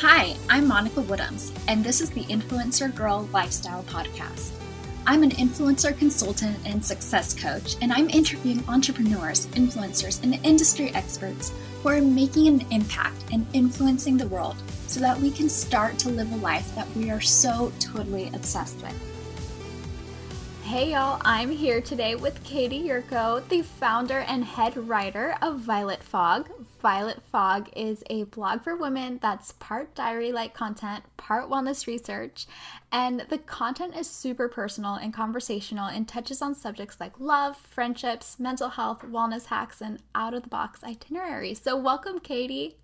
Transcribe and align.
Hi, 0.00 0.36
I'm 0.48 0.68
Monica 0.68 1.00
Woodhams, 1.00 1.50
and 1.66 1.82
this 1.82 2.00
is 2.00 2.08
the 2.10 2.22
Influencer 2.26 2.94
Girl 2.94 3.28
Lifestyle 3.32 3.82
Podcast. 3.82 4.52
I'm 5.08 5.24
an 5.24 5.32
influencer 5.32 5.98
consultant 5.98 6.56
and 6.64 6.84
success 6.84 7.34
coach, 7.34 7.74
and 7.82 7.92
I'm 7.92 8.08
interviewing 8.08 8.62
entrepreneurs, 8.68 9.48
influencers, 9.48 10.22
and 10.22 10.38
industry 10.46 10.94
experts 10.94 11.52
who 11.82 11.88
are 11.88 12.00
making 12.00 12.46
an 12.46 12.64
impact 12.70 13.24
and 13.32 13.44
influencing 13.52 14.16
the 14.16 14.28
world 14.28 14.54
so 14.86 15.00
that 15.00 15.18
we 15.18 15.32
can 15.32 15.48
start 15.48 15.98
to 15.98 16.10
live 16.10 16.30
a 16.30 16.36
life 16.36 16.72
that 16.76 16.86
we 16.94 17.10
are 17.10 17.20
so 17.20 17.72
totally 17.80 18.30
obsessed 18.34 18.80
with. 18.80 18.94
Hey 20.62 20.92
y'all, 20.92 21.20
I'm 21.24 21.50
here 21.50 21.80
today 21.80 22.14
with 22.14 22.44
Katey 22.44 22.86
Yurko, 22.86 23.48
the 23.48 23.62
founder 23.62 24.20
and 24.20 24.44
head 24.44 24.76
writer 24.76 25.34
of 25.42 25.58
Violet 25.58 26.04
Fog. 26.04 26.48
Violet 26.80 27.22
Fog 27.32 27.68
is 27.74 28.04
a 28.08 28.24
blog 28.24 28.62
for 28.62 28.76
women 28.76 29.18
that's 29.20 29.52
part 29.52 29.94
diary 29.94 30.30
like 30.30 30.54
content, 30.54 31.04
part 31.16 31.50
wellness 31.50 31.86
research, 31.86 32.46
and 32.92 33.26
the 33.28 33.38
content 33.38 33.96
is 33.96 34.08
super 34.08 34.48
personal 34.48 34.94
and 34.94 35.12
conversational 35.12 35.86
and 35.86 36.06
touches 36.06 36.40
on 36.40 36.54
subjects 36.54 36.98
like 37.00 37.18
love, 37.18 37.56
friendships, 37.56 38.38
mental 38.38 38.68
health, 38.68 39.02
wellness 39.02 39.46
hacks, 39.46 39.80
and 39.80 40.00
out 40.14 40.34
of 40.34 40.42
the 40.42 40.48
box 40.48 40.84
itineraries. 40.84 41.60
So, 41.60 41.76
welcome, 41.76 42.20
Katey. 42.20 42.74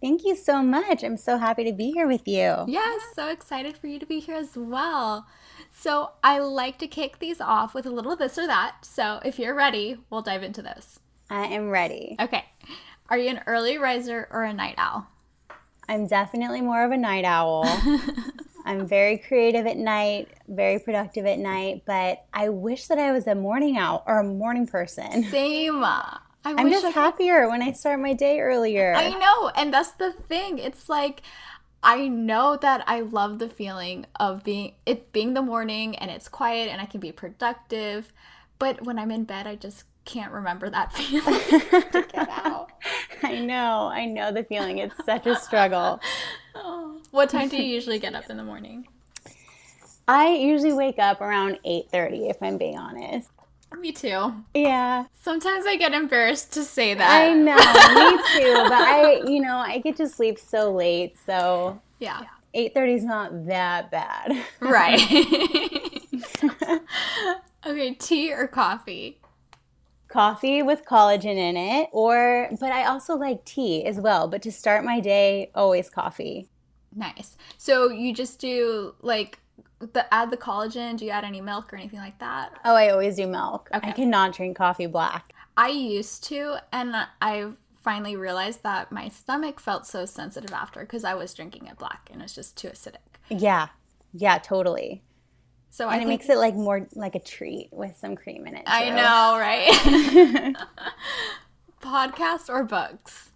Thank 0.00 0.24
you 0.24 0.36
so 0.36 0.62
much. 0.62 1.02
I'm 1.02 1.16
so 1.16 1.38
happy 1.38 1.64
to 1.64 1.72
be 1.72 1.90
here 1.90 2.06
with 2.06 2.28
you. 2.28 2.64
Yes, 2.68 3.02
so 3.16 3.28
excited 3.28 3.76
for 3.76 3.88
you 3.88 3.98
to 3.98 4.06
be 4.06 4.20
here 4.20 4.36
as 4.36 4.56
well. 4.56 5.26
So, 5.72 6.12
I 6.22 6.38
like 6.38 6.78
to 6.78 6.86
kick 6.86 7.18
these 7.18 7.40
off 7.40 7.74
with 7.74 7.84
a 7.84 7.90
little 7.90 8.14
this 8.14 8.38
or 8.38 8.46
that. 8.46 8.84
So, 8.84 9.20
if 9.24 9.40
you're 9.40 9.54
ready, 9.54 9.98
we'll 10.08 10.22
dive 10.22 10.44
into 10.44 10.62
this. 10.62 11.00
I 11.30 11.46
am 11.46 11.68
ready. 11.70 12.16
Okay. 12.20 12.44
Are 13.10 13.16
you 13.16 13.30
an 13.30 13.40
early 13.46 13.78
riser 13.78 14.28
or 14.30 14.44
a 14.44 14.52
night 14.52 14.74
owl? 14.76 15.06
I'm 15.88 16.06
definitely 16.06 16.60
more 16.60 16.84
of 16.84 16.92
a 16.92 16.96
night 16.96 17.24
owl. 17.24 17.64
I'm 18.66 18.86
very 18.86 19.16
creative 19.16 19.66
at 19.66 19.78
night, 19.78 20.28
very 20.46 20.78
productive 20.78 21.24
at 21.24 21.38
night, 21.38 21.84
but 21.86 22.26
I 22.34 22.50
wish 22.50 22.88
that 22.88 22.98
I 22.98 23.12
was 23.12 23.26
a 23.26 23.34
morning 23.34 23.78
owl 23.78 24.04
or 24.06 24.18
a 24.18 24.24
morning 24.24 24.66
person. 24.66 25.24
Same. 25.24 25.82
I 25.82 26.18
am 26.44 26.70
just 26.70 26.94
happier 26.94 27.48
when 27.48 27.62
I 27.62 27.72
start 27.72 27.98
my 27.98 28.12
day 28.12 28.40
earlier. 28.40 28.94
I 28.94 29.08
know. 29.10 29.48
And 29.56 29.72
that's 29.72 29.92
the 29.92 30.12
thing. 30.12 30.58
It's 30.58 30.90
like, 30.90 31.22
I 31.82 32.08
know 32.08 32.58
that 32.60 32.84
I 32.86 33.00
love 33.00 33.38
the 33.38 33.48
feeling 33.48 34.04
of 34.20 34.44
being 34.44 34.74
it 34.84 35.12
being 35.12 35.34
the 35.34 35.42
morning 35.42 35.96
and 35.96 36.10
it's 36.10 36.28
quiet 36.28 36.68
and 36.68 36.80
I 36.80 36.86
can 36.86 37.00
be 37.00 37.12
productive. 37.12 38.12
But 38.58 38.84
when 38.84 38.98
I'm 38.98 39.10
in 39.10 39.24
bed, 39.24 39.46
I 39.46 39.54
just 39.54 39.84
can't 40.08 40.32
remember 40.32 40.70
that 40.70 40.92
feeling 40.94 41.22
to 41.92 42.06
get 42.10 42.28
out. 42.28 42.70
I 43.22 43.38
know. 43.38 43.90
I 43.92 44.06
know 44.06 44.32
the 44.32 44.42
feeling. 44.42 44.78
It's 44.78 44.96
such 45.04 45.26
a 45.26 45.36
struggle. 45.36 46.00
oh. 46.54 47.00
What 47.10 47.30
time 47.30 47.48
do 47.48 47.56
you 47.56 47.62
usually 47.64 47.98
get 47.98 48.14
up 48.14 48.28
in 48.28 48.36
the 48.36 48.44
morning? 48.44 48.88
I 50.06 50.30
usually 50.30 50.72
wake 50.72 50.98
up 50.98 51.20
around 51.20 51.58
8:30 51.64 52.30
if 52.30 52.42
I'm 52.42 52.56
being 52.56 52.78
honest. 52.78 53.30
Me 53.78 53.92
too. 53.92 54.32
Yeah. 54.54 55.04
Sometimes 55.20 55.66
I 55.66 55.76
get 55.76 55.92
embarrassed 55.92 56.54
to 56.54 56.64
say 56.64 56.94
that. 56.94 57.10
I 57.10 57.34
know, 57.34 57.54
me 57.54 58.16
too. 58.32 58.54
But 58.54 58.72
I, 58.72 59.22
you 59.26 59.40
know, 59.40 59.58
I 59.58 59.78
get 59.78 59.96
to 59.96 60.08
sleep 60.08 60.38
so 60.38 60.72
late, 60.72 61.16
so 61.26 61.78
yeah, 61.98 62.22
eight 62.54 62.72
thirty 62.72 62.94
is 62.94 63.04
not 63.04 63.46
that 63.46 63.90
bad. 63.90 64.42
Right. 64.60 65.02
okay, 67.66 67.94
tea 67.94 68.32
or 68.32 68.46
coffee? 68.46 69.18
Coffee 70.08 70.62
with 70.62 70.84
collagen 70.84 71.36
in 71.36 71.56
it, 71.56 71.88
or 71.92 72.48
but 72.58 72.72
I 72.72 72.84
also 72.84 73.16
like 73.16 73.44
tea 73.44 73.84
as 73.84 74.00
well. 74.00 74.26
But 74.28 74.42
to 74.42 74.52
start 74.52 74.84
my 74.84 75.00
day, 75.00 75.50
always 75.54 75.90
coffee. 75.90 76.48
Nice. 76.94 77.36
So 77.58 77.90
you 77.90 78.14
just 78.14 78.40
do 78.40 78.94
like 79.02 79.38
the 79.80 80.12
add 80.12 80.30
the 80.30 80.36
collagen? 80.36 80.96
Do 80.96 81.04
you 81.04 81.10
add 81.10 81.24
any 81.24 81.40
milk 81.40 81.72
or 81.72 81.76
anything 81.76 82.00
like 82.00 82.18
that? 82.18 82.58
Oh, 82.64 82.74
I 82.74 82.88
always 82.90 83.16
do 83.16 83.26
milk. 83.26 83.68
Okay. 83.74 83.90
I 83.90 83.92
cannot 83.92 84.34
drink 84.34 84.56
coffee 84.56 84.86
black. 84.86 85.34
I 85.56 85.68
used 85.68 86.24
to, 86.24 86.56
and 86.72 86.94
I 87.20 87.50
finally 87.82 88.16
realized 88.16 88.62
that 88.62 88.92
my 88.92 89.08
stomach 89.08 89.60
felt 89.60 89.86
so 89.86 90.04
sensitive 90.04 90.52
after 90.52 90.80
because 90.80 91.04
I 91.04 91.14
was 91.14 91.34
drinking 91.34 91.66
it 91.66 91.78
black 91.78 92.10
and 92.12 92.22
it's 92.22 92.34
just 92.34 92.56
too 92.56 92.68
acidic. 92.68 92.96
Yeah, 93.28 93.68
yeah, 94.12 94.38
totally. 94.38 95.02
So 95.70 95.88
and 95.88 96.00
I 96.00 96.04
it 96.04 96.08
makes 96.08 96.28
it 96.28 96.38
like 96.38 96.54
more 96.54 96.86
like 96.94 97.14
a 97.14 97.20
treat 97.20 97.68
with 97.72 97.96
some 97.96 98.16
cream 98.16 98.46
in 98.46 98.54
it. 98.56 98.66
Too. 98.66 98.72
I 98.72 98.90
know, 98.90 99.38
right? 99.38 100.56
Podcast 101.82 102.48
or 102.48 102.64
books? 102.64 103.30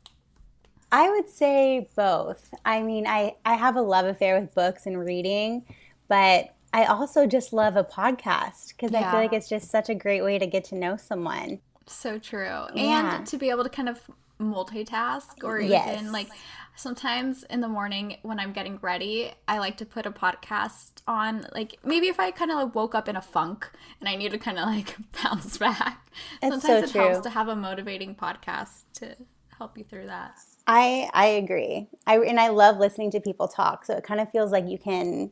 I 0.91 1.09
would 1.09 1.29
say 1.29 1.89
both. 1.95 2.53
I 2.65 2.83
mean, 2.83 3.07
I 3.07 3.37
I 3.45 3.55
have 3.55 3.77
a 3.77 3.83
love 3.83 4.07
affair 4.07 4.41
with 4.41 4.55
books 4.55 4.87
and 4.87 4.99
reading 4.99 5.65
but 6.13 6.55
I 6.75 6.85
also 6.85 7.27
just 7.27 7.55
love 7.55 7.75
a 7.75 7.85
podcast 7.85 8.69
because 8.77 8.93
yeah. 8.93 9.09
I 9.09 9.11
feel 9.11 9.21
like 9.21 9.33
it's 9.33 9.49
just 9.49 9.71
such 9.71 9.89
a 9.89 9.95
great 9.95 10.23
way 10.23 10.39
to 10.39 10.47
get 10.47 10.65
to 10.65 10.75
know 10.75 10.99
someone. 10.99 11.59
So 11.87 12.19
true. 12.19 12.67
Yeah. 12.75 13.17
And 13.17 13.27
to 13.29 13.39
be 13.39 13.49
able 13.49 13.65
to 13.65 13.71
kind 13.71 13.89
of 13.89 13.99
multitask 14.39 15.43
or 15.43 15.59
yes. 15.59 15.99
even 16.01 16.13
like 16.13 16.29
sometimes 16.77 17.45
in 17.45 17.61
the 17.61 17.69
morning 17.69 18.17
when 18.23 18.39
I'm 18.39 18.53
getting 18.53 18.79
ready, 18.83 19.33
I 19.47 19.59
like 19.59 19.77
to 19.79 19.87
put 19.87 20.07
a 20.07 20.11
podcast 20.11 21.03
on. 21.07 21.47
Like 21.55 21.79
maybe 21.85 22.09
if 22.09 22.19
I 22.19 22.31
kind 22.31 22.51
of 22.51 22.59
like 22.59 22.75
woke 22.75 22.95
up 22.95 23.09
in 23.09 23.17
a 23.17 23.23
funk 23.23 23.71
and 24.01 24.09
I 24.09 24.17
need 24.17 24.33
to 24.33 24.39
kind 24.39 24.59
of 24.59 24.67
like 24.67 24.97
bounce 25.23 25.59
back. 25.59 26.07
It's 26.43 26.63
sometimes 26.63 26.93
so 26.93 27.01
it 27.01 27.03
helps 27.03 27.25
to 27.25 27.31
have 27.31 27.49
a 27.49 27.57
motivating 27.57 28.15
podcast 28.15 28.85
to 28.95 29.17
help 29.57 29.77
you 29.79 29.85
through 29.85 30.07
that. 30.07 30.39
I 30.67 31.11
I 31.13 31.27
agree. 31.27 31.89
I 32.07 32.19
and 32.19 32.41
I 32.41 32.49
love 32.49 32.79
listening 32.79 33.11
to 33.13 33.21
people 33.21 33.49
talk. 33.49 33.85
So 33.85 33.97
it 33.97 34.05
kind 34.05 34.21
of 34.21 34.31
feels 34.31 34.51
like 34.51 34.69
you 34.69 34.79
can 34.79 35.31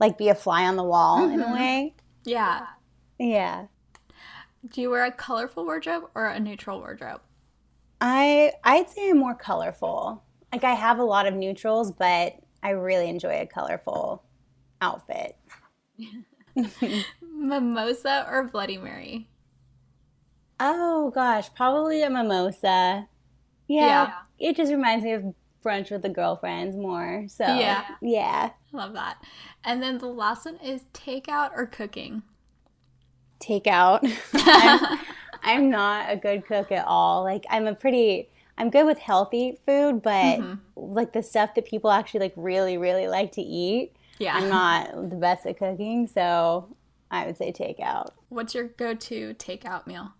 like 0.00 0.18
be 0.18 0.28
a 0.28 0.34
fly 0.34 0.64
on 0.64 0.76
the 0.76 0.84
wall 0.84 1.20
mm-hmm. 1.20 1.34
in 1.34 1.40
a 1.40 1.44
mm-hmm. 1.44 1.54
way. 1.54 1.94
Yeah. 2.24 2.66
Yeah. 3.18 3.66
Do 4.68 4.80
you 4.80 4.90
wear 4.90 5.04
a 5.04 5.12
colorful 5.12 5.64
wardrobe 5.64 6.04
or 6.14 6.26
a 6.26 6.38
neutral 6.38 6.78
wardrobe? 6.78 7.20
I 8.00 8.52
I'd 8.64 8.90
say 8.90 9.10
I'm 9.10 9.18
more 9.18 9.34
colorful. 9.34 10.24
Like 10.52 10.64
I 10.64 10.74
have 10.74 10.98
a 10.98 11.04
lot 11.04 11.26
of 11.26 11.34
neutrals, 11.34 11.90
but 11.90 12.36
I 12.62 12.70
really 12.70 13.08
enjoy 13.08 13.40
a 13.40 13.46
colorful 13.46 14.22
outfit. 14.80 15.36
mimosa 17.22 18.26
or 18.28 18.44
Bloody 18.44 18.78
Mary? 18.78 19.28
Oh 20.60 21.10
gosh, 21.10 21.52
probably 21.54 22.02
a 22.02 22.10
mimosa. 22.10 23.08
Yeah, 23.68 23.86
yeah. 23.86 24.12
It 24.38 24.56
just 24.56 24.70
reminds 24.70 25.04
me 25.04 25.12
of 25.12 25.34
brunch 25.64 25.90
with 25.90 26.02
the 26.02 26.08
girlfriends 26.08 26.76
more. 26.76 27.24
So 27.28 27.44
yeah, 27.44 27.84
yeah, 28.00 28.50
love 28.72 28.92
that. 28.94 29.16
And 29.64 29.82
then 29.82 29.98
the 29.98 30.06
last 30.06 30.44
one 30.44 30.58
is 30.58 30.84
takeout 30.92 31.50
or 31.56 31.66
cooking. 31.66 32.22
Takeout. 33.40 34.00
I'm, 34.34 34.98
I'm, 35.42 35.70
not 35.70 36.12
a 36.12 36.16
good 36.16 36.46
cook 36.46 36.70
at 36.70 36.86
all. 36.86 37.24
Like 37.24 37.44
I'm 37.50 37.66
a 37.66 37.74
pretty. 37.74 38.28
I'm 38.58 38.70
good 38.70 38.86
with 38.86 38.98
healthy 38.98 39.58
food, 39.66 40.02
but 40.02 40.38
mm-hmm. 40.38 40.54
like 40.76 41.12
the 41.12 41.22
stuff 41.22 41.54
that 41.54 41.64
people 41.64 41.90
actually 41.90 42.20
like 42.20 42.34
really, 42.36 42.78
really 42.78 43.08
like 43.08 43.32
to 43.32 43.42
eat. 43.42 43.96
Yeah. 44.18 44.36
I'm 44.36 44.48
not 44.48 45.10
the 45.10 45.16
best 45.16 45.46
at 45.46 45.58
cooking, 45.58 46.06
so 46.06 46.76
I 47.10 47.26
would 47.26 47.36
say 47.36 47.52
takeout. 47.52 48.10
What's 48.28 48.54
your 48.54 48.64
go-to 48.64 49.34
takeout 49.34 49.86
meal? 49.86 50.12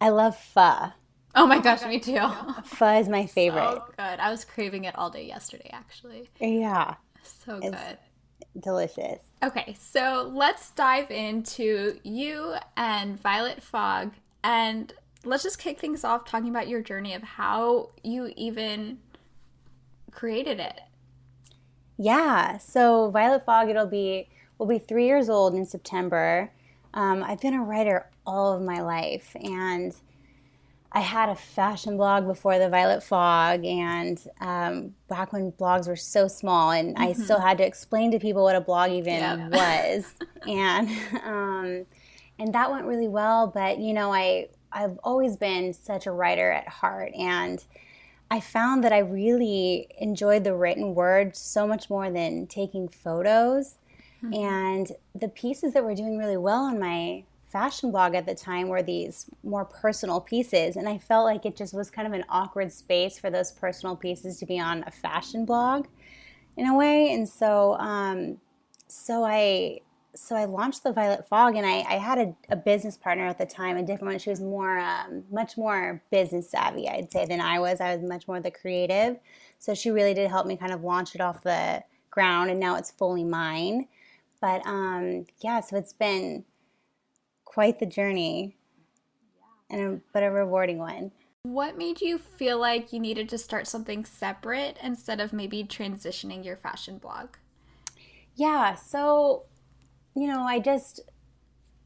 I 0.00 0.10
love 0.10 0.36
pho. 0.36 0.92
Oh 1.34 1.46
my 1.46 1.58
gosh, 1.60 1.84
me 1.84 2.00
too. 2.00 2.26
Pho 2.64 2.98
is 2.98 3.08
my 3.08 3.26
favorite. 3.26 3.60
So 3.60 3.84
good. 3.96 4.18
I 4.18 4.30
was 4.30 4.44
craving 4.44 4.84
it 4.84 4.94
all 4.96 5.10
day 5.10 5.26
yesterday, 5.26 5.70
actually. 5.72 6.28
Yeah. 6.40 6.94
So 7.22 7.60
it's 7.62 7.70
good. 7.70 7.98
Delicious. 8.60 9.22
Okay, 9.42 9.76
so 9.78 10.32
let's 10.34 10.70
dive 10.70 11.10
into 11.10 11.98
you 12.02 12.54
and 12.76 13.20
Violet 13.20 13.62
Fog, 13.62 14.12
and 14.42 14.92
let's 15.24 15.42
just 15.42 15.58
kick 15.58 15.78
things 15.78 16.04
off 16.04 16.24
talking 16.24 16.48
about 16.48 16.68
your 16.68 16.82
journey 16.82 17.14
of 17.14 17.22
how 17.22 17.90
you 18.02 18.32
even 18.36 18.98
created 20.10 20.60
it. 20.60 20.80
Yeah. 21.96 22.58
So 22.58 23.10
Violet 23.10 23.44
Fog, 23.44 23.68
it'll 23.68 23.86
be 23.86 24.28
will 24.58 24.66
be 24.66 24.78
three 24.78 25.06
years 25.06 25.28
old 25.28 25.54
in 25.54 25.64
September. 25.64 26.50
Um, 26.94 27.22
I've 27.22 27.40
been 27.40 27.54
a 27.54 27.62
writer 27.62 28.10
all 28.26 28.52
of 28.52 28.62
my 28.62 28.80
life, 28.80 29.36
and 29.40 29.94
I 30.90 31.00
had 31.00 31.28
a 31.28 31.34
fashion 31.34 31.96
blog 31.96 32.26
before 32.26 32.58
the 32.58 32.68
Violet 32.68 33.02
Fog, 33.02 33.64
and 33.64 34.20
um, 34.40 34.94
back 35.08 35.32
when 35.32 35.52
blogs 35.52 35.86
were 35.86 35.96
so 35.96 36.28
small, 36.28 36.70
and 36.70 36.96
mm-hmm. 36.96 37.02
I 37.02 37.12
still 37.12 37.40
had 37.40 37.58
to 37.58 37.66
explain 37.66 38.10
to 38.12 38.18
people 38.18 38.42
what 38.42 38.56
a 38.56 38.60
blog 38.60 38.90
even 38.90 39.14
yeah. 39.14 39.48
was, 39.48 40.14
and 40.46 40.88
um, 41.24 41.86
and 42.38 42.54
that 42.54 42.70
went 42.70 42.86
really 42.86 43.08
well. 43.08 43.46
But 43.46 43.78
you 43.78 43.92
know, 43.92 44.12
I 44.12 44.48
I've 44.72 44.98
always 45.02 45.36
been 45.36 45.72
such 45.72 46.06
a 46.06 46.12
writer 46.12 46.50
at 46.50 46.68
heart, 46.68 47.12
and 47.14 47.64
I 48.30 48.40
found 48.40 48.84
that 48.84 48.92
I 48.92 48.98
really 48.98 49.88
enjoyed 49.98 50.44
the 50.44 50.54
written 50.54 50.94
word 50.94 51.36
so 51.36 51.66
much 51.66 51.88
more 51.88 52.10
than 52.10 52.46
taking 52.46 52.88
photos. 52.88 53.76
Mm-hmm. 54.22 54.34
And 54.34 54.92
the 55.14 55.28
pieces 55.28 55.72
that 55.72 55.84
were 55.84 55.94
doing 55.94 56.18
really 56.18 56.36
well 56.36 56.64
on 56.64 56.78
my 56.78 57.24
fashion 57.46 57.90
blog 57.90 58.14
at 58.14 58.26
the 58.26 58.34
time 58.34 58.68
were 58.68 58.82
these 58.82 59.26
more 59.42 59.64
personal 59.64 60.20
pieces. 60.20 60.76
And 60.76 60.88
I 60.88 60.98
felt 60.98 61.24
like 61.24 61.46
it 61.46 61.56
just 61.56 61.72
was 61.72 61.90
kind 61.90 62.06
of 62.06 62.12
an 62.12 62.24
awkward 62.28 62.72
space 62.72 63.18
for 63.18 63.30
those 63.30 63.52
personal 63.52 63.96
pieces 63.96 64.38
to 64.38 64.46
be 64.46 64.60
on 64.60 64.84
a 64.86 64.90
fashion 64.90 65.44
blog 65.44 65.86
in 66.56 66.66
a 66.66 66.76
way. 66.76 67.12
And 67.12 67.26
so, 67.28 67.74
um, 67.78 68.38
so 68.86 69.24
I, 69.24 69.80
so 70.14 70.34
I 70.34 70.46
launched 70.46 70.82
the 70.82 70.92
Violet 70.92 71.28
Fog, 71.28 71.56
and 71.56 71.66
I, 71.66 71.80
I 71.80 71.96
had 71.96 72.18
a, 72.18 72.34
a, 72.50 72.56
business 72.56 72.96
partner 72.96 73.26
at 73.26 73.38
the 73.38 73.46
time, 73.46 73.76
a 73.76 73.82
different 73.82 74.12
one. 74.12 74.18
She 74.18 74.30
was 74.30 74.40
more, 74.40 74.78
um, 74.78 75.24
much 75.30 75.56
more 75.56 76.02
business 76.10 76.50
savvy, 76.50 76.88
I'd 76.88 77.12
say, 77.12 77.26
than 77.26 77.40
I 77.40 77.58
was. 77.58 77.80
I 77.80 77.94
was 77.94 78.08
much 78.08 78.26
more 78.26 78.40
the 78.40 78.50
creative, 78.50 79.18
so 79.58 79.74
she 79.74 79.90
really 79.90 80.14
did 80.14 80.30
help 80.30 80.46
me 80.46 80.56
kind 80.56 80.72
of 80.72 80.82
launch 80.82 81.14
it 81.14 81.20
off 81.20 81.42
the 81.42 81.82
ground, 82.10 82.50
and 82.50 82.58
now 82.58 82.76
it's 82.76 82.90
fully 82.90 83.24
mine. 83.24 83.86
But 84.40 84.66
um, 84.66 85.26
yeah, 85.40 85.60
so 85.60 85.76
it's 85.76 85.92
been 85.92 86.44
quite 87.44 87.78
the 87.78 87.86
journey, 87.86 88.56
and 89.70 89.80
a, 89.80 90.00
but 90.12 90.22
a 90.22 90.30
rewarding 90.30 90.78
one. 90.78 91.12
What 91.42 91.78
made 91.78 92.00
you 92.00 92.18
feel 92.18 92.58
like 92.58 92.92
you 92.92 93.00
needed 93.00 93.28
to 93.30 93.38
start 93.38 93.66
something 93.66 94.04
separate 94.04 94.78
instead 94.82 95.20
of 95.20 95.32
maybe 95.32 95.64
transitioning 95.64 96.44
your 96.44 96.56
fashion 96.56 96.98
blog? 96.98 97.36
Yeah, 98.34 98.74
so 98.74 99.44
you 100.18 100.26
know, 100.26 100.42
I 100.42 100.58
just 100.58 101.00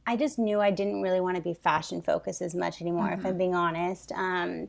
I 0.06 0.16
just 0.16 0.38
knew 0.38 0.60
I 0.60 0.70
didn't 0.70 1.02
really 1.02 1.20
want 1.20 1.36
to 1.36 1.42
be 1.42 1.54
fashion 1.54 2.02
focused 2.02 2.42
as 2.42 2.54
much 2.54 2.80
anymore, 2.80 3.04
mm-hmm. 3.04 3.20
if 3.20 3.26
I'm 3.26 3.32
mm-hmm. 3.32 3.38
being 3.38 3.54
honest. 3.54 4.10
Um, 4.12 4.68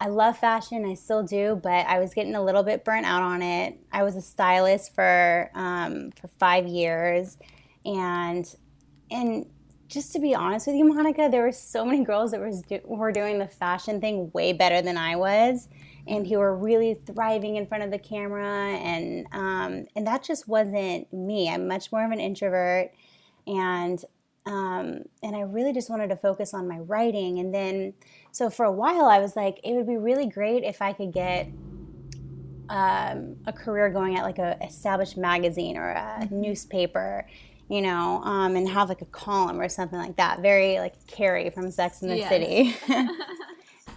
I 0.00 0.08
love 0.08 0.38
fashion, 0.38 0.84
I 0.84 0.94
still 0.94 1.22
do, 1.22 1.60
but 1.62 1.86
I 1.86 2.00
was 2.00 2.14
getting 2.14 2.34
a 2.34 2.42
little 2.42 2.62
bit 2.62 2.84
burnt 2.84 3.06
out 3.06 3.22
on 3.22 3.42
it. 3.42 3.78
I 3.92 4.02
was 4.02 4.16
a 4.16 4.22
stylist 4.22 4.94
for 4.94 5.50
um, 5.54 6.10
for 6.20 6.28
five 6.28 6.66
years, 6.66 7.38
and 7.84 8.44
and 9.10 9.46
just 9.86 10.12
to 10.14 10.18
be 10.18 10.34
honest 10.34 10.66
with 10.66 10.76
you, 10.76 10.84
Monica, 10.84 11.28
there 11.30 11.42
were 11.42 11.52
so 11.52 11.84
many 11.84 12.02
girls 12.02 12.32
that 12.32 12.40
was 12.40 12.62
do- 12.62 12.80
were 12.84 13.12
doing 13.12 13.38
the 13.38 13.46
fashion 13.46 14.00
thing 14.00 14.30
way 14.32 14.52
better 14.52 14.82
than 14.82 14.96
I 14.96 15.16
was, 15.16 15.68
and 16.06 16.26
who 16.26 16.38
were 16.38 16.56
really 16.56 16.94
thriving 16.94 17.56
in 17.56 17.66
front 17.66 17.82
of 17.82 17.90
the 17.90 17.98
camera, 17.98 18.46
and 18.46 19.26
um, 19.32 19.86
and 19.96 20.06
that 20.06 20.22
just 20.22 20.48
wasn't 20.48 21.12
me. 21.12 21.48
I'm 21.48 21.66
much 21.66 21.90
more 21.90 22.04
of 22.04 22.10
an 22.10 22.20
introvert, 22.20 22.92
and 23.46 24.04
um, 24.46 25.04
and 25.22 25.34
I 25.34 25.40
really 25.40 25.72
just 25.72 25.88
wanted 25.88 26.08
to 26.08 26.16
focus 26.16 26.52
on 26.52 26.68
my 26.68 26.78
writing. 26.78 27.38
And 27.38 27.54
then, 27.54 27.94
so 28.32 28.50
for 28.50 28.64
a 28.64 28.72
while, 28.72 29.06
I 29.06 29.18
was 29.18 29.36
like, 29.36 29.58
it 29.64 29.72
would 29.72 29.86
be 29.86 29.96
really 29.96 30.26
great 30.26 30.64
if 30.64 30.82
I 30.82 30.92
could 30.92 31.12
get 31.12 31.48
um, 32.68 33.36
a 33.46 33.52
career 33.52 33.88
going 33.90 34.18
at 34.18 34.24
like 34.24 34.38
a 34.38 34.58
established 34.62 35.16
magazine 35.16 35.76
or 35.76 35.90
a 35.90 36.18
mm-hmm. 36.20 36.40
newspaper 36.40 37.26
you 37.68 37.80
know, 37.80 38.22
um, 38.24 38.56
and 38.56 38.68
have 38.68 38.88
like 38.88 39.00
a 39.00 39.06
column 39.06 39.60
or 39.60 39.68
something 39.68 39.98
like 39.98 40.16
that. 40.16 40.40
Very 40.40 40.78
like 40.78 41.06
Carrie 41.06 41.50
from 41.50 41.70
Sex 41.70 42.02
in 42.02 42.08
the 42.08 42.18
yes. 42.18 42.28
City. 42.28 42.76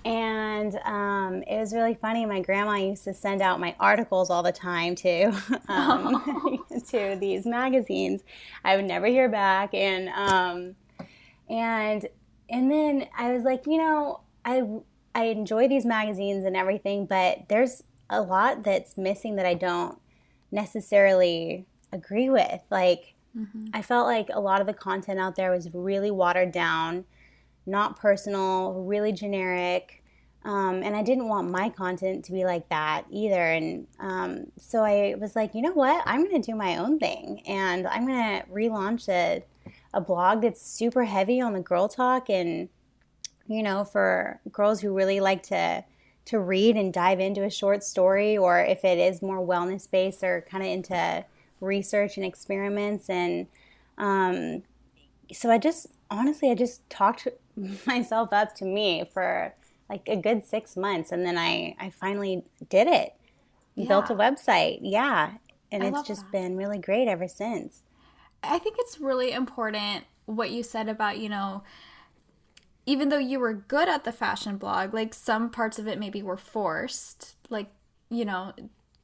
and 0.05 0.75
um, 0.85 1.43
it 1.43 1.59
was 1.59 1.73
really 1.73 1.95
funny. 1.95 2.25
My 2.25 2.41
grandma 2.41 2.75
used 2.75 3.03
to 3.05 3.13
send 3.13 3.41
out 3.41 3.59
my 3.59 3.75
articles 3.79 4.29
all 4.29 4.43
the 4.43 4.51
time 4.51 4.95
to 4.95 5.31
um, 5.67 6.63
to 6.89 7.17
these 7.19 7.45
magazines. 7.45 8.21
I 8.63 8.75
would 8.75 8.85
never 8.85 9.07
hear 9.07 9.29
back, 9.29 9.73
and 9.73 10.09
um, 10.09 10.75
and 11.49 12.07
and 12.49 12.71
then 12.71 13.07
I 13.17 13.33
was 13.33 13.43
like, 13.43 13.65
you 13.65 13.77
know, 13.77 14.21
I 14.45 14.63
I 15.15 15.25
enjoy 15.25 15.67
these 15.67 15.85
magazines 15.85 16.45
and 16.45 16.55
everything, 16.55 17.05
but 17.05 17.49
there's 17.49 17.83
a 18.09 18.21
lot 18.21 18.63
that's 18.63 18.97
missing 18.97 19.35
that 19.35 19.45
I 19.45 19.53
don't 19.53 19.99
necessarily 20.51 21.65
agree 21.91 22.29
with, 22.29 22.61
like 22.69 23.15
Mm-hmm. 23.37 23.67
I 23.73 23.81
felt 23.81 24.07
like 24.07 24.29
a 24.33 24.39
lot 24.39 24.61
of 24.61 24.67
the 24.67 24.73
content 24.73 25.19
out 25.19 25.35
there 25.35 25.51
was 25.51 25.73
really 25.73 26.11
watered 26.11 26.51
down, 26.51 27.05
not 27.67 27.99
personal, 27.99 28.73
really 28.85 29.11
generic. 29.11 30.03
Um, 30.45 30.81
and 30.81 30.95
I 30.95 31.03
didn't 31.03 31.27
want 31.27 31.51
my 31.51 31.69
content 31.69 32.23
to 32.25 32.31
be 32.31 32.45
like 32.45 32.69
that 32.69 33.05
either. 33.11 33.41
And 33.41 33.85
um, 33.99 34.51
so 34.57 34.83
I 34.83 35.15
was 35.19 35.35
like, 35.35 35.53
you 35.53 35.61
know 35.61 35.73
what? 35.73 36.01
I'm 36.05 36.23
going 36.23 36.41
to 36.41 36.51
do 36.51 36.55
my 36.55 36.77
own 36.77 36.99
thing. 36.99 37.41
And 37.45 37.85
I'm 37.85 38.07
going 38.07 38.39
to 38.39 38.47
relaunch 38.47 39.09
a, 39.09 39.43
a 39.93 39.99
blog 39.99 40.43
that's 40.43 40.61
super 40.61 41.03
heavy 41.03 41.41
on 41.41 41.53
the 41.53 41.59
girl 41.59 41.89
talk 41.89 42.29
and, 42.29 42.69
you 43.47 43.61
know, 43.61 43.83
for 43.83 44.39
girls 44.51 44.79
who 44.79 44.95
really 44.95 45.19
like 45.19 45.43
to 45.43 45.83
to 46.27 46.39
read 46.39 46.75
and 46.75 46.91
dive 46.91 47.21
into 47.21 47.41
a 47.45 47.49
short 47.49 47.81
story 47.81 48.37
or 48.37 48.59
if 48.59 48.83
it 48.83 48.97
is 48.97 49.21
more 49.21 49.39
wellness 49.39 49.89
based 49.89 50.21
or 50.23 50.45
kind 50.49 50.61
of 50.61 50.69
into 50.69 51.23
research 51.61 52.17
and 52.17 52.25
experiments 52.25 53.09
and 53.09 53.47
um, 53.97 54.61
so 55.31 55.49
i 55.49 55.57
just 55.57 55.87
honestly 56.11 56.51
i 56.51 56.53
just 56.53 56.87
talked 56.89 57.29
myself 57.85 58.31
up 58.31 58.55
to 58.55 58.65
me 58.65 59.03
for 59.13 59.53
like 59.89 60.07
a 60.07 60.15
good 60.15 60.45
six 60.45 60.75
months 60.75 61.11
and 61.11 61.25
then 61.25 61.37
i 61.37 61.75
i 61.79 61.89
finally 61.89 62.43
did 62.69 62.87
it 62.87 63.13
yeah. 63.75 63.87
built 63.87 64.09
a 64.09 64.15
website 64.15 64.79
yeah 64.81 65.33
and 65.71 65.83
I 65.83 65.87
it's 65.87 66.07
just 66.07 66.23
that. 66.23 66.31
been 66.31 66.57
really 66.57 66.77
great 66.77 67.07
ever 67.07 67.27
since 67.27 67.81
i 68.43 68.59
think 68.59 68.75
it's 68.79 68.99
really 68.99 69.31
important 69.31 70.05
what 70.25 70.51
you 70.51 70.63
said 70.63 70.87
about 70.89 71.17
you 71.17 71.29
know 71.29 71.63
even 72.85 73.09
though 73.09 73.17
you 73.17 73.39
were 73.39 73.53
good 73.53 73.89
at 73.89 74.03
the 74.03 74.11
fashion 74.11 74.57
blog 74.57 74.93
like 74.93 75.13
some 75.13 75.49
parts 75.49 75.79
of 75.79 75.87
it 75.87 75.99
maybe 75.99 76.21
were 76.21 76.37
forced 76.37 77.35
like 77.49 77.69
you 78.09 78.25
know 78.25 78.53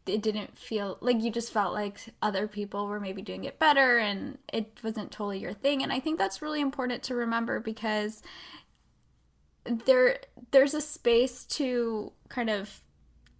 it 0.05 0.21
didn't 0.21 0.57
feel 0.57 0.97
like 1.01 1.21
you 1.21 1.31
just 1.31 1.51
felt 1.51 1.73
like 1.73 1.99
other 2.21 2.47
people 2.47 2.87
were 2.87 2.99
maybe 2.99 3.21
doing 3.21 3.45
it 3.45 3.59
better 3.59 3.97
and 3.97 4.37
it 4.51 4.77
wasn't 4.83 5.11
totally 5.11 5.39
your 5.39 5.53
thing. 5.53 5.81
And 5.81 5.91
i 5.93 5.99
think 5.99 6.17
that's 6.17 6.41
really 6.41 6.61
important 6.61 7.03
to 7.03 7.15
remember 7.15 7.59
because 7.59 8.21
there 9.65 10.19
there's 10.51 10.73
a 10.73 10.81
space 10.81 11.45
to 11.45 12.11
kind 12.29 12.49
of 12.49 12.81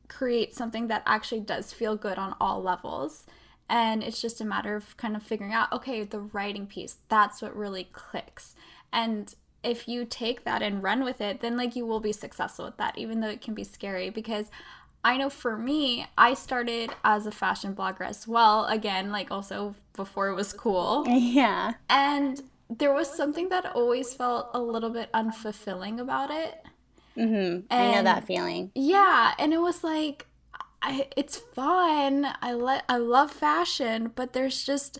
create 0.07 0.56
something 0.56 0.88
that 0.88 1.04
actually 1.06 1.42
does 1.42 1.74
feel 1.74 1.95
good 1.95 2.18
on 2.18 2.36
all 2.39 2.62
levels. 2.62 3.25
And 3.69 4.04
it's 4.04 4.21
just 4.21 4.42
a 4.42 4.45
matter 4.45 4.75
of 4.75 4.95
kind 4.98 5.15
of 5.15 5.24
figuring 5.24 5.54
out 5.54 5.71
okay 5.74 6.04
the 6.04 6.19
writing 6.19 6.68
piece 6.68 6.98
that's 7.10 7.42
what 7.42 7.56
really 7.56 7.89
clicks. 7.92 8.56
And 8.92 9.33
if 9.63 9.88
you 9.88 10.06
take 10.06 10.44
that 10.44 10.62
and 10.62 10.83
run 10.83 11.04
with 11.04 11.21
it 11.21 11.39
then 11.39 11.57
like 11.57 11.75
you 11.75 11.86
will 11.86 12.01
be 12.01 12.12
successful 12.12 12.65
with 12.65 12.77
that 12.77 12.98
even 12.98 13.21
though 13.21 13.30
it 13.30 13.42
can 13.42 13.54
be 13.54 13.63
scary 13.63 14.10
because 14.10 14.51
I 15.03 15.17
know 15.17 15.29
for 15.29 15.57
me, 15.57 16.07
I 16.17 16.33
started 16.33 16.91
as 17.03 17.25
a 17.25 17.31
fashion 17.31 17.75
blogger 17.75 18.01
as 18.01 18.27
well. 18.27 18.65
Again, 18.65 19.11
like 19.11 19.31
also 19.31 19.75
before 19.94 20.29
it 20.29 20.35
was 20.35 20.53
cool. 20.53 21.05
Yeah. 21.09 21.73
And 21.89 22.41
there 22.69 22.94
was 22.94 23.13
something 23.13 23.50
that 23.50 23.65
always 23.75 24.13
felt 24.13 24.50
a 24.53 24.59
little 24.59 24.89
bit 24.89 25.11
unfulfilling 25.13 26.00
about 26.00 26.31
it. 26.31 26.63
Mm-hmm. 27.17 27.67
I 27.69 27.91
know 27.91 28.03
that 28.03 28.25
feeling. 28.25 28.71
Yeah, 28.73 29.33
and 29.38 29.53
it 29.53 29.59
was 29.59 29.83
like, 29.83 30.27
I, 30.81 31.07
it's 31.15 31.38
fun. 31.38 32.27
I 32.41 32.53
let 32.53 32.83
I 32.89 32.98
love 32.98 33.31
fashion, 33.31 34.12
but 34.15 34.33
there's 34.33 34.65
just 34.65 35.00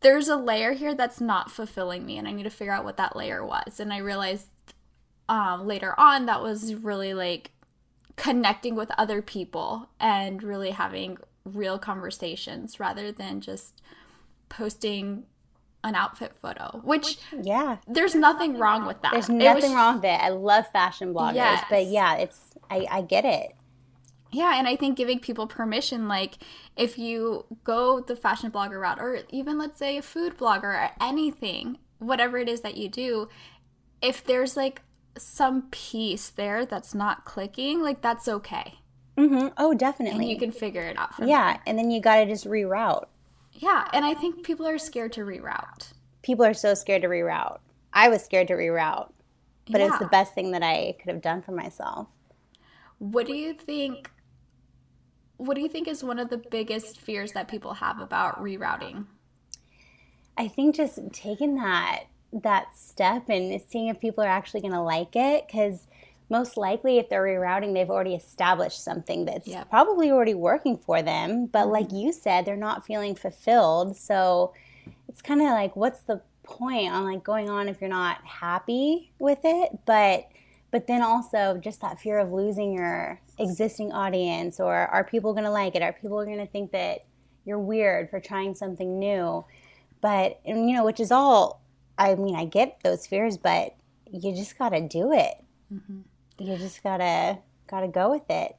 there's 0.00 0.28
a 0.28 0.36
layer 0.36 0.72
here 0.72 0.94
that's 0.94 1.20
not 1.20 1.50
fulfilling 1.50 2.04
me, 2.04 2.18
and 2.18 2.26
I 2.26 2.32
need 2.32 2.42
to 2.44 2.50
figure 2.50 2.72
out 2.72 2.84
what 2.84 2.96
that 2.96 3.14
layer 3.16 3.44
was. 3.44 3.78
And 3.78 3.92
I 3.92 3.98
realized 3.98 4.48
um, 5.28 5.66
later 5.66 5.98
on 5.98 6.26
that 6.26 6.42
was 6.42 6.74
really 6.74 7.14
like 7.14 7.50
connecting 8.16 8.74
with 8.74 8.90
other 8.96 9.20
people 9.22 9.88
and 9.98 10.42
really 10.42 10.70
having 10.70 11.18
real 11.44 11.78
conversations 11.78 12.78
rather 12.80 13.12
than 13.12 13.40
just 13.40 13.82
posting 14.48 15.24
an 15.82 15.94
outfit 15.94 16.32
photo 16.40 16.80
which 16.84 17.18
yeah. 17.42 17.76
there's 17.86 18.14
nothing 18.14 18.58
wrong 18.58 18.86
with 18.86 19.00
that. 19.02 19.12
there's 19.12 19.28
nothing 19.28 19.72
was, 19.72 19.74
wrong 19.74 19.96
with 19.96 20.04
it. 20.04 20.20
I 20.20 20.30
love 20.30 20.66
fashion 20.68 21.12
bloggers 21.12 21.34
yes. 21.34 21.64
but 21.68 21.86
yeah 21.86 22.16
it's 22.16 22.54
I, 22.70 22.86
I 22.90 23.02
get 23.02 23.24
it. 23.26 23.54
Yeah 24.32 24.58
and 24.58 24.66
i 24.66 24.76
think 24.76 24.96
giving 24.96 25.18
people 25.18 25.46
permission 25.46 26.08
like 26.08 26.38
if 26.76 26.98
you 26.98 27.44
go 27.64 28.00
the 28.00 28.16
fashion 28.16 28.50
blogger 28.50 28.80
route 28.80 28.98
or 28.98 29.20
even 29.30 29.58
let's 29.58 29.78
say 29.78 29.98
a 29.98 30.02
food 30.02 30.38
blogger 30.38 30.64
or 30.64 30.90
anything 31.00 31.78
whatever 31.98 32.38
it 32.38 32.48
is 32.48 32.62
that 32.62 32.76
you 32.76 32.88
do 32.88 33.28
if 34.00 34.24
there's 34.24 34.56
like 34.56 34.82
some 35.16 35.68
piece 35.70 36.30
there 36.30 36.66
that's 36.66 36.94
not 36.94 37.24
clicking, 37.24 37.82
like 37.82 38.00
that's 38.00 38.28
okay. 38.28 38.78
Mm-hmm. 39.16 39.48
Oh, 39.56 39.74
definitely. 39.74 40.24
And 40.24 40.30
you 40.30 40.38
can 40.38 40.50
figure 40.50 40.82
it 40.82 40.98
out. 40.98 41.14
For. 41.14 41.24
Yeah, 41.24 41.52
there. 41.52 41.62
and 41.66 41.78
then 41.78 41.90
you 41.90 42.00
got 42.00 42.16
to 42.16 42.26
just 42.26 42.46
reroute. 42.46 43.06
Yeah, 43.52 43.88
and 43.92 44.04
I 44.04 44.14
think 44.14 44.44
people 44.44 44.66
are 44.66 44.78
scared 44.78 45.12
to 45.12 45.20
reroute. 45.20 45.92
People 46.22 46.44
are 46.44 46.54
so 46.54 46.74
scared 46.74 47.02
to 47.02 47.08
reroute. 47.08 47.58
I 47.92 48.08
was 48.08 48.24
scared 48.24 48.48
to 48.48 48.54
reroute, 48.54 49.10
but 49.70 49.80
yeah. 49.80 49.88
it's 49.88 49.98
the 49.98 50.06
best 50.06 50.34
thing 50.34 50.50
that 50.50 50.62
I 50.62 50.96
could 50.98 51.12
have 51.12 51.22
done 51.22 51.42
for 51.42 51.52
myself. 51.52 52.08
What 52.98 53.26
do 53.26 53.34
you 53.34 53.54
think? 53.54 54.10
What 55.36 55.54
do 55.54 55.60
you 55.60 55.68
think 55.68 55.86
is 55.86 56.02
one 56.02 56.18
of 56.18 56.30
the 56.30 56.38
biggest 56.38 57.00
fears 57.00 57.32
that 57.32 57.48
people 57.48 57.74
have 57.74 58.00
about 58.00 58.42
rerouting? 58.42 59.06
I 60.36 60.48
think 60.48 60.74
just 60.74 60.98
taking 61.12 61.54
that 61.56 62.04
that 62.42 62.76
step 62.76 63.28
and 63.28 63.60
seeing 63.68 63.88
if 63.88 64.00
people 64.00 64.22
are 64.24 64.28
actually 64.28 64.60
going 64.60 64.72
to 64.72 64.80
like 64.80 65.14
it 65.14 65.46
because 65.46 65.86
most 66.28 66.56
likely 66.56 66.98
if 66.98 67.08
they're 67.08 67.22
rerouting 67.22 67.74
they've 67.74 67.90
already 67.90 68.14
established 68.14 68.82
something 68.82 69.24
that's 69.24 69.46
yep. 69.46 69.70
probably 69.70 70.10
already 70.10 70.34
working 70.34 70.76
for 70.76 71.00
them 71.02 71.46
but 71.46 71.68
like 71.68 71.88
mm-hmm. 71.88 71.96
you 71.96 72.12
said 72.12 72.44
they're 72.44 72.56
not 72.56 72.84
feeling 72.84 73.14
fulfilled 73.14 73.96
so 73.96 74.52
it's 75.08 75.22
kind 75.22 75.40
of 75.40 75.48
like 75.48 75.76
what's 75.76 76.00
the 76.00 76.20
point 76.44 76.92
on 76.92 77.04
like 77.04 77.24
going 77.24 77.50
on 77.50 77.68
if 77.68 77.80
you're 77.80 77.90
not 77.90 78.24
happy 78.24 79.10
with 79.18 79.40
it, 79.42 79.70
but 79.84 80.28
but 80.70 80.86
then 80.86 81.02
also 81.02 81.56
just 81.62 81.80
that 81.80 82.00
fear 82.00 82.18
of 82.18 82.32
losing 82.32 82.72
your 82.72 83.20
existing 83.38 83.92
audience 83.92 84.58
or 84.58 84.74
are 84.74 85.04
people 85.04 85.32
going 85.32 85.44
to 85.44 85.50
like 85.50 85.76
it? 85.76 85.82
Are 85.82 85.92
people 85.92 86.24
going 86.24 86.38
to 86.38 86.46
think 86.46 86.72
that 86.72 87.04
you're 87.44 87.60
weird 87.60 88.10
for 88.10 88.18
trying 88.18 88.54
something 88.54 88.98
new? 88.98 89.44
But 90.00 90.40
and, 90.44 90.68
you 90.68 90.76
know, 90.76 90.84
which 90.84 91.00
is 91.00 91.12
all 91.12 91.62
I 91.98 92.14
mean, 92.14 92.34
I 92.34 92.44
get 92.44 92.80
those 92.82 93.06
fears, 93.06 93.36
but 93.36 93.76
you 94.10 94.34
just 94.34 94.58
got 94.58 94.70
to 94.70 94.80
do 94.80 95.12
it. 95.12 95.34
Mm-hmm. 95.72 96.00
You 96.38 96.56
just 96.56 96.82
got 96.82 96.98
to 96.98 97.38
got 97.66 97.80
to 97.80 97.88
go 97.88 98.10
with 98.10 98.28
it. 98.28 98.56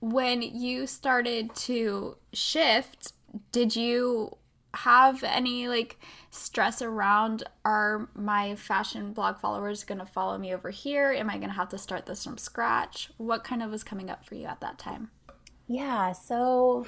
When 0.00 0.42
you 0.42 0.86
started 0.86 1.54
to 1.56 2.16
shift, 2.32 3.12
did 3.52 3.74
you 3.76 4.36
have 4.74 5.22
any 5.24 5.66
like 5.66 5.98
stress 6.30 6.82
around 6.82 7.42
are 7.64 8.08
my 8.14 8.54
fashion 8.54 9.12
blog 9.12 9.38
followers 9.38 9.82
going 9.82 9.98
to 9.98 10.06
follow 10.06 10.38
me 10.38 10.54
over 10.54 10.70
here? 10.70 11.12
Am 11.12 11.30
I 11.30 11.38
going 11.38 11.48
to 11.48 11.54
have 11.54 11.70
to 11.70 11.78
start 11.78 12.06
this 12.06 12.24
from 12.24 12.38
scratch? 12.38 13.10
What 13.16 13.44
kind 13.44 13.62
of 13.62 13.70
was 13.70 13.82
coming 13.82 14.10
up 14.10 14.24
for 14.24 14.34
you 14.34 14.46
at 14.46 14.60
that 14.60 14.78
time? 14.78 15.10
Yeah, 15.66 16.12
so 16.12 16.86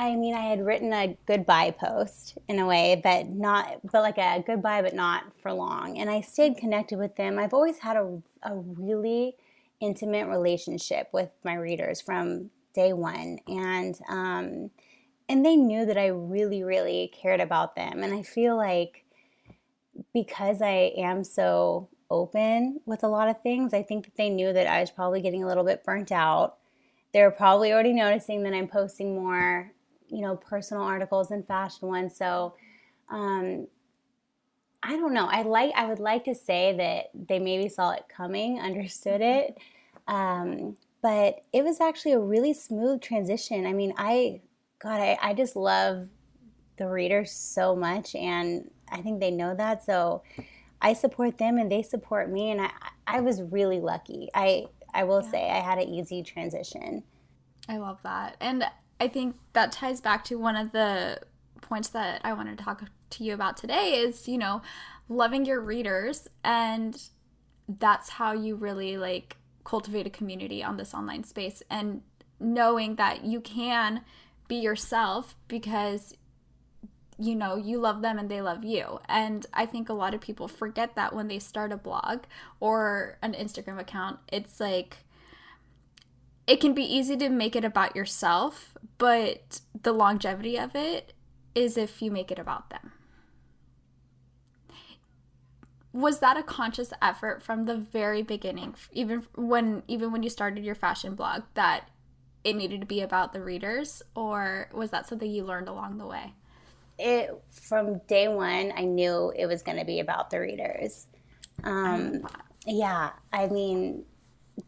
I 0.00 0.16
mean, 0.16 0.34
I 0.34 0.46
had 0.46 0.64
written 0.64 0.94
a 0.94 1.14
goodbye 1.26 1.72
post 1.72 2.38
in 2.48 2.58
a 2.58 2.64
way, 2.66 2.98
but 3.04 3.28
not, 3.28 3.80
but 3.92 4.00
like 4.00 4.16
a 4.16 4.42
goodbye, 4.46 4.80
but 4.80 4.94
not 4.94 5.24
for 5.42 5.52
long. 5.52 5.98
And 5.98 6.08
I 6.08 6.22
stayed 6.22 6.56
connected 6.56 6.98
with 6.98 7.16
them. 7.16 7.38
I've 7.38 7.52
always 7.52 7.80
had 7.80 7.98
a, 7.98 8.22
a 8.42 8.56
really 8.56 9.36
intimate 9.78 10.26
relationship 10.26 11.10
with 11.12 11.28
my 11.44 11.52
readers 11.52 12.00
from 12.00 12.48
day 12.72 12.94
one. 12.94 13.40
And, 13.46 14.00
um, 14.08 14.70
and 15.28 15.44
they 15.44 15.54
knew 15.54 15.84
that 15.84 15.98
I 15.98 16.06
really, 16.06 16.62
really 16.62 17.12
cared 17.14 17.40
about 17.40 17.76
them. 17.76 18.02
And 18.02 18.14
I 18.14 18.22
feel 18.22 18.56
like 18.56 19.04
because 20.14 20.62
I 20.62 20.94
am 20.96 21.24
so 21.24 21.90
open 22.10 22.80
with 22.86 23.04
a 23.04 23.08
lot 23.08 23.28
of 23.28 23.42
things, 23.42 23.74
I 23.74 23.82
think 23.82 24.06
that 24.06 24.16
they 24.16 24.30
knew 24.30 24.50
that 24.54 24.66
I 24.66 24.80
was 24.80 24.90
probably 24.90 25.20
getting 25.20 25.44
a 25.44 25.46
little 25.46 25.64
bit 25.64 25.84
burnt 25.84 26.10
out. 26.10 26.56
They're 27.12 27.30
probably 27.30 27.70
already 27.70 27.92
noticing 27.92 28.44
that 28.44 28.54
I'm 28.54 28.66
posting 28.66 29.14
more, 29.14 29.72
you 30.10 30.20
know, 30.20 30.36
personal 30.36 30.82
articles 30.82 31.30
and 31.30 31.46
fashion 31.46 31.88
ones. 31.88 32.16
So, 32.16 32.54
um, 33.10 33.66
I 34.82 34.96
don't 34.96 35.12
know. 35.12 35.26
I 35.26 35.42
like. 35.42 35.72
I 35.76 35.86
would 35.86 35.98
like 35.98 36.24
to 36.24 36.34
say 36.34 36.74
that 36.76 37.10
they 37.28 37.38
maybe 37.38 37.68
saw 37.68 37.90
it 37.92 38.04
coming, 38.08 38.60
understood 38.60 39.20
it, 39.20 39.58
um, 40.08 40.76
but 41.02 41.40
it 41.52 41.64
was 41.64 41.80
actually 41.80 42.12
a 42.12 42.20
really 42.20 42.54
smooth 42.54 43.00
transition. 43.00 43.66
I 43.66 43.72
mean, 43.72 43.92
I 43.96 44.40
God, 44.80 45.00
I, 45.00 45.18
I 45.20 45.34
just 45.34 45.56
love 45.56 46.08
the 46.78 46.88
readers 46.88 47.30
so 47.30 47.76
much, 47.76 48.14
and 48.14 48.70
I 48.90 49.02
think 49.02 49.20
they 49.20 49.30
know 49.30 49.54
that. 49.54 49.84
So 49.84 50.22
I 50.80 50.94
support 50.94 51.36
them, 51.36 51.58
and 51.58 51.70
they 51.70 51.82
support 51.82 52.30
me, 52.30 52.50
and 52.50 52.62
I, 52.62 52.70
I 53.06 53.20
was 53.20 53.42
really 53.42 53.80
lucky. 53.80 54.30
I, 54.34 54.66
I 54.94 55.04
will 55.04 55.22
yeah. 55.22 55.30
say 55.30 55.50
I 55.50 55.60
had 55.60 55.78
an 55.78 55.88
easy 55.88 56.22
transition. 56.22 57.02
I 57.68 57.76
love 57.76 57.98
that, 58.02 58.36
and 58.40 58.64
I 59.00 59.08
think 59.08 59.36
that 59.54 59.72
ties 59.72 60.00
back 60.00 60.24
to 60.24 60.36
one 60.36 60.56
of 60.56 60.72
the 60.72 61.20
points 61.62 61.88
that 61.88 62.20
I 62.22 62.32
wanted 62.32 62.58
to 62.58 62.64
talk 62.64 62.84
to 63.10 63.24
you 63.24 63.34
about 63.34 63.56
today. 63.56 63.94
Is 63.94 64.28
you 64.28 64.38
know, 64.38 64.62
loving 65.08 65.44
your 65.46 65.60
readers, 65.60 66.28
and 66.44 67.00
that's 67.78 68.10
how 68.10 68.32
you 68.32 68.56
really 68.56 68.96
like 68.96 69.36
cultivate 69.64 70.06
a 70.06 70.10
community 70.10 70.62
on 70.62 70.76
this 70.76 70.94
online 70.94 71.24
space, 71.24 71.62
and 71.70 72.02
knowing 72.38 72.96
that 72.96 73.24
you 73.24 73.40
can 73.40 74.02
be 74.48 74.56
yourself 74.56 75.36
because 75.46 76.14
you 77.18 77.36
know 77.36 77.54
you 77.54 77.78
love 77.78 78.00
them 78.00 78.18
and 78.18 78.30
they 78.30 78.40
love 78.40 78.64
you 78.64 78.98
and 79.08 79.46
i 79.52 79.66
think 79.66 79.88
a 79.88 79.92
lot 79.92 80.14
of 80.14 80.20
people 80.20 80.48
forget 80.48 80.96
that 80.96 81.14
when 81.14 81.28
they 81.28 81.38
start 81.38 81.70
a 81.70 81.76
blog 81.76 82.22
or 82.58 83.18
an 83.22 83.34
instagram 83.34 83.78
account 83.78 84.18
it's 84.32 84.58
like 84.58 85.04
it 86.50 86.60
can 86.60 86.74
be 86.74 86.82
easy 86.82 87.16
to 87.16 87.28
make 87.28 87.54
it 87.56 87.64
about 87.64 87.94
yourself 87.96 88.76
but 88.98 89.60
the 89.82 89.92
longevity 89.92 90.58
of 90.58 90.74
it 90.74 91.12
is 91.54 91.76
if 91.76 92.02
you 92.02 92.10
make 92.10 92.30
it 92.30 92.38
about 92.38 92.70
them 92.70 92.92
was 95.92 96.20
that 96.20 96.36
a 96.36 96.42
conscious 96.42 96.92
effort 97.02 97.42
from 97.42 97.64
the 97.64 97.76
very 97.76 98.22
beginning 98.22 98.74
even 98.92 99.26
when 99.34 99.82
even 99.88 100.12
when 100.12 100.22
you 100.22 100.30
started 100.30 100.64
your 100.64 100.74
fashion 100.74 101.14
blog 101.14 101.42
that 101.54 101.88
it 102.44 102.56
needed 102.56 102.80
to 102.80 102.86
be 102.86 103.02
about 103.02 103.32
the 103.32 103.42
readers, 103.42 104.02
or 104.14 104.68
was 104.72 104.90
that 104.90 105.06
something 105.06 105.30
you 105.30 105.44
learned 105.44 105.68
along 105.68 105.98
the 105.98 106.06
way? 106.06 106.32
It 106.98 107.30
from 107.48 107.98
day 108.06 108.28
one, 108.28 108.72
I 108.76 108.84
knew 108.84 109.32
it 109.36 109.46
was 109.46 109.62
going 109.62 109.78
to 109.78 109.84
be 109.84 110.00
about 110.00 110.30
the 110.30 110.40
readers. 110.40 111.06
Um, 111.64 112.26
yeah, 112.66 113.10
I 113.32 113.46
mean, 113.48 114.04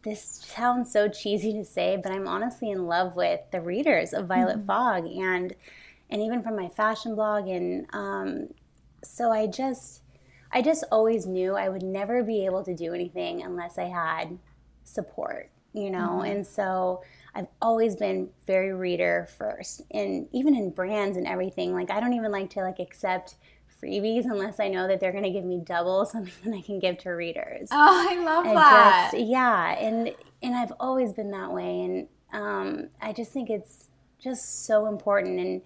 this 0.01 0.43
sounds 0.45 0.91
so 0.91 1.07
cheesy 1.07 1.53
to 1.53 1.63
say, 1.63 1.99
but 2.01 2.11
I'm 2.11 2.27
honestly 2.27 2.71
in 2.71 2.87
love 2.87 3.15
with 3.15 3.39
the 3.51 3.61
readers 3.61 4.13
of 4.13 4.27
Violet 4.27 4.57
mm-hmm. 4.57 4.65
Fog, 4.65 5.05
and 5.05 5.55
and 6.09 6.21
even 6.21 6.43
from 6.43 6.55
my 6.55 6.69
fashion 6.69 7.15
blog, 7.15 7.47
and 7.47 7.85
um, 7.93 8.47
so 9.03 9.31
I 9.31 9.47
just. 9.47 10.01
I 10.55 10.61
just 10.61 10.83
always 10.91 11.25
knew 11.25 11.55
I 11.55 11.67
would 11.67 11.81
never 11.81 12.21
be 12.21 12.45
able 12.45 12.63
to 12.65 12.75
do 12.75 12.93
anything 12.93 13.41
unless 13.41 13.79
I 13.79 13.85
had 13.85 14.37
support, 14.83 15.49
you 15.73 15.89
know? 15.89 16.19
Mm-hmm. 16.21 16.31
And 16.31 16.45
so 16.45 17.01
I've 17.35 17.47
always 17.61 17.95
been 17.95 18.29
very 18.45 18.73
reader 18.73 19.27
first, 19.37 19.81
and 19.91 20.27
even 20.31 20.55
in 20.55 20.69
brands 20.69 21.17
and 21.17 21.25
everything. 21.25 21.73
Like 21.73 21.89
I 21.89 21.99
don't 21.99 22.13
even 22.13 22.31
like 22.31 22.51
to 22.51 22.61
like 22.61 22.79
accept 22.79 23.35
freebies 23.83 24.25
unless 24.25 24.59
I 24.59 24.69
know 24.69 24.87
that 24.87 24.99
they're 24.99 25.11
going 25.11 25.23
to 25.23 25.29
give 25.29 25.43
me 25.43 25.61
double 25.63 26.05
something 26.11 26.51
that 26.51 26.57
I 26.57 26.61
can 26.61 26.79
give 26.79 26.97
to 26.99 27.09
readers. 27.09 27.69
Oh, 27.71 28.07
I 28.09 28.23
love 28.23 28.45
and 28.45 28.57
that. 28.57 29.09
Just, 29.11 29.23
yeah, 29.25 29.77
and 29.77 30.13
and 30.41 30.55
I've 30.55 30.73
always 30.79 31.13
been 31.13 31.31
that 31.31 31.51
way, 31.51 31.81
and 31.81 32.07
um, 32.31 32.89
I 33.01 33.13
just 33.13 33.31
think 33.31 33.49
it's 33.49 33.85
just 34.19 34.65
so 34.65 34.87
important, 34.87 35.39
and 35.39 35.61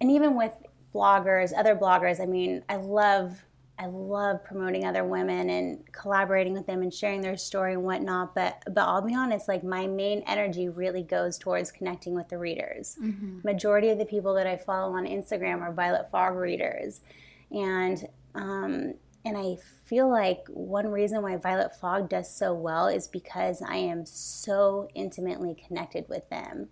and 0.00 0.10
even 0.10 0.34
with 0.36 0.52
bloggers, 0.94 1.52
other 1.56 1.74
bloggers. 1.74 2.20
I 2.20 2.26
mean, 2.26 2.62
I 2.68 2.76
love 2.76 3.44
I 3.80 3.86
love 3.86 4.42
promoting 4.42 4.84
other 4.84 5.04
women 5.04 5.50
and 5.50 5.92
collaborating 5.92 6.52
with 6.52 6.66
them 6.66 6.82
and 6.82 6.92
sharing 6.92 7.20
their 7.20 7.36
story 7.36 7.74
and 7.74 7.84
whatnot. 7.84 8.34
But 8.34 8.62
but 8.66 8.82
I'll 8.82 9.02
be 9.02 9.14
honest, 9.14 9.46
like 9.46 9.62
my 9.62 9.86
main 9.86 10.22
energy 10.26 10.68
really 10.68 11.02
goes 11.02 11.38
towards 11.38 11.70
connecting 11.70 12.14
with 12.14 12.28
the 12.28 12.38
readers. 12.38 12.96
Mm-hmm. 13.00 13.40
Majority 13.44 13.90
of 13.90 13.98
the 13.98 14.04
people 14.04 14.34
that 14.34 14.48
I 14.48 14.56
follow 14.56 14.96
on 14.96 15.04
Instagram 15.04 15.60
are 15.60 15.72
Violet 15.72 16.10
Fog 16.10 16.34
readers, 16.34 17.02
and 17.50 18.06
um, 18.34 18.94
and 19.24 19.36
I 19.36 19.56
feel 19.84 20.08
like 20.08 20.44
one 20.48 20.88
reason 20.88 21.22
why 21.22 21.36
Violet 21.36 21.74
Fog 21.74 22.08
does 22.08 22.34
so 22.34 22.54
well 22.54 22.86
is 22.88 23.08
because 23.08 23.62
I 23.62 23.76
am 23.76 24.06
so 24.06 24.88
intimately 24.94 25.54
connected 25.54 26.06
with 26.08 26.28
them, 26.30 26.68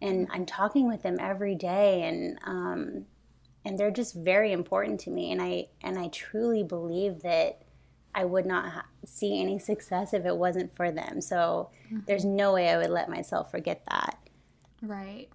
and 0.00 0.28
I'm 0.30 0.46
talking 0.46 0.86
with 0.86 1.02
them 1.02 1.16
every 1.18 1.54
day, 1.54 2.02
and 2.02 2.38
um, 2.44 3.06
and 3.64 3.78
they're 3.78 3.90
just 3.90 4.14
very 4.14 4.52
important 4.52 5.00
to 5.00 5.10
me. 5.10 5.30
And 5.30 5.42
i 5.42 5.66
and 5.82 5.98
i 5.98 6.08
truly 6.08 6.62
believe 6.62 7.20
that 7.20 7.62
i 8.14 8.24
would 8.24 8.46
not 8.46 8.70
ha- 8.70 8.86
see 9.04 9.40
any 9.40 9.58
success 9.58 10.14
if 10.14 10.24
it 10.24 10.36
wasn't 10.36 10.74
for 10.74 10.90
them. 10.90 11.20
So 11.20 11.70
mm-hmm. 11.86 12.00
there's 12.06 12.24
no 12.24 12.54
way 12.54 12.70
i 12.70 12.76
would 12.76 12.90
let 12.90 13.08
myself 13.08 13.50
forget 13.50 13.82
that. 13.90 14.18
Right. 14.80 15.28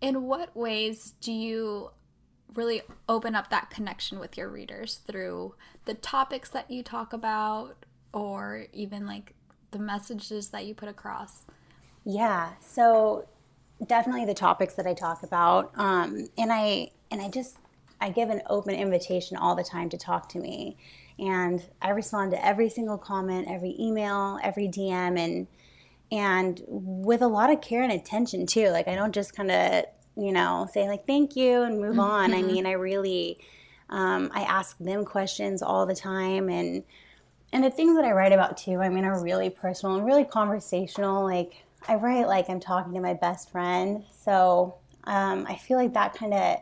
In 0.00 0.24
what 0.24 0.56
ways 0.56 1.14
do 1.20 1.32
you 1.32 1.90
really 2.54 2.82
open 3.08 3.34
up 3.34 3.50
that 3.50 3.70
connection 3.70 4.18
with 4.18 4.36
your 4.36 4.48
readers 4.48 5.00
through 5.06 5.54
the 5.84 5.94
topics 5.94 6.48
that 6.50 6.70
you 6.70 6.82
talk 6.82 7.12
about 7.12 7.84
or 8.12 8.66
even 8.72 9.06
like 9.06 9.34
the 9.70 9.78
messages 9.78 10.48
that 10.48 10.64
you 10.64 10.74
put 10.74 10.88
across 10.88 11.44
yeah 12.04 12.50
so 12.60 13.26
definitely 13.86 14.24
the 14.24 14.34
topics 14.34 14.74
that 14.74 14.86
i 14.86 14.94
talk 14.94 15.22
about 15.22 15.70
um, 15.76 16.26
and 16.38 16.52
i 16.52 16.88
and 17.10 17.20
i 17.20 17.28
just 17.28 17.58
I 18.00 18.10
give 18.10 18.30
an 18.30 18.42
open 18.48 18.74
invitation 18.74 19.36
all 19.36 19.54
the 19.54 19.64
time 19.64 19.88
to 19.90 19.98
talk 19.98 20.28
to 20.30 20.38
me. 20.38 20.76
And 21.18 21.64
I 21.82 21.90
respond 21.90 22.30
to 22.32 22.44
every 22.44 22.68
single 22.68 22.98
comment, 22.98 23.48
every 23.48 23.74
email, 23.78 24.38
every 24.42 24.68
DM 24.68 25.18
and 25.18 25.46
and 26.10 26.62
with 26.66 27.20
a 27.20 27.26
lot 27.26 27.52
of 27.52 27.60
care 27.60 27.82
and 27.82 27.92
attention 27.92 28.46
too. 28.46 28.68
Like 28.70 28.88
I 28.88 28.94
don't 28.94 29.14
just 29.14 29.34
kind 29.36 29.50
of, 29.50 29.84
you 30.18 30.32
know, 30.32 30.68
say 30.72 30.88
like 30.88 31.06
thank 31.06 31.36
you 31.36 31.62
and 31.62 31.80
move 31.80 31.98
on. 31.98 32.32
I 32.32 32.38
mm-hmm. 32.38 32.46
mean, 32.46 32.66
I 32.66 32.72
really 32.72 33.38
um, 33.88 34.30
I 34.34 34.42
ask 34.42 34.76
them 34.78 35.04
questions 35.04 35.62
all 35.62 35.86
the 35.86 35.94
time 35.94 36.48
and 36.48 36.82
and 37.52 37.64
the 37.64 37.70
things 37.70 37.96
that 37.96 38.04
I 38.04 38.12
write 38.12 38.32
about 38.32 38.58
too, 38.58 38.80
I 38.80 38.90
mean, 38.90 39.04
are 39.04 39.22
really 39.22 39.48
personal 39.48 39.96
and 39.96 40.04
really 40.04 40.24
conversational. 40.24 41.24
Like 41.24 41.64
I 41.86 41.94
write 41.94 42.26
like 42.26 42.50
I'm 42.50 42.60
talking 42.60 42.92
to 42.92 43.00
my 43.00 43.14
best 43.14 43.50
friend. 43.50 44.04
So 44.12 44.74
um, 45.04 45.46
I 45.48 45.56
feel 45.56 45.78
like 45.78 45.94
that 45.94 46.14
kind 46.14 46.34
of 46.34 46.58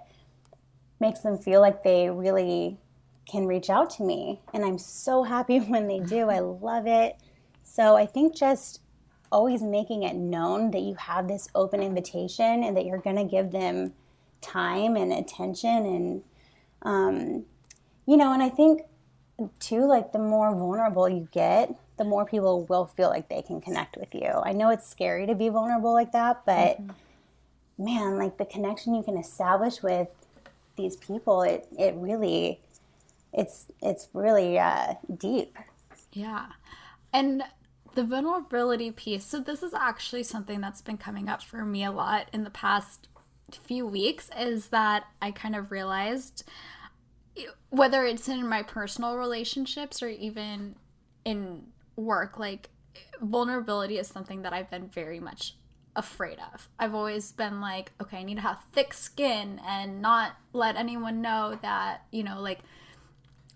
makes 1.01 1.21
them 1.21 1.39
feel 1.39 1.61
like 1.61 1.83
they 1.83 2.09
really 2.09 2.79
can 3.29 3.47
reach 3.47 3.69
out 3.69 3.91
to 3.91 4.05
me. 4.05 4.41
And 4.55 4.65
I'm 4.65 4.79
so 4.79 5.25
happy 5.25 5.59
when 5.61 5.89
they 5.89 5.99
do. 5.99 6.31
I 6.31 6.39
love 6.39 6.87
it. 6.87 7.17
So 7.65 7.97
I 7.97 8.07
think 8.07 8.37
just 8.37 8.81
always 9.31 9.63
making 9.63 10.03
it 10.03 10.15
known 10.15 10.71
that 10.71 10.83
you 10.83 10.95
have 10.95 11.29
this 11.29 11.49
open 11.55 11.83
invitation 11.83 12.63
and 12.65 12.77
that 12.77 12.87
you're 12.87 12.99
going 12.99 13.17
to 13.17 13.25
give 13.25 13.53
them 13.53 13.93
time 14.41 14.97
and 14.97 15.13
attention 15.13 15.87
and 15.87 16.23
um, 16.83 17.45
you 18.07 18.17
know, 18.17 18.33
and 18.33 18.43
I 18.43 18.49
think 18.49 18.83
too, 19.59 19.87
like 19.87 20.13
the 20.13 20.19
more 20.19 20.55
vulnerable 20.55 21.09
you 21.09 21.29
get, 21.33 21.75
the 21.99 22.05
more 22.05 22.25
people 22.25 22.65
will 22.65 22.87
feel 22.87 23.09
like 23.09 23.29
they 23.29 23.43
can 23.43 23.61
connect 23.61 23.97
with 23.97 24.15
you. 24.15 24.31
I 24.45 24.53
know 24.53 24.71
it's 24.71 24.89
scary 24.89 25.27
to 25.27 25.35
be 25.35 25.49
vulnerable 25.49 25.93
like 25.93 26.13
that, 26.13 26.43
but 26.47 26.81
mm-hmm. 26.81 27.85
man, 27.85 28.19
like 28.19 28.39
the 28.39 28.45
connection 28.45 28.95
you 28.95 29.03
can 29.03 29.17
establish 29.17 29.83
with 29.83 30.09
these 30.77 30.97
people, 30.97 31.43
it 31.43 31.67
it 31.79 31.95
really, 31.97 32.61
it's 33.33 33.67
it's 33.83 34.09
really 34.13 34.59
uh, 34.59 34.95
deep. 35.17 35.57
Yeah, 36.13 36.47
and 37.13 37.43
the 37.97 38.05
vulnerability 38.05 38.93
piece. 38.93 39.25
So 39.25 39.41
this 39.41 39.63
is 39.63 39.75
actually 39.75 40.23
something 40.23 40.61
that's 40.61 40.83
been 40.83 40.99
coming 40.99 41.29
up 41.29 41.43
for 41.43 41.65
me 41.65 41.83
a 41.83 41.91
lot 41.91 42.29
in 42.33 42.45
the 42.45 42.51
past 42.51 43.09
few 43.51 43.87
weeks. 43.87 44.31
Is 44.39 44.69
that 44.69 45.07
I 45.21 45.33
kind 45.33 45.57
of 45.57 45.73
realized 45.73 46.45
whether 47.71 48.05
it's 48.05 48.29
in 48.29 48.49
my 48.49 48.63
personal 48.63 49.17
relationships 49.17 50.03
or 50.03 50.09
even 50.09 50.77
in 51.25 51.65
work, 51.97 52.39
like 52.39 52.71
vulnerability 53.21 53.99
is 53.99 54.07
something 54.07 54.43
that 54.43 54.53
I've 54.53 54.71
been 54.71 54.89
very 54.89 55.19
much 55.19 55.57
afraid 55.95 56.39
of. 56.53 56.69
I've 56.79 56.95
always 56.95 57.33
been 57.33 57.61
like, 57.61 57.93
okay, 58.01 58.19
I 58.19 58.23
need 58.23 58.37
to 58.37 58.43
have 58.43 58.63
thick 58.73 58.93
skin 58.93 59.61
and 59.67 60.03
not 60.03 60.33
let 60.53 60.77
anyone 60.77 61.23
know 61.23 61.59
that, 61.63 62.03
you 62.11 62.23
know, 62.23 62.41
like 62.41 62.61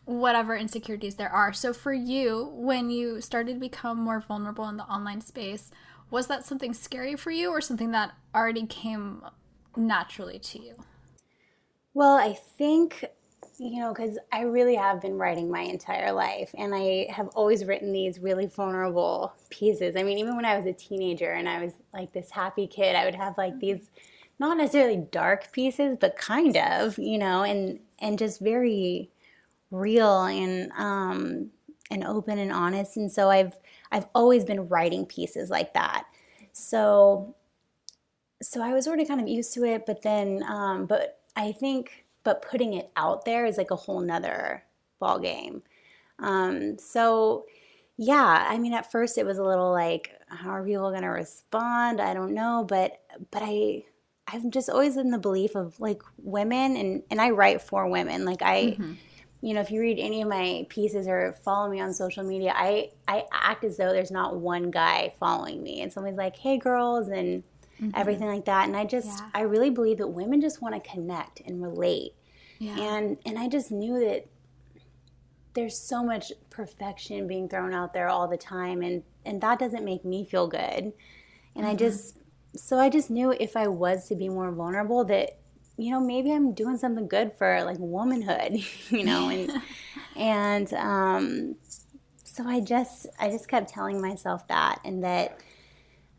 whatever 0.05 0.57
insecurities 0.57 1.17
there 1.17 1.31
are. 1.31 1.53
So 1.53 1.73
for 1.73 1.93
you, 1.93 2.51
when 2.55 2.91
you 2.91 3.21
started 3.21 3.55
to 3.55 3.61
become 3.61 3.99
more 3.99 4.21
vulnerable 4.21 4.69
in 4.69 4.77
the 4.77 4.85
online 4.85 5.21
space, 5.21 5.71
was 6.11 6.27
that 6.27 6.45
something 6.45 6.75
scary 6.75 7.17
for 7.17 7.31
you 7.31 7.51
or 7.51 7.61
something 7.61 7.93
that 7.93 8.13
already 8.35 8.67
came 8.67 9.23
naturally 9.77 10.39
to 10.39 10.63
you? 10.63 10.75
Well, 11.95 12.17
I 12.17 12.35
think 12.35 13.05
you 13.61 13.79
know, 13.79 13.93
because 13.93 14.19
I 14.33 14.43
really 14.43 14.75
have 14.75 15.03
been 15.03 15.19
writing 15.19 15.51
my 15.51 15.61
entire 15.61 16.13
life, 16.13 16.51
and 16.57 16.75
I 16.75 17.09
have 17.11 17.29
always 17.29 17.67
written 17.67 17.93
these 17.93 18.19
really 18.19 18.47
vulnerable 18.47 19.35
pieces. 19.51 19.97
I 19.97 20.03
mean, 20.03 20.17
even 20.17 20.35
when 20.35 20.47
I 20.47 20.57
was 20.57 20.65
a 20.65 20.73
teenager 20.73 21.33
and 21.33 21.47
I 21.47 21.63
was 21.63 21.75
like 21.93 22.11
this 22.15 22.31
happy 22.31 22.67
kid, 22.67 22.97
I 22.97 23.05
would 23.05 23.15
have 23.15 23.37
like 23.37 23.53
mm-hmm. 23.53 23.61
these 23.61 23.91
not 24.39 24.57
necessarily 24.57 24.97
dark 24.97 25.53
pieces, 25.53 25.99
but 26.01 26.17
kind 26.17 26.57
of, 26.57 26.99
you 26.99 27.19
know, 27.19 27.43
and 27.43 27.81
and 27.99 28.19
just 28.19 28.41
very 28.41 29.11
real 29.71 30.25
and 30.25 30.71
um, 30.77 31.51
and 31.91 32.05
open 32.05 32.39
and 32.39 32.53
honest. 32.53 32.97
And 32.97 33.11
so 33.11 33.31
I've 33.31 33.57
I've 33.93 34.07
always 34.15 34.45
been 34.45 34.69
writing 34.69 35.07
pieces 35.07 35.51
like 35.51 35.75
that. 35.75 36.05
So 36.53 37.35
so 38.43 38.63
I 38.63 38.73
was 38.73 38.87
already 38.87 39.05
kind 39.05 39.21
of 39.21 39.29
used 39.29 39.53
to 39.55 39.65
it, 39.65 39.87
but 39.87 40.03
then 40.03 40.43
um, 40.49 40.87
but 40.87 41.21
I 41.37 41.53
think 41.53 42.05
but 42.23 42.43
putting 42.43 42.75
it 42.75 42.91
out 42.97 43.25
there 43.25 43.47
is 43.47 43.57
like 43.57 43.71
a 43.71 43.77
whole 43.77 44.01
nother 44.01 44.63
ball 44.99 45.19
game. 45.19 45.63
Um, 46.19 46.79
so 46.79 47.47
yeah, 47.97 48.47
I 48.49 48.59
mean, 48.59 48.73
at 48.73 48.91
first 48.91 49.19
it 49.19 49.27
was 49.27 49.39
a 49.39 49.45
little 49.45 49.73
like, 49.73 50.11
how 50.29 50.51
are 50.51 50.65
people 50.65 50.91
going 50.91 51.03
to 51.03 51.09
respond? 51.09 52.01
I 52.01 52.15
don't 52.15 52.33
know, 52.33 52.65
but 52.67 53.01
but 53.31 53.43
I 53.45 53.85
I'm 54.27 54.51
just 54.51 54.71
always 54.71 54.97
in 54.97 55.11
the 55.11 55.19
belief 55.19 55.55
of 55.55 55.79
like 55.81 56.03
women, 56.19 56.77
and 56.77 57.03
and 57.11 57.21
I 57.21 57.31
write 57.31 57.61
for 57.61 57.87
women. 57.89 58.25
Like 58.25 58.43
I, 58.43 58.63
mm-hmm. 58.63 58.93
You 59.43 59.55
know, 59.55 59.61
if 59.61 59.71
you 59.71 59.81
read 59.81 59.99
any 59.99 60.21
of 60.21 60.29
my 60.29 60.67
pieces 60.69 61.09
or 61.09 61.35
follow 61.45 61.71
me 61.71 61.81
on 61.81 61.95
social 61.95 62.25
media, 62.25 62.53
I 62.55 62.91
I 63.09 63.25
act 63.33 63.65
as 63.65 63.77
though 63.77 63.91
there's 63.91 64.11
not 64.11 64.37
one 64.37 64.71
guy 64.71 65.15
following 65.19 65.63
me, 65.63 65.81
and 65.81 65.93
somebody's 65.93 66.19
like, 66.19 66.37
hey 66.37 66.59
girls, 66.59 67.09
and 67.09 67.43
mm-hmm. 67.81 67.91
everything 67.95 68.27
like 68.27 68.45
that. 68.45 68.67
And 68.69 68.77
I 68.77 68.85
just, 68.85 69.07
yeah. 69.07 69.31
I 69.35 69.43
really 69.43 69.71
believe 69.71 69.99
that 69.99 70.09
women 70.09 70.41
just 70.41 70.61
want 70.61 70.75
to 70.75 70.91
connect 70.91 71.41
and 71.41 71.63
relate. 71.63 72.13
Yeah. 72.59 72.79
And 72.79 73.19
and 73.25 73.39
I 73.39 73.49
just 73.49 73.71
knew 73.71 73.99
that 74.01 74.27
there's 75.55 75.77
so 75.77 76.05
much 76.05 76.33
perfection 76.51 77.27
being 77.27 77.49
thrown 77.49 77.73
out 77.73 77.95
there 77.95 78.09
all 78.09 78.29
the 78.29 78.37
time, 78.37 78.83
and 78.83 79.03
and 79.25 79.41
that 79.41 79.59
doesn't 79.59 79.85
make 79.85 80.05
me 80.05 80.25
feel 80.25 80.49
good. 80.49 80.93
And 81.55 81.65
mm-hmm. 81.65 81.67
I 81.67 81.75
just, 81.75 82.19
so 82.55 82.79
I 82.79 82.91
just 82.91 83.11
knew 83.11 83.33
if 83.33 83.57
I 83.57 83.67
was 83.69 84.07
to 84.09 84.15
be 84.15 84.29
more 84.29 84.53
vulnerable, 84.53 85.05
that 85.05 85.40
you 85.81 85.91
know 85.91 86.01
maybe 86.01 86.33
I'm 86.33 86.53
doing 86.53 86.77
something 86.77 87.09
good 87.09 87.33
for 87.39 87.63
like 87.65 87.79
womanhood, 87.79 88.63
you 88.91 89.05
know, 89.05 89.29
and 89.29 89.51
and 90.17 90.73
um, 90.75 91.57
so 92.25 92.47
I 92.47 92.61
just 92.61 93.07
I 93.19 93.31
just 93.31 93.49
kept 93.49 93.71
telling 93.71 94.01
myself 94.01 94.47
that, 94.49 94.81
and 94.85 95.03
that 95.05 95.41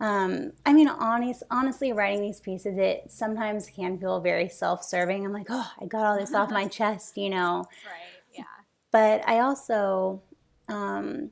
um, 0.02 0.54
I 0.66 0.74
mean, 0.74 0.88
honest, 0.88 1.44
honestly, 1.52 1.94
writing 1.94 2.22
these 2.22 2.40
pieces, 2.40 2.80
it 2.80 3.12
sometimes 3.12 3.70
can 3.70 4.00
feel 4.00 4.20
very 4.20 4.50
self-serving. 4.50 5.24
I'm 5.24 5.32
like, 5.32 5.46
oh, 5.50 5.72
I 5.80 5.86
got 5.86 6.06
all 6.06 6.18
this 6.18 6.34
off 6.34 6.50
my 6.50 6.68
chest, 6.80 7.18
you 7.18 7.30
know. 7.30 7.66
Right. 7.86 8.24
Yeah. 8.36 8.44
But 8.92 9.22
I 9.30 9.42
also, 9.42 10.24
um, 10.68 11.30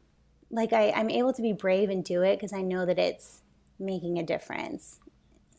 like, 0.51 0.71
I, 0.71 0.91
I'm 0.91 1.09
able 1.09 1.33
to 1.33 1.41
be 1.41 1.51
brave 1.51 1.89
and 1.89 2.03
do 2.03 2.21
it 2.21 2.35
because 2.35 2.53
I 2.53 2.61
know 2.61 2.85
that 2.85 2.99
it's 2.99 3.41
making 3.79 4.19
a 4.19 4.23
difference, 4.23 4.99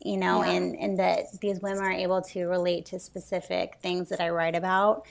you 0.02 0.16
know, 0.16 0.42
yeah. 0.42 0.52
and 0.52 0.76
and 0.76 0.98
that 0.98 1.40
these 1.40 1.60
women 1.60 1.82
are 1.82 1.92
able 1.92 2.22
to 2.22 2.46
relate 2.46 2.86
to 2.86 2.98
specific 2.98 3.78
things 3.82 4.08
that 4.08 4.20
I 4.20 4.30
write 4.30 4.56
about. 4.56 5.06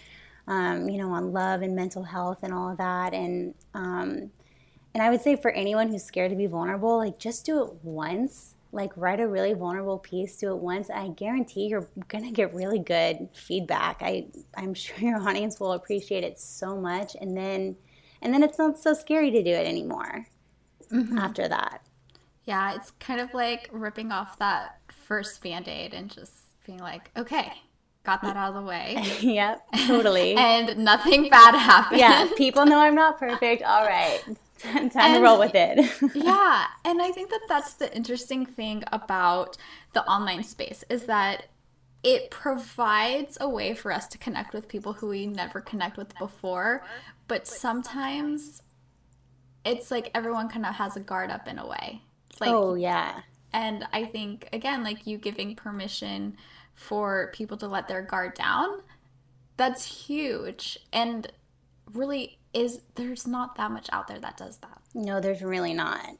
Um, 0.47 0.89
you 0.89 0.97
know, 0.97 1.11
on 1.11 1.31
love 1.31 1.61
and 1.61 1.75
mental 1.75 2.01
health 2.01 2.39
and 2.41 2.51
all 2.51 2.71
of 2.71 2.77
that, 2.77 3.13
and 3.13 3.53
um, 3.75 4.31
and 4.93 5.03
I 5.03 5.11
would 5.11 5.21
say 5.21 5.35
for 5.35 5.51
anyone 5.51 5.89
who's 5.89 6.03
scared 6.03 6.31
to 6.31 6.35
be 6.35 6.47
vulnerable, 6.47 6.97
like 6.97 7.19
just 7.19 7.45
do 7.45 7.63
it 7.63 7.73
once. 7.83 8.55
Like 8.71 8.91
write 8.95 9.19
a 9.19 9.27
really 9.27 9.53
vulnerable 9.53 9.97
piece, 9.97 10.37
do 10.37 10.51
it 10.51 10.57
once. 10.57 10.89
I 10.91 11.09
guarantee 11.09 11.67
you're 11.67 11.87
gonna 12.07 12.31
get 12.31 12.53
really 12.53 12.79
good 12.79 13.29
feedback. 13.33 13.97
I 14.01 14.27
I'm 14.55 14.73
sure 14.75 14.97
your 14.97 15.21
audience 15.21 15.59
will 15.59 15.73
appreciate 15.73 16.23
it 16.23 16.39
so 16.39 16.75
much, 16.75 17.15
and 17.19 17.37
then 17.37 17.75
and 18.21 18.33
then 18.33 18.41
it's 18.41 18.57
not 18.57 18.79
so 18.79 18.93
scary 18.93 19.29
to 19.29 19.43
do 19.43 19.51
it 19.51 19.67
anymore 19.67 20.27
mm-hmm. 20.91 21.17
after 21.17 21.47
that. 21.47 21.83
Yeah, 22.45 22.73
it's 22.73 22.91
kind 22.99 23.21
of 23.21 23.31
like 23.35 23.69
ripping 23.71 24.11
off 24.11 24.39
that 24.39 24.78
first 25.09 25.41
band 25.41 25.67
aid 25.67 25.93
and 25.93 26.09
just 26.09 26.31
being 26.65 26.77
like, 26.77 27.09
okay, 27.17 27.51
got 28.05 28.21
that 28.21 28.37
out 28.37 28.49
of 28.49 28.55
the 28.55 28.61
way. 28.61 28.95
yep, 29.19 29.65
totally. 29.87 30.35
and 30.37 30.77
nothing 30.77 31.29
bad 31.29 31.55
happened. 31.55 31.99
Yeah, 31.99 32.29
people 32.37 32.65
know 32.65 32.79
I'm 32.79 32.95
not 32.95 33.19
perfect. 33.19 33.63
All 33.63 33.85
right. 33.85 34.21
Time 34.59 34.91
and, 34.93 35.15
to 35.15 35.21
roll 35.21 35.39
with 35.39 35.55
it. 35.55 35.79
yeah. 36.13 36.65
And 36.85 37.01
I 37.01 37.11
think 37.11 37.29
that 37.29 37.41
that's 37.49 37.73
the 37.73 37.93
interesting 37.95 38.45
thing 38.45 38.83
about 38.91 39.57
the 39.93 40.05
online 40.05 40.43
space 40.43 40.83
is 40.89 41.05
that 41.05 41.45
it 42.03 42.29
provides 42.29 43.37
a 43.41 43.49
way 43.49 43.73
for 43.73 43.91
us 43.91 44.05
to 44.07 44.17
connect 44.17 44.53
with 44.53 44.67
people 44.67 44.93
who 44.93 45.07
we 45.07 45.27
never 45.27 45.59
connect 45.61 45.97
with 45.97 46.17
before. 46.19 46.83
But 47.27 47.47
sometimes 47.47 48.61
it's 49.65 49.91
like 49.91 50.11
everyone 50.13 50.49
kind 50.49 50.65
of 50.65 50.75
has 50.75 50.95
a 50.97 50.99
guard 50.99 51.31
up 51.31 51.47
in 51.47 51.57
a 51.57 51.67
way. 51.67 52.01
Like, 52.39 52.51
oh, 52.51 52.75
yeah. 52.75 53.21
And 53.53 53.85
I 53.91 54.05
think, 54.05 54.47
again, 54.53 54.83
like 54.83 55.07
you 55.07 55.17
giving 55.17 55.55
permission 55.55 56.37
for 56.73 57.31
people 57.33 57.57
to 57.57 57.67
let 57.67 57.87
their 57.87 58.01
guard 58.01 58.35
down, 58.35 58.81
that's 59.57 60.07
huge. 60.07 60.79
And 60.93 61.31
really 61.93 62.37
is 62.53 62.81
there's 62.95 63.27
not 63.27 63.55
that 63.55 63.71
much 63.71 63.87
out 63.91 64.07
there 64.07 64.19
that 64.19 64.37
does 64.37 64.57
that. 64.57 64.81
No, 64.93 65.19
there's 65.19 65.41
really 65.41 65.73
not. 65.73 66.17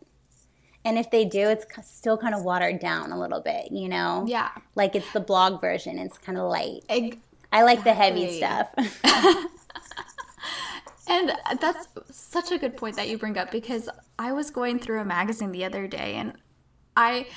And 0.86 0.98
if 0.98 1.12
they 1.12 1.26
do, 1.26 1.50
it's 1.50 1.66
still 1.84 2.18
kind 2.18 2.34
of 2.34 2.44
watered 2.44 2.80
down 2.80 3.12
a 3.12 3.20
little 3.20 3.42
bit, 3.42 3.72
you 3.72 3.90
know? 3.90 4.26
Yeah. 4.28 4.50
Like 4.76 4.96
it's 4.96 5.12
the 5.12 5.20
blog 5.20 5.60
version, 5.60 6.00
it's 6.00 6.18
kind 6.18 6.38
of 6.38 6.50
light. 6.50 6.84
Exactly. 6.90 7.20
I 7.52 7.64
like 7.64 7.84
the 7.84 7.94
heavy 7.94 8.38
stuff. 8.38 8.70
and 11.08 11.34
that's 11.60 11.88
such 12.12 12.52
a 12.52 12.58
good 12.58 12.78
point 12.78 12.96
that 12.96 13.10
you 13.10 13.18
bring 13.18 13.38
up 13.38 13.52
because 13.52 13.90
I 14.18 14.32
was 14.34 14.52
going 14.52 14.80
through 14.80 15.02
a 15.02 15.06
magazine 15.06 15.52
the 15.52 15.66
other 15.66 15.88
day 15.88 16.16
and 16.16 16.34
I 17.00 17.28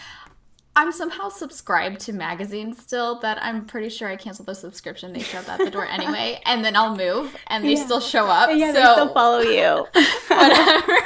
I'm 0.75 0.91
somehow 0.91 1.29
subscribed 1.29 2.01
to 2.03 2.13
magazines 2.15 2.83
still 2.83 3.21
that 3.21 3.39
I'm 3.43 3.67
pretty 3.67 3.91
sure 3.91 4.09
I 4.09 4.17
canceled 4.17 4.49
the 4.49 4.55
subscription. 4.55 5.13
They 5.13 5.21
show 5.21 5.39
up 5.39 5.49
at 5.51 5.59
the 5.59 5.71
door 5.71 5.87
anyway, 5.99 6.41
and 6.47 6.65
then 6.65 6.75
I'll 6.77 6.97
move 6.97 7.37
and 7.49 7.65
they 7.65 7.75
yeah. 7.75 7.85
still 7.85 8.01
show 8.01 8.27
up. 8.27 8.51
Yeah, 8.53 8.73
so, 8.73 8.81
they 8.81 8.93
still 8.93 9.15
follow 9.15 9.41
you. 9.41 9.87
whatever. 10.29 10.97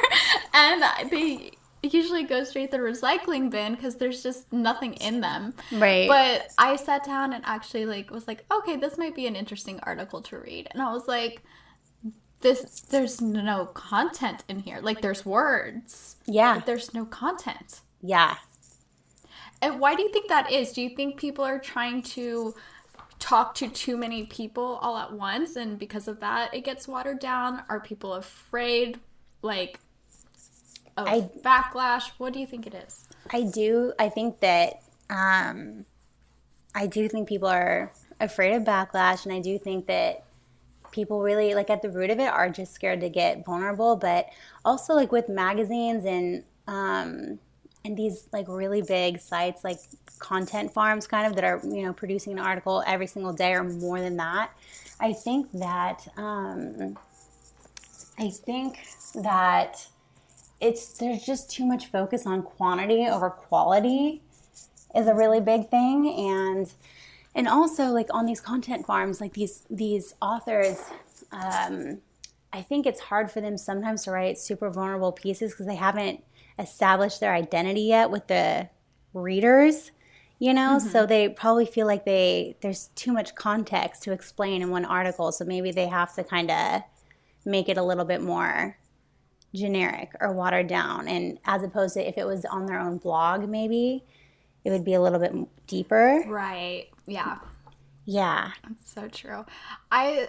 And 0.54 0.84
they 1.10 1.50
usually 1.82 2.22
go 2.22 2.44
straight 2.44 2.70
to 2.70 2.76
the 2.76 2.82
recycling 2.82 3.50
bin 3.50 3.74
because 3.74 3.96
there's 3.96 4.22
just 4.22 4.52
nothing 4.52 4.94
in 4.94 5.20
them. 5.20 5.52
Right. 5.72 6.08
But 6.08 6.48
I 6.58 6.76
sat 6.76 7.04
down 7.04 7.32
and 7.32 7.44
actually 7.44 7.86
like 7.86 8.10
was 8.10 8.28
like, 8.28 8.44
okay, 8.50 8.76
this 8.76 8.96
might 8.96 9.16
be 9.16 9.26
an 9.26 9.34
interesting 9.34 9.80
article 9.82 10.22
to 10.22 10.38
read. 10.38 10.68
And 10.70 10.80
I 10.80 10.92
was 10.92 11.08
like, 11.08 11.42
this 12.40 12.82
there's 12.82 13.20
no 13.20 13.66
content 13.66 14.44
in 14.48 14.60
here. 14.60 14.78
Like 14.80 15.00
there's 15.00 15.26
words. 15.26 16.16
Yeah. 16.26 16.54
But 16.54 16.66
there's 16.66 16.94
no 16.94 17.04
content. 17.04 17.80
Yeah. 18.06 18.36
And 19.60 19.80
why 19.80 19.96
do 19.96 20.02
you 20.02 20.12
think 20.12 20.28
that 20.28 20.52
is? 20.52 20.72
Do 20.72 20.80
you 20.80 20.90
think 20.90 21.16
people 21.16 21.44
are 21.44 21.58
trying 21.58 22.02
to 22.02 22.54
talk 23.18 23.54
to 23.56 23.68
too 23.68 23.96
many 23.96 24.24
people 24.26 24.78
all 24.82 24.96
at 24.96 25.12
once 25.12 25.56
and 25.56 25.78
because 25.78 26.06
of 26.06 26.20
that 26.20 26.54
it 26.54 26.62
gets 26.62 26.86
watered 26.86 27.18
down? 27.18 27.64
Are 27.68 27.80
people 27.80 28.14
afraid 28.14 29.00
like 29.42 29.80
of 30.96 31.08
I, 31.08 31.30
backlash? 31.42 32.10
What 32.18 32.32
do 32.32 32.38
you 32.38 32.46
think 32.46 32.66
it 32.66 32.74
is? 32.74 33.04
I 33.32 33.42
do. 33.42 33.92
I 33.98 34.08
think 34.08 34.40
that 34.40 34.82
um 35.10 35.84
I 36.74 36.86
do 36.86 37.08
think 37.08 37.28
people 37.28 37.48
are 37.48 37.92
afraid 38.20 38.54
of 38.54 38.62
backlash 38.62 39.24
and 39.24 39.32
I 39.32 39.40
do 39.40 39.58
think 39.58 39.86
that 39.86 40.24
people 40.92 41.22
really 41.22 41.54
like 41.54 41.70
at 41.70 41.82
the 41.82 41.90
root 41.90 42.10
of 42.10 42.20
it 42.20 42.28
are 42.28 42.50
just 42.50 42.72
scared 42.72 43.00
to 43.00 43.08
get 43.08 43.44
vulnerable, 43.44 43.96
but 43.96 44.28
also 44.64 44.94
like 44.94 45.10
with 45.10 45.28
magazines 45.28 46.04
and 46.04 46.44
um, 46.68 47.38
and 47.86 47.96
these 47.96 48.28
like 48.32 48.46
really 48.48 48.82
big 48.82 49.20
sites 49.20 49.62
like 49.64 49.78
content 50.18 50.72
farms 50.72 51.06
kind 51.06 51.26
of 51.26 51.34
that 51.36 51.44
are 51.44 51.60
you 51.64 51.84
know 51.84 51.92
producing 51.92 52.32
an 52.32 52.38
article 52.38 52.82
every 52.86 53.06
single 53.06 53.32
day 53.32 53.52
or 53.52 53.64
more 53.64 54.00
than 54.00 54.16
that. 54.16 54.50
I 54.98 55.12
think 55.12 55.52
that 55.52 56.06
um, 56.16 56.98
I 58.18 58.30
think 58.30 58.80
that 59.14 59.86
it's 60.60 60.98
there's 60.98 61.24
just 61.24 61.50
too 61.50 61.64
much 61.64 61.86
focus 61.86 62.26
on 62.26 62.42
quantity 62.42 63.06
over 63.06 63.30
quality 63.30 64.22
is 64.94 65.06
a 65.06 65.14
really 65.14 65.40
big 65.40 65.68
thing 65.68 66.08
and 66.08 66.72
and 67.34 67.46
also 67.46 67.86
like 67.86 68.08
on 68.10 68.24
these 68.24 68.40
content 68.40 68.86
farms 68.86 69.20
like 69.20 69.34
these 69.34 69.64
these 69.68 70.14
authors 70.22 70.82
um, 71.32 71.98
i 72.54 72.62
think 72.62 72.86
it's 72.86 73.00
hard 73.00 73.30
for 73.30 73.42
them 73.42 73.58
sometimes 73.58 74.04
to 74.04 74.10
write 74.10 74.38
super 74.38 74.70
vulnerable 74.70 75.12
pieces 75.12 75.52
because 75.52 75.66
they 75.66 75.74
haven't 75.74 76.24
established 76.58 77.20
their 77.20 77.34
identity 77.34 77.82
yet 77.82 78.10
with 78.10 78.26
the 78.28 78.68
readers 79.12 79.90
you 80.38 80.52
know? 80.52 80.76
Mm-hmm. 80.78 80.88
so 80.88 81.06
they 81.06 81.28
probably 81.28 81.66
feel 81.66 81.86
like 81.86 82.04
they 82.04 82.56
there's 82.60 82.88
too 82.94 83.12
much 83.12 83.34
context 83.34 84.02
to 84.02 84.12
explain 84.12 84.62
in 84.62 84.70
one 84.70 84.84
article. 84.84 85.32
So 85.32 85.44
maybe 85.44 85.70
they 85.70 85.86
have 85.86 86.14
to 86.14 86.24
kind 86.24 86.50
of 86.50 86.82
make 87.44 87.68
it 87.68 87.76
a 87.76 87.82
little 87.82 88.04
bit 88.04 88.22
more 88.22 88.76
generic 89.54 90.10
or 90.20 90.32
watered 90.32 90.66
down. 90.66 91.08
And 91.08 91.38
as 91.44 91.62
opposed 91.62 91.94
to 91.94 92.06
if 92.06 92.18
it 92.18 92.26
was 92.26 92.44
on 92.44 92.66
their 92.66 92.78
own 92.78 92.98
blog 92.98 93.48
maybe 93.48 94.04
it 94.64 94.70
would 94.70 94.84
be 94.84 94.94
a 94.94 95.00
little 95.00 95.20
bit 95.20 95.32
deeper. 95.66 96.24
Right. 96.26 96.88
Yeah. 97.06 97.38
Yeah. 98.04 98.50
That's 98.62 98.92
so 98.92 99.08
true. 99.08 99.44
I 99.90 100.28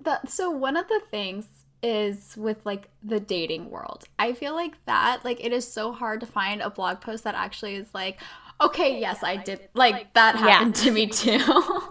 that 0.00 0.30
so 0.30 0.50
one 0.50 0.76
of 0.76 0.86
the 0.88 1.00
things 1.10 1.46
is 1.82 2.36
with 2.36 2.64
like 2.64 2.88
the 3.02 3.18
dating 3.18 3.70
world. 3.70 4.04
I 4.18 4.32
feel 4.34 4.54
like 4.54 4.74
that 4.86 5.24
like 5.24 5.44
it 5.44 5.52
is 5.52 5.70
so 5.70 5.92
hard 5.92 6.20
to 6.20 6.26
find 6.26 6.62
a 6.62 6.70
blog 6.70 7.00
post 7.00 7.24
that 7.24 7.34
actually 7.34 7.74
is 7.74 7.88
like 7.92 8.20
okay 8.60 9.00
yes 9.00 9.24
i 9.24 9.36
did 9.36 9.68
like 9.74 10.12
that 10.14 10.36
happened 10.36 10.76
yeah. 10.76 10.84
to 10.84 10.90
me 10.90 11.06
too. 11.08 11.40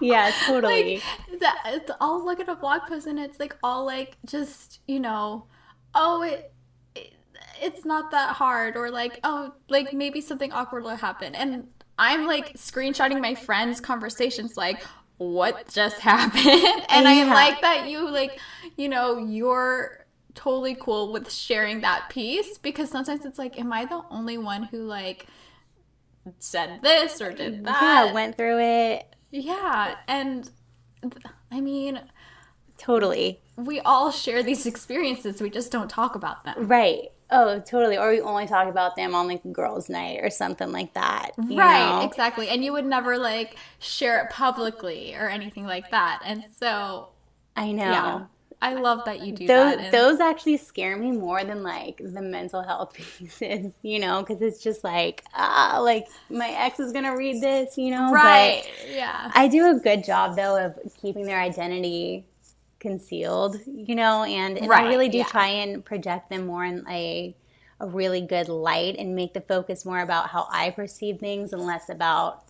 Yeah 0.00 0.32
totally. 0.46 1.00
Like, 1.30 1.40
that, 1.40 1.90
i'll 2.00 2.24
look 2.24 2.40
at 2.40 2.48
a 2.48 2.56
blog 2.56 2.82
post 2.88 3.06
and 3.06 3.20
it's 3.20 3.38
like 3.38 3.56
all 3.62 3.86
like 3.86 4.16
just 4.26 4.80
you 4.88 4.98
know 4.98 5.46
oh 5.94 6.22
it, 6.22 6.52
it 6.96 7.14
it's 7.60 7.84
not 7.84 8.10
that 8.10 8.34
hard 8.34 8.76
or 8.76 8.90
like 8.90 9.20
oh 9.22 9.52
like 9.68 9.92
maybe 9.92 10.20
something 10.20 10.52
awkward 10.52 10.82
will 10.82 10.96
happen. 10.96 11.34
And 11.34 11.68
i'm 11.98 12.26
like 12.26 12.54
screenshotting 12.54 13.20
my 13.20 13.34
friends 13.34 13.80
conversations 13.80 14.56
like 14.56 14.82
what 15.30 15.68
just 15.68 15.98
happened. 15.98 16.44
And 16.88 17.04
yeah. 17.06 17.10
i 17.10 17.24
like 17.24 17.60
that 17.62 17.88
you 17.88 18.08
like 18.08 18.38
you 18.76 18.88
know 18.88 19.18
you're 19.18 20.04
totally 20.34 20.74
cool 20.74 21.12
with 21.12 21.30
sharing 21.30 21.80
that 21.82 22.08
piece 22.10 22.58
because 22.58 22.90
sometimes 22.90 23.24
it's 23.24 23.38
like 23.38 23.58
am 23.58 23.72
i 23.72 23.84
the 23.84 24.02
only 24.10 24.38
one 24.38 24.64
who 24.64 24.78
like 24.84 25.26
said 26.38 26.80
this 26.82 27.20
or 27.20 27.32
did 27.32 27.64
that? 27.64 27.82
yeah 27.82 28.12
went 28.12 28.36
through 28.36 28.58
it. 28.60 29.14
Yeah 29.30 29.96
and 30.08 30.50
i 31.50 31.60
mean 31.60 32.00
totally. 32.78 33.40
we 33.56 33.80
all 33.80 34.10
share 34.10 34.42
these 34.42 34.66
experiences. 34.66 35.40
We 35.40 35.50
just 35.50 35.70
don't 35.70 35.88
talk 35.88 36.14
about 36.14 36.44
them. 36.44 36.66
Right 36.66 37.11
oh 37.32 37.58
totally 37.60 37.96
or 37.98 38.10
we 38.10 38.20
only 38.20 38.46
talk 38.46 38.68
about 38.68 38.94
them 38.94 39.14
on 39.14 39.26
like 39.26 39.40
girls 39.52 39.88
night 39.88 40.20
or 40.22 40.30
something 40.30 40.70
like 40.70 40.92
that 40.94 41.32
right 41.38 41.48
know? 41.48 42.06
exactly 42.06 42.48
and 42.48 42.64
you 42.64 42.72
would 42.72 42.86
never 42.86 43.18
like 43.18 43.56
share 43.78 44.22
it 44.22 44.30
publicly 44.30 45.14
or 45.14 45.28
anything 45.28 45.64
like 45.64 45.90
that 45.90 46.20
and 46.24 46.44
so 46.58 47.08
i 47.56 47.72
know 47.72 47.82
yeah, 47.82 48.24
I 48.62 48.74
love 48.74 49.04
that 49.06 49.26
you 49.26 49.32
do 49.32 49.48
those, 49.48 49.76
that. 49.76 49.90
those 49.90 50.20
actually 50.20 50.56
scare 50.56 50.96
me 50.96 51.10
more 51.10 51.42
than 51.42 51.64
like 51.64 51.96
the 51.98 52.22
mental 52.22 52.62
health 52.62 52.94
pieces, 53.18 53.72
you 53.82 53.98
know, 53.98 54.22
because 54.22 54.40
it's 54.40 54.62
just 54.62 54.84
like, 54.84 55.24
ah, 55.34 55.80
like 55.82 56.06
my 56.30 56.48
ex 56.50 56.78
is 56.78 56.92
going 56.92 57.04
to 57.04 57.10
read 57.10 57.42
this, 57.42 57.76
you 57.76 57.90
know? 57.90 58.12
Right. 58.12 58.62
But 58.64 58.94
yeah. 58.94 59.32
I 59.34 59.48
do 59.48 59.68
a 59.76 59.80
good 59.80 60.04
job 60.04 60.36
though 60.36 60.64
of 60.64 60.78
keeping 61.00 61.24
their 61.26 61.40
identity 61.40 62.24
concealed, 62.82 63.56
you 63.66 63.94
know, 63.94 64.24
and, 64.24 64.58
and 64.58 64.68
right, 64.68 64.84
I 64.84 64.88
really 64.88 65.08
do 65.08 65.18
yeah. 65.18 65.24
try 65.24 65.46
and 65.46 65.82
project 65.82 66.28
them 66.28 66.46
more 66.46 66.64
in 66.64 66.84
a 66.90 67.34
a 67.80 67.86
really 67.86 68.20
good 68.20 68.48
light 68.48 68.94
and 68.96 69.16
make 69.16 69.34
the 69.34 69.40
focus 69.40 69.84
more 69.84 70.00
about 70.00 70.28
how 70.28 70.46
I 70.52 70.70
perceive 70.70 71.18
things 71.18 71.52
and 71.52 71.62
less 71.62 71.88
about 71.88 72.44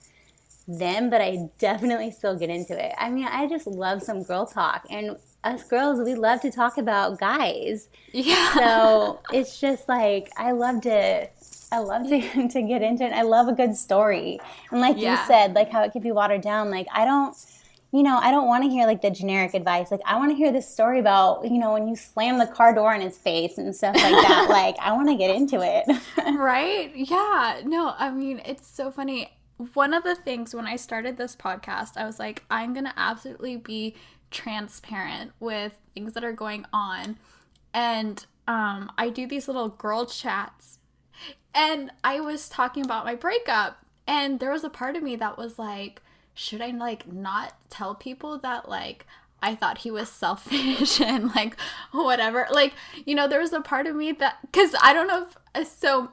them, 0.69 1.09
but 1.09 1.23
I 1.23 1.49
definitely 1.59 2.11
still 2.11 2.37
get 2.37 2.51
into 2.51 2.79
it. 2.79 2.93
I 2.99 3.09
mean, 3.09 3.27
I 3.27 3.49
just 3.49 3.67
love 3.67 4.03
some 4.03 4.23
girl 4.23 4.47
talk 4.47 4.87
and 4.91 5.17
us 5.43 5.65
girls, 5.65 5.99
we 6.05 6.15
love 6.15 6.41
to 6.43 6.51
talk 6.51 6.79
about 6.79 7.19
guys. 7.19 7.89
Yeah. 8.13 8.55
So 8.55 9.21
it's 9.33 9.59
just 9.59 9.89
like 9.89 10.31
I 10.37 10.53
love 10.53 10.83
to 10.83 11.29
I 11.73 11.79
love 11.79 12.07
to 12.09 12.49
to 12.49 12.63
get 12.63 12.83
into 12.83 13.05
it. 13.05 13.13
I 13.13 13.23
love 13.23 13.49
a 13.49 13.55
good 13.55 13.75
story. 13.75 14.39
And 14.71 14.81
like 14.81 14.99
yeah. 14.99 15.21
you 15.21 15.27
said, 15.27 15.55
like 15.55 15.71
how 15.71 15.83
it 15.83 15.93
could 15.93 16.03
be 16.03 16.13
watered 16.13 16.43
down, 16.43 16.71
like 16.71 16.87
I 16.93 17.05
don't 17.05 17.35
you 17.93 18.03
know, 18.03 18.17
I 18.17 18.31
don't 18.31 18.47
want 18.47 18.65
to 18.65 18.71
hear 18.71 18.87
like 18.87 19.03
the 19.03 19.11
generic 19.11 19.53
advice. 19.53 19.91
Like, 19.91 20.01
I 20.07 20.17
want 20.17 20.31
to 20.31 20.35
hear 20.35 20.51
this 20.51 20.67
story 20.67 20.99
about, 20.99 21.45
you 21.45 21.59
know, 21.59 21.75
when 21.75 21.87
you 21.87 21.95
slam 21.95 22.39
the 22.39 22.47
car 22.47 22.75
door 22.75 22.95
in 22.95 23.03
his 23.03 23.19
face 23.19 23.59
and 23.59 23.77
stuff 23.77 23.95
like 23.95 24.03
that. 24.05 24.47
like, 24.51 24.77
I 24.81 24.93
want 24.93 25.09
to 25.11 25.15
get 25.15 25.35
into 25.35 25.61
it. 25.61 25.85
right? 26.39 26.91
Yeah. 26.97 27.61
No, 27.65 27.95
I 27.99 28.11
mean, 28.11 28.41
it's 28.47 28.67
so 28.67 28.91
funny. 28.91 29.31
One 29.75 29.93
of 29.93 30.05
the 30.05 30.15
things 30.15 30.55
when 30.55 30.67
I 30.67 30.77
started 30.77 31.19
this 31.19 31.37
podcast, 31.37 31.99
I 31.99 32.07
was 32.07 32.19
like, 32.19 32.43
I'm 32.51 32.73
going 32.73 32.87
to 32.87 32.95
absolutely 32.97 33.59
be 33.59 33.95
transparent 34.31 35.33
with 35.39 35.75
things 35.95 36.15
that 36.15 36.25
are 36.25 36.33
going 36.33 36.65
on. 36.73 37.19
And 37.75 38.25
um, 38.49 38.91
I 38.97 39.11
do 39.11 39.27
these 39.27 39.49
little 39.49 39.69
girl 39.69 40.07
chats. 40.07 40.79
And 41.55 41.91
I 42.03 42.21
was 42.21 42.49
talking 42.49 42.87
about 42.87 43.05
my 43.05 43.15
breakup. 43.15 43.85
And 44.07 44.41
there 44.41 44.51
was 44.51 44.65
a 44.65 44.71
part 44.71 44.97
of 44.97 45.03
me 45.03 45.15
that 45.17 45.37
was 45.37 45.59
like, 45.59 46.01
should 46.35 46.61
I 46.61 46.71
like 46.71 47.11
not 47.13 47.55
tell 47.71 47.95
people 47.95 48.39
that 48.39 48.69
like 48.69 49.07
I 49.43 49.55
thought 49.55 49.79
he 49.79 49.91
was 49.91 50.09
selfish 50.09 51.01
and 51.13 51.35
like 51.35 51.57
whatever. 51.91 52.47
Like, 52.51 52.75
you 53.05 53.15
know, 53.15 53.27
there 53.27 53.41
was 53.41 53.53
a 53.53 53.61
part 53.61 53.87
of 53.87 53.97
me 53.97 54.13
that 54.13 54.39
cuz 54.53 54.75
I 54.81 54.93
don't 54.93 55.09
know 55.09 55.27
if 55.27 55.37
uh, 55.55 55.65
so 55.65 56.13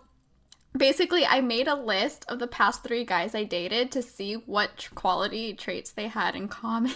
basically 0.78 1.26
I 1.26 1.42
made 1.42 1.68
a 1.68 1.76
list 1.76 2.26
of 2.28 2.40
the 2.40 2.48
past 2.48 2.84
3 2.84 3.04
guys 3.06 3.34
I 3.36 3.44
dated 3.44 3.92
to 3.92 4.02
see 4.02 4.34
what 4.34 4.90
quality 4.96 5.54
traits 5.54 5.92
they 5.92 6.08
had 6.08 6.36
in 6.36 6.48
common. 6.62 6.94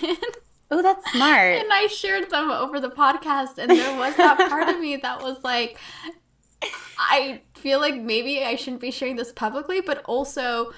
Oh, 0.72 0.82
that's 0.82 1.12
smart. 1.12 1.54
and 1.62 1.72
I 1.72 1.86
shared 1.88 2.32
them 2.32 2.50
over 2.50 2.80
the 2.80 2.90
podcast 2.90 3.58
and 3.60 3.70
there 3.70 3.96
was 3.98 4.16
that 4.16 4.50
part 4.50 4.70
of 4.70 4.80
me 4.80 4.96
that 4.98 5.22
was 5.22 5.44
like 5.44 5.78
I 6.98 7.42
feel 7.56 7.80
like 7.80 7.96
maybe 7.96 8.44
I 8.44 8.56
shouldn't 8.56 8.82
be 8.82 8.92
sharing 8.92 9.16
this 9.16 9.32
publicly, 9.32 9.82
but 9.82 10.04
also 10.06 10.72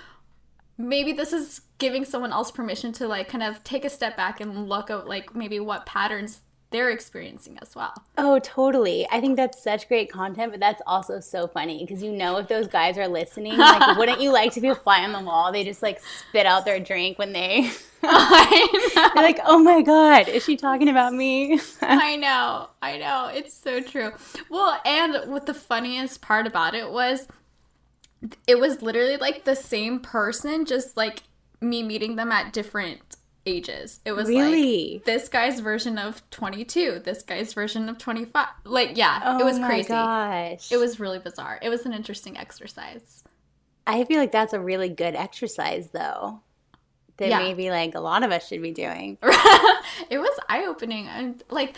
maybe 0.77 1.11
this 1.11 1.33
is 1.33 1.61
giving 1.77 2.05
someone 2.05 2.31
else 2.31 2.51
permission 2.51 2.91
to 2.93 3.07
like 3.07 3.27
kind 3.27 3.43
of 3.43 3.63
take 3.63 3.85
a 3.85 3.89
step 3.89 4.15
back 4.15 4.39
and 4.39 4.67
look 4.67 4.89
at 4.89 5.07
like 5.07 5.35
maybe 5.35 5.59
what 5.59 5.85
patterns 5.85 6.41
they're 6.71 6.89
experiencing 6.89 7.57
as 7.61 7.75
well. 7.75 7.93
Oh, 8.17 8.39
totally. 8.39 9.07
I 9.09 9.21
think 9.21 9.37
that's 9.37 9.63
such 9.63 9.87
great 9.87 10.11
content, 10.11 10.51
but 10.51 10.59
that's 10.59 10.81
also 10.85 11.19
so 11.19 11.47
funny 11.47 11.85
because 11.85 12.03
you 12.03 12.11
know 12.11 12.37
if 12.37 12.47
those 12.47 12.67
guys 12.67 12.97
are 12.97 13.07
listening, 13.07 13.57
like 13.57 13.97
wouldn't 13.97 14.19
you 14.19 14.31
like 14.31 14.53
to 14.53 14.61
be 14.61 14.69
a 14.69 14.75
fly 14.75 15.03
on 15.03 15.13
the 15.13 15.21
wall? 15.21 15.51
They 15.51 15.63
just 15.63 15.81
like 15.81 16.01
spit 16.01 16.45
out 16.45 16.65
their 16.65 16.79
drink 16.79 17.17
when 17.17 17.33
they 17.33 17.69
They're 18.05 19.13
like, 19.15 19.39
"Oh 19.45 19.57
my 19.63 19.81
god, 19.81 20.27
is 20.27 20.43
she 20.43 20.57
talking 20.57 20.89
about 20.89 21.13
me?" 21.13 21.59
I 21.81 22.15
know. 22.15 22.69
I 22.81 22.97
know. 22.97 23.31
It's 23.33 23.53
so 23.53 23.81
true. 23.81 24.11
Well, 24.49 24.79
and 24.85 25.31
what 25.31 25.45
the 25.45 25.53
funniest 25.53 26.21
part 26.21 26.45
about 26.45 26.75
it 26.75 26.91
was 26.91 27.27
it 28.47 28.59
was 28.59 28.81
literally 28.81 29.17
like 29.17 29.43
the 29.43 29.55
same 29.55 29.99
person, 29.99 30.65
just 30.65 30.95
like 30.97 31.23
me 31.61 31.83
meeting 31.83 32.15
them 32.15 32.31
at 32.31 32.53
different 32.53 33.01
ages. 33.45 33.99
It 34.05 34.13
was 34.13 34.27
really 34.27 34.95
like 34.95 35.05
this 35.05 35.29
guy's 35.29 35.59
version 35.59 35.97
of 35.97 36.27
22, 36.31 37.01
this 37.03 37.21
guy's 37.21 37.53
version 37.53 37.89
of 37.89 37.97
25. 37.97 38.47
Like, 38.63 38.97
yeah, 38.97 39.21
oh 39.25 39.39
it 39.39 39.45
was 39.45 39.59
crazy. 39.59 39.89
Gosh. 39.89 40.71
It 40.71 40.77
was 40.77 40.99
really 40.99 41.19
bizarre. 41.19 41.59
It 41.61 41.69
was 41.69 41.85
an 41.85 41.93
interesting 41.93 42.37
exercise. 42.37 43.23
I 43.87 44.03
feel 44.05 44.19
like 44.19 44.31
that's 44.31 44.53
a 44.53 44.59
really 44.59 44.89
good 44.89 45.15
exercise, 45.15 45.89
though. 45.91 46.41
That 47.17 47.29
yeah. 47.29 47.39
maybe 47.39 47.69
like 47.69 47.95
a 47.95 48.01
lot 48.01 48.23
of 48.23 48.31
us 48.31 48.47
should 48.47 48.61
be 48.61 48.71
doing. 48.71 49.17
it 50.09 50.17
was 50.17 50.37
eye 50.49 50.65
opening. 50.67 51.07
And 51.07 51.41
like, 51.49 51.77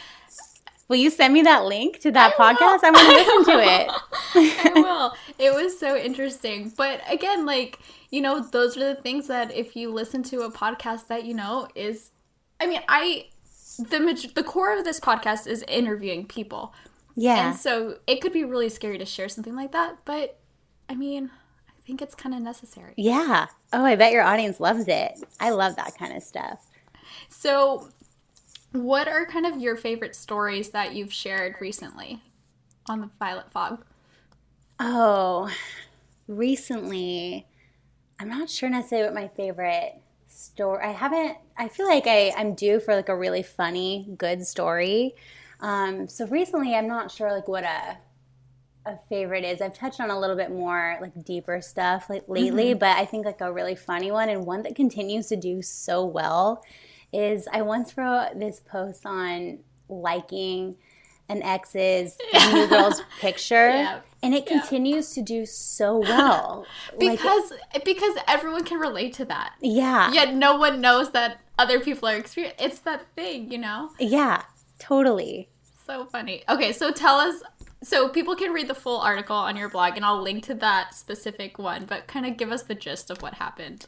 Will 0.87 0.97
you 0.97 1.09
send 1.09 1.33
me 1.33 1.41
that 1.41 1.65
link 1.65 1.99
to 1.99 2.11
that 2.11 2.33
I 2.39 2.53
podcast? 2.53 2.81
Will. 2.81 2.85
I 2.85 2.91
want 2.91 3.09
to 3.09 3.13
listen 3.13 3.53
to 3.53 3.61
it. 3.63 4.65
I 4.65 4.71
will. 4.75 5.13
It 5.37 5.53
was 5.53 5.77
so 5.77 5.97
interesting. 5.97 6.71
But 6.75 7.01
again, 7.09 7.45
like, 7.45 7.79
you 8.09 8.21
know, 8.21 8.39
those 8.39 8.77
are 8.77 8.93
the 8.93 9.01
things 9.01 9.27
that 9.27 9.53
if 9.53 9.75
you 9.75 9.91
listen 9.91 10.23
to 10.23 10.41
a 10.41 10.51
podcast 10.51 11.07
that, 11.07 11.25
you 11.25 11.33
know, 11.33 11.67
is 11.75 12.11
I 12.59 12.67
mean, 12.67 12.81
I 12.87 13.25
the 13.77 14.31
the 14.33 14.43
core 14.43 14.77
of 14.77 14.83
this 14.85 14.99
podcast 14.99 15.47
is 15.47 15.63
interviewing 15.67 16.25
people. 16.25 16.73
Yeah. 17.15 17.49
And 17.49 17.57
so 17.57 17.97
it 18.05 18.21
could 18.21 18.33
be 18.33 18.43
really 18.43 18.69
scary 18.69 18.97
to 18.97 19.05
share 19.05 19.27
something 19.27 19.55
like 19.55 19.71
that, 19.71 19.97
but 20.05 20.39
I 20.87 20.95
mean, 20.95 21.31
I 21.67 21.81
think 21.85 22.01
it's 22.01 22.15
kind 22.15 22.35
of 22.35 22.41
necessary. 22.41 22.93
Yeah. 22.95 23.47
Oh, 23.73 23.83
I 23.83 23.95
bet 23.95 24.11
your 24.11 24.23
audience 24.23 24.59
loves 24.59 24.87
it. 24.87 25.13
I 25.39 25.49
love 25.49 25.75
that 25.77 25.97
kind 25.97 26.15
of 26.15 26.23
stuff. 26.23 26.67
So 27.29 27.89
What 28.71 29.07
are 29.07 29.25
kind 29.25 29.45
of 29.45 29.59
your 29.59 29.75
favorite 29.75 30.15
stories 30.15 30.69
that 30.69 30.93
you've 30.93 31.13
shared 31.13 31.55
recently 31.59 32.21
on 32.87 33.01
the 33.01 33.09
Violet 33.19 33.51
Fog? 33.51 33.83
Oh, 34.79 35.49
recently, 36.27 37.47
I'm 38.19 38.29
not 38.29 38.49
sure 38.49 38.69
necessarily 38.69 39.07
what 39.07 39.15
my 39.15 39.27
favorite 39.29 40.01
story. 40.27 40.83
I 40.83 40.91
haven't. 40.91 41.37
I 41.57 41.67
feel 41.69 41.87
like 41.87 42.05
I 42.07 42.33
I'm 42.37 42.53
due 42.53 42.79
for 42.79 42.95
like 42.95 43.09
a 43.09 43.15
really 43.15 43.43
funny, 43.43 44.09
good 44.17 44.45
story. 44.45 45.15
Um, 45.59 46.07
so 46.07 46.27
recently, 46.27 46.75
I'm 46.75 46.87
not 46.87 47.09
sure 47.11 47.31
like 47.31 47.47
what 47.47 47.63
a 47.63 47.97
a 48.85 48.97
favorite 49.09 49.43
is. 49.43 49.61
I've 49.61 49.73
touched 49.73 49.99
on 49.99 50.09
a 50.11 50.19
little 50.19 50.35
bit 50.35 50.49
more 50.51 50.97
like 51.01 51.25
deeper 51.25 51.61
stuff 51.61 52.09
like 52.09 52.27
lately, 52.27 52.71
mm-hmm. 52.71 52.79
but 52.79 52.97
I 52.97 53.05
think 53.05 53.25
like 53.25 53.41
a 53.41 53.51
really 53.51 53.75
funny 53.75 54.11
one 54.11 54.29
and 54.29 54.45
one 54.45 54.63
that 54.63 54.75
continues 54.75 55.27
to 55.27 55.35
do 55.35 55.61
so 55.61 56.05
well 56.05 56.63
is 57.13 57.47
I 57.51 57.61
once 57.61 57.97
wrote 57.97 58.31
this 58.35 58.59
post 58.59 59.05
on 59.05 59.59
liking 59.89 60.77
an 61.29 61.43
ex's 61.43 62.17
new 62.51 62.67
girl's 62.67 63.01
picture. 63.19 63.69
Yeah. 63.69 63.99
And 64.23 64.33
it 64.33 64.45
yeah. 64.47 64.59
continues 64.59 65.13
to 65.13 65.21
do 65.21 65.45
so 65.45 65.97
well. 65.97 66.65
because 66.99 67.51
like, 67.73 67.85
because 67.85 68.15
everyone 68.27 68.63
can 68.63 68.79
relate 68.79 69.13
to 69.13 69.25
that. 69.25 69.53
Yeah. 69.61 70.11
Yet 70.11 70.33
no 70.33 70.57
one 70.57 70.81
knows 70.81 71.11
that 71.11 71.39
other 71.59 71.79
people 71.79 72.07
are 72.07 72.15
experiencing 72.15 72.65
it's 72.65 72.79
that 72.79 73.05
thing, 73.15 73.51
you 73.51 73.57
know? 73.57 73.91
Yeah, 73.99 74.43
totally. 74.79 75.49
So 75.85 76.05
funny. 76.05 76.43
Okay, 76.49 76.73
so 76.73 76.91
tell 76.91 77.17
us 77.17 77.41
so 77.83 78.09
people 78.09 78.35
can 78.35 78.51
read 78.51 78.67
the 78.67 78.75
full 78.75 78.99
article 78.99 79.35
on 79.35 79.55
your 79.55 79.69
blog 79.69 79.95
and 79.95 80.05
I'll 80.05 80.21
link 80.21 80.43
to 80.45 80.55
that 80.55 80.95
specific 80.95 81.59
one, 81.59 81.85
but 81.85 82.07
kind 82.07 82.25
of 82.25 82.37
give 82.37 82.51
us 82.51 82.63
the 82.63 82.75
gist 82.75 83.11
of 83.11 83.21
what 83.21 83.35
happened. 83.35 83.87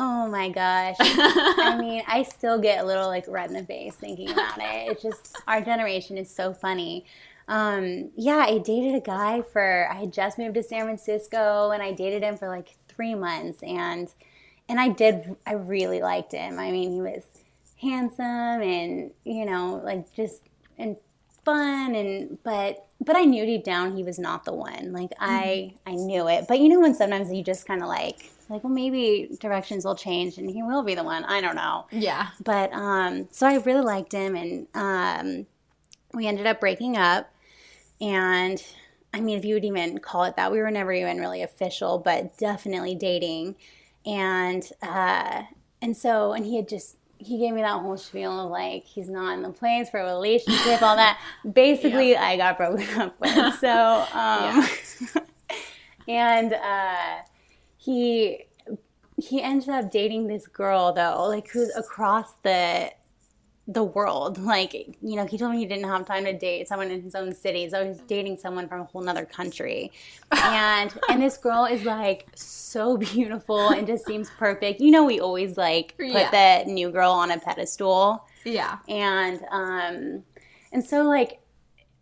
Oh 0.00 0.28
my 0.28 0.48
gosh. 0.48 0.94
I 1.00 1.76
mean, 1.80 2.04
I 2.06 2.22
still 2.22 2.60
get 2.60 2.84
a 2.84 2.86
little 2.86 3.08
like 3.08 3.24
red 3.26 3.50
in 3.50 3.54
the 3.54 3.64
face 3.64 3.96
thinking 3.96 4.30
about 4.30 4.58
it. 4.58 4.92
It's 4.92 5.02
just 5.02 5.36
our 5.48 5.60
generation 5.60 6.16
is 6.16 6.32
so 6.32 6.54
funny. 6.54 7.04
Um, 7.48 8.12
yeah, 8.14 8.44
I 8.46 8.58
dated 8.58 8.94
a 8.94 9.00
guy 9.00 9.42
for 9.42 9.88
I 9.90 9.96
had 9.96 10.12
just 10.12 10.38
moved 10.38 10.54
to 10.54 10.62
San 10.62 10.84
Francisco 10.84 11.72
and 11.72 11.82
I 11.82 11.90
dated 11.90 12.22
him 12.22 12.36
for 12.36 12.48
like 12.48 12.76
3 12.86 13.16
months 13.16 13.60
and 13.64 14.08
and 14.68 14.78
I 14.78 14.88
did 14.90 15.34
I 15.44 15.54
really 15.54 16.00
liked 16.00 16.30
him. 16.30 16.60
I 16.60 16.70
mean, 16.70 16.92
he 16.92 17.00
was 17.00 17.24
handsome 17.82 18.62
and, 18.62 19.10
you 19.24 19.46
know, 19.46 19.80
like 19.82 20.14
just 20.14 20.42
and 20.78 20.96
fun 21.44 21.96
and 21.96 22.38
but 22.44 22.86
but 23.00 23.16
I 23.16 23.24
knew 23.24 23.44
deep 23.44 23.64
down 23.64 23.96
he 23.96 24.04
was 24.04 24.20
not 24.20 24.44
the 24.44 24.52
one. 24.54 24.92
Like 24.92 25.10
I 25.18 25.72
mm-hmm. 25.74 25.90
I 25.90 25.94
knew 25.96 26.28
it. 26.28 26.44
But 26.46 26.60
you 26.60 26.68
know 26.68 26.78
when 26.78 26.94
sometimes 26.94 27.32
you 27.32 27.42
just 27.42 27.66
kind 27.66 27.82
of 27.82 27.88
like 27.88 28.30
like, 28.48 28.64
well, 28.64 28.72
maybe 28.72 29.36
directions 29.40 29.84
will 29.84 29.94
change 29.94 30.38
and 30.38 30.50
he 30.50 30.62
will 30.62 30.82
be 30.82 30.94
the 30.94 31.04
one. 31.04 31.24
I 31.24 31.40
don't 31.40 31.56
know. 31.56 31.86
Yeah. 31.90 32.28
But 32.42 32.72
um, 32.72 33.28
so 33.30 33.46
I 33.46 33.56
really 33.58 33.82
liked 33.82 34.12
him, 34.12 34.34
and 34.34 34.66
um, 34.74 35.46
we 36.14 36.26
ended 36.26 36.46
up 36.46 36.60
breaking 36.60 36.96
up. 36.96 37.30
And 38.00 38.62
I 39.12 39.20
mean, 39.20 39.36
if 39.36 39.44
you 39.44 39.54
would 39.54 39.64
even 39.64 39.98
call 39.98 40.24
it 40.24 40.36
that, 40.36 40.52
we 40.52 40.58
were 40.58 40.70
never 40.70 40.92
even 40.92 41.18
really 41.18 41.42
official, 41.42 41.98
but 41.98 42.36
definitely 42.38 42.94
dating. 42.94 43.56
And 44.06 44.70
uh, 44.82 45.42
and 45.82 45.96
so, 45.96 46.32
and 46.32 46.44
he 46.44 46.56
had 46.56 46.68
just 46.68 46.96
he 47.18 47.38
gave 47.38 47.52
me 47.52 47.62
that 47.62 47.80
whole 47.80 47.96
spiel 47.96 48.46
of 48.46 48.50
like 48.50 48.84
he's 48.84 49.08
not 49.08 49.34
in 49.34 49.42
the 49.42 49.50
place 49.50 49.90
for 49.90 50.00
a 50.00 50.04
relationship, 50.06 50.82
all 50.82 50.96
that. 50.96 51.20
Basically, 51.52 52.12
yeah. 52.12 52.24
I 52.24 52.36
got 52.36 52.56
broken 52.56 53.00
up 53.00 53.20
with. 53.20 53.28
So, 53.60 54.06
um, 54.12 54.64
and 56.08 56.52
uh, 56.52 57.16
he 57.78 58.44
he 59.16 59.42
ended 59.42 59.70
up 59.70 59.90
dating 59.90 60.26
this 60.26 60.46
girl 60.46 60.92
though, 60.92 61.26
like 61.28 61.48
who's 61.48 61.74
across 61.74 62.34
the 62.42 62.92
the 63.68 63.84
world. 63.84 64.38
Like, 64.38 64.72
you 64.74 65.16
know, 65.16 65.26
he 65.26 65.36
told 65.36 65.52
me 65.52 65.58
he 65.58 65.66
didn't 65.66 65.84
have 65.84 66.06
time 66.06 66.24
to 66.24 66.32
date 66.32 66.66
someone 66.66 66.90
in 66.90 67.02
his 67.02 67.14
own 67.14 67.34
city, 67.34 67.68
so 67.68 67.86
he's 67.86 67.98
dating 67.98 68.38
someone 68.38 68.66
from 68.66 68.80
a 68.80 68.84
whole 68.84 69.02
nother 69.02 69.26
country. 69.26 69.92
And 70.32 70.92
and 71.08 71.22
this 71.22 71.36
girl 71.36 71.66
is 71.66 71.84
like 71.84 72.26
so 72.34 72.96
beautiful 72.96 73.68
and 73.68 73.86
just 73.86 74.06
seems 74.06 74.30
perfect. 74.30 74.80
You 74.80 74.90
know, 74.90 75.04
we 75.04 75.20
always 75.20 75.56
like 75.56 75.94
put 75.98 76.08
yeah. 76.08 76.64
the 76.64 76.70
new 76.70 76.90
girl 76.90 77.12
on 77.12 77.30
a 77.30 77.38
pedestal. 77.38 78.24
Yeah. 78.44 78.78
And 78.88 79.44
um 79.50 80.24
and 80.72 80.82
so 80.84 81.02
like 81.02 81.40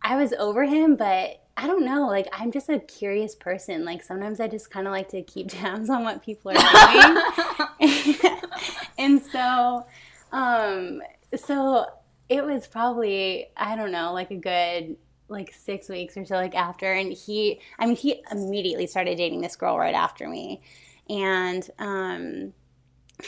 I 0.01 0.15
was 0.15 0.33
over 0.33 0.63
him, 0.63 0.95
but 0.95 1.43
I 1.57 1.65
don't 1.65 1.83
know. 1.83 2.05
Like, 2.05 2.27
I'm 2.31 2.51
just 2.51 2.69
a 2.69 2.79
curious 2.79 3.33
person. 3.33 3.83
Like, 3.83 4.03
sometimes 4.03 4.39
I 4.39 4.47
just 4.47 4.69
kind 4.69 4.85
of 4.85 4.91
like 4.91 5.09
to 5.09 5.23
keep 5.23 5.47
tabs 5.49 5.89
on 5.89 6.03
what 6.03 6.23
people 6.23 6.51
are 6.51 7.79
doing. 7.79 8.15
and 8.97 9.21
so, 9.21 9.85
um, 10.31 11.01
so 11.35 11.87
it 12.29 12.43
was 12.45 12.67
probably, 12.67 13.47
I 13.57 13.75
don't 13.75 13.91
know, 13.91 14.13
like 14.13 14.29
a 14.29 14.35
good 14.35 14.97
like 15.29 15.53
six 15.53 15.89
weeks 15.89 16.15
or 16.15 16.25
so 16.25 16.35
like 16.35 16.55
after 16.55 16.89
and 16.93 17.11
he 17.11 17.59
i 17.79 17.85
mean 17.85 17.97
he 17.97 18.23
immediately 18.31 18.87
started 18.87 19.17
dating 19.17 19.41
this 19.41 19.57
girl 19.57 19.77
right 19.77 19.93
after 19.93 20.27
me 20.27 20.61
and 21.09 21.69
um 21.79 22.53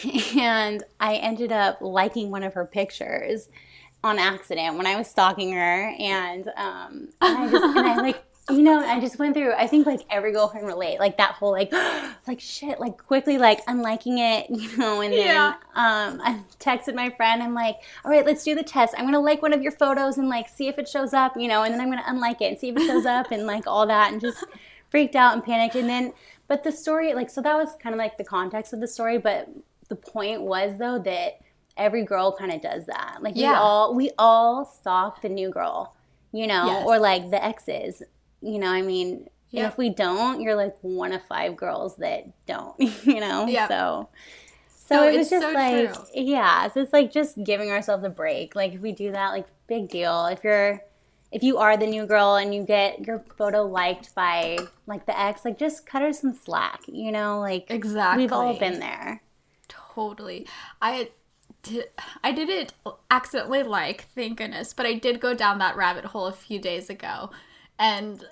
and 0.38 0.82
i 1.02 1.16
ended 1.16 1.52
up 1.52 1.78
liking 1.82 2.32
one 2.32 2.44
of 2.44 2.54
her 2.54 2.66
pictures 2.66 3.50
on 4.04 4.18
accident 4.18 4.78
when 4.78 4.88
I 4.88 4.96
was 4.96 5.08
stalking 5.08 5.52
her, 5.54 5.94
and 6.00 6.48
um, 6.56 7.10
and 7.22 7.38
I 7.38 7.50
just 7.50 7.64
and 7.64 7.88
I 7.88 7.96
like 7.96 8.24
you 8.50 8.62
know 8.62 8.80
I 8.80 9.00
just 9.00 9.20
went 9.20 9.36
through. 9.36 9.54
I 9.54 9.68
think 9.68 9.86
like 9.86 10.02
every 10.10 10.32
girl 10.32 10.48
can 10.48 10.66
relate, 10.66 11.00
like 11.00 11.18
that 11.18 11.34
whole 11.34 11.52
like 11.52 11.72
like 12.28 12.40
shit, 12.40 12.80
like 12.80 12.98
quickly 12.98 13.38
like 13.38 13.66
unliking 13.66 14.18
it, 14.18 14.50
you 14.58 14.78
know, 14.78 15.02
and 15.02 15.14
then 15.14 15.26
yeah. 15.26 15.54
um, 15.76 16.22
I 16.24 16.42
texted 16.60 16.96
my 16.96 17.10
friend. 17.10 17.44
I'm 17.44 17.54
like, 17.54 17.78
all 18.06 18.12
right, 18.12 18.26
let's 18.26 18.44
do 18.44 18.56
the 18.56 18.64
test. 18.64 18.96
I'm 18.98 19.06
gonna 19.06 19.20
like 19.20 19.42
one 19.42 19.54
of 19.54 19.62
your 19.62 19.74
photos 19.74 20.18
and 20.18 20.30
like 20.30 20.48
see 20.48 20.68
if 20.68 20.80
it 20.80 20.88
shows 20.88 21.14
up, 21.14 21.36
you 21.36 21.48
know, 21.48 21.64
and 21.64 21.74
then 21.74 21.82
I'm 21.82 21.90
gonna 21.90 22.04
unlike 22.08 22.42
it 22.42 22.46
and 22.46 22.58
see 22.58 22.70
if 22.70 22.78
it 22.78 22.86
shows 22.86 23.06
up 23.06 23.32
and 23.32 23.46
like 23.46 23.68
all 23.68 23.86
that, 23.88 24.12
and 24.12 24.22
just 24.22 24.46
freaked 24.90 25.16
out 25.16 25.34
and 25.34 25.44
panicked, 25.44 25.76
and 25.76 25.90
then. 25.90 26.14
But 26.48 26.64
the 26.64 26.72
story, 26.72 27.14
like, 27.14 27.30
so 27.30 27.44
that 27.44 27.56
was 27.56 27.76
kind 27.80 27.94
of 27.94 28.00
like 28.00 28.18
the 28.18 28.24
context 28.24 28.74
of 28.74 28.80
the 28.80 28.88
story. 28.88 29.20
But 29.20 29.50
the 29.88 29.96
point 29.96 30.42
was, 30.42 30.80
though, 30.80 30.98
that 30.98 31.42
every 31.80 32.04
girl 32.04 32.36
kind 32.38 32.52
of 32.52 32.62
does 32.62 32.86
that. 32.86 33.18
Like 33.22 33.36
yeah. 33.36 33.52
we 33.52 33.56
all 33.56 33.96
we 33.96 34.12
all 34.18 34.66
stalk 34.66 35.22
the 35.22 35.30
new 35.30 35.50
girl, 35.50 35.96
you 36.32 36.48
know, 36.48 36.66
yes. 36.66 36.84
or 36.86 37.00
like 37.00 37.32
the 37.32 37.44
exes. 37.44 38.04
You 38.42 38.60
know, 38.60 38.70
I 38.70 38.82
mean, 38.82 39.28
yep. 39.50 39.64
and 39.64 39.72
if 39.72 39.78
we 39.78 39.90
don't, 39.90 40.42
you're 40.42 40.56
like 40.56 40.76
one 40.82 41.12
of 41.12 41.22
five 41.24 41.58
girls 41.58 41.98
that 41.98 42.26
don't, 42.46 42.80
you 43.06 43.20
know. 43.20 43.48
Yeah. 43.48 43.68
So 43.68 44.10
so 44.90 45.08
it 45.08 45.18
was 45.18 45.30
just 45.30 45.46
so 45.46 45.52
like 45.52 45.94
true. 45.94 46.04
yeah, 46.16 46.68
so 46.68 46.82
it's 46.82 46.94
like 46.94 47.12
just 47.12 47.44
giving 47.44 47.70
ourselves 47.70 48.04
a 48.04 48.10
break. 48.10 48.56
Like 48.56 48.74
if 48.74 48.82
we 48.82 48.92
do 48.92 49.12
that, 49.12 49.30
like 49.30 49.46
big 49.68 49.88
deal. 49.88 50.26
If 50.26 50.44
you're 50.44 50.82
if 51.32 51.44
you 51.44 51.60
are 51.60 51.78
the 51.78 51.86
new 51.86 52.08
girl 52.08 52.36
and 52.38 52.56
you 52.56 52.64
get 52.64 53.06
your 53.06 53.24
photo 53.38 53.64
liked 53.64 54.16
by 54.16 54.58
like 54.88 55.06
the 55.06 55.20
ex, 55.20 55.46
like 55.46 55.60
just 55.60 55.86
cut 55.86 56.02
her 56.02 56.12
some 56.12 56.34
slack, 56.34 56.82
you 56.88 57.12
know, 57.12 57.40
like 57.40 57.66
exactly. 57.70 58.24
We've 58.24 58.34
all 58.34 58.58
been 58.58 58.80
there. 58.80 59.22
Totally. 59.68 60.48
I 60.82 61.12
did, 61.64 61.86
I 62.24 62.32
didn't 62.32 62.74
accidentally 63.12 63.64
like, 63.64 64.06
thank 64.16 64.38
goodness, 64.38 64.74
but 64.74 64.86
I 64.86 64.94
did 64.94 65.20
go 65.20 65.34
down 65.34 65.60
that 65.60 65.76
rabbit 65.76 66.06
hole 66.06 66.28
a 66.28 66.34
few 66.34 66.60
days 66.60 66.90
ago. 66.90 67.32
And 67.78 68.24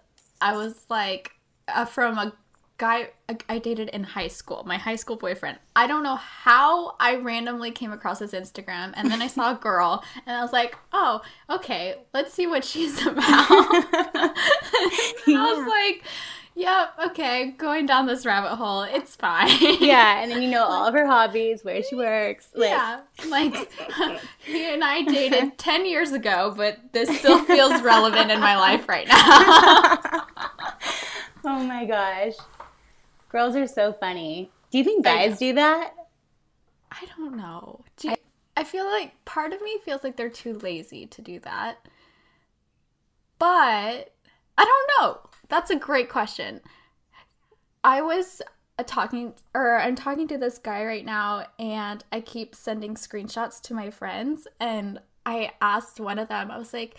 I 0.41 0.55
was 0.55 0.85
like, 0.89 1.31
uh, 1.67 1.85
from 1.85 2.17
a 2.17 2.33
guy 2.77 3.09
I 3.49 3.59
dated 3.59 3.89
in 3.89 4.03
high 4.03 4.27
school, 4.27 4.63
my 4.65 4.77
high 4.77 4.95
school 4.95 5.15
boyfriend. 5.15 5.57
I 5.75 5.87
don't 5.87 6.03
know 6.03 6.15
how 6.15 6.95
I 6.99 7.15
randomly 7.15 7.71
came 7.71 7.91
across 7.91 8.19
his 8.19 8.33
Instagram 8.33 8.93
and 8.95 9.09
then 9.11 9.21
I 9.21 9.27
saw 9.27 9.51
a 9.51 9.55
girl 9.61 10.03
and 10.25 10.37
I 10.37 10.41
was 10.41 10.53
like, 10.53 10.75
oh, 10.93 11.21
okay, 11.49 11.95
let's 12.13 12.33
see 12.33 12.47
what 12.47 12.63
she's 12.63 13.01
about. 13.05 13.25
I 13.27 14.33
was 15.27 15.67
like, 15.67 16.03
yep, 16.57 16.89
okay, 17.07 17.51
going 17.51 17.85
down 17.85 18.07
this 18.07 18.25
rabbit 18.25 18.55
hole. 18.55 18.81
It's 18.83 19.15
fine. 19.15 19.49
yeah, 19.79 20.21
and 20.21 20.31
then 20.31 20.41
you 20.41 20.49
know 20.49 20.63
all 20.65 20.87
of 20.87 20.93
her 20.93 21.05
hobbies, 21.05 21.63
where 21.63 21.81
she 21.83 21.95
works. 21.95 22.49
Like. 22.55 22.71
Yeah, 22.71 23.01
like 23.29 23.55
he 24.43 24.73
and 24.73 24.83
I 24.83 25.03
dated 25.03 25.57
10 25.57 25.85
years 25.85 26.11
ago, 26.11 26.53
but 26.57 26.79
this 26.91 27.15
still 27.19 27.43
feels 27.45 27.81
relevant 27.81 28.31
in 28.31 28.39
my 28.39 28.57
life 28.57 28.89
right 28.89 29.07
now. 29.07 30.25
oh 31.45 31.63
my 31.63 31.85
gosh. 31.85 32.33
Girls 33.29 33.55
are 33.55 33.67
so 33.67 33.93
funny. 33.93 34.49
Do 34.71 34.77
you 34.77 34.83
think 34.83 35.05
guys 35.05 35.37
do 35.37 35.53
that? 35.53 35.93
I 36.91 37.05
don't 37.17 37.37
know. 37.37 37.83
Do 37.97 38.09
you, 38.09 38.13
I, 38.55 38.61
I 38.61 38.63
feel 38.63 38.85
like 38.85 39.13
part 39.25 39.53
of 39.53 39.61
me 39.61 39.77
feels 39.85 40.03
like 40.03 40.17
they're 40.17 40.29
too 40.29 40.57
lazy 40.57 41.05
to 41.07 41.21
do 41.21 41.39
that. 41.41 41.85
But 43.37 44.13
I 44.57 44.65
don't 44.65 44.91
know. 44.97 45.19
That's 45.49 45.71
a 45.71 45.75
great 45.75 46.10
question. 46.10 46.62
I 47.83 48.01
was 48.01 48.41
uh, 48.77 48.83
talking 48.86 49.33
or 49.53 49.79
I'm 49.79 49.95
talking 49.95 50.27
to 50.29 50.38
this 50.38 50.57
guy 50.57 50.86
right 50.86 51.05
now 51.05 51.47
and 51.57 52.03
I 52.12 52.21
keep 52.21 52.55
sending 52.55 52.95
screenshots 52.95 53.62
to 53.63 53.73
my 53.73 53.89
friends 53.89 54.47
and 54.60 54.99
I 55.25 55.51
asked 55.62 55.99
one 55.99 56.19
of 56.19 56.27
them 56.27 56.51
I 56.51 56.57
was 56.57 56.73
like 56.73 56.97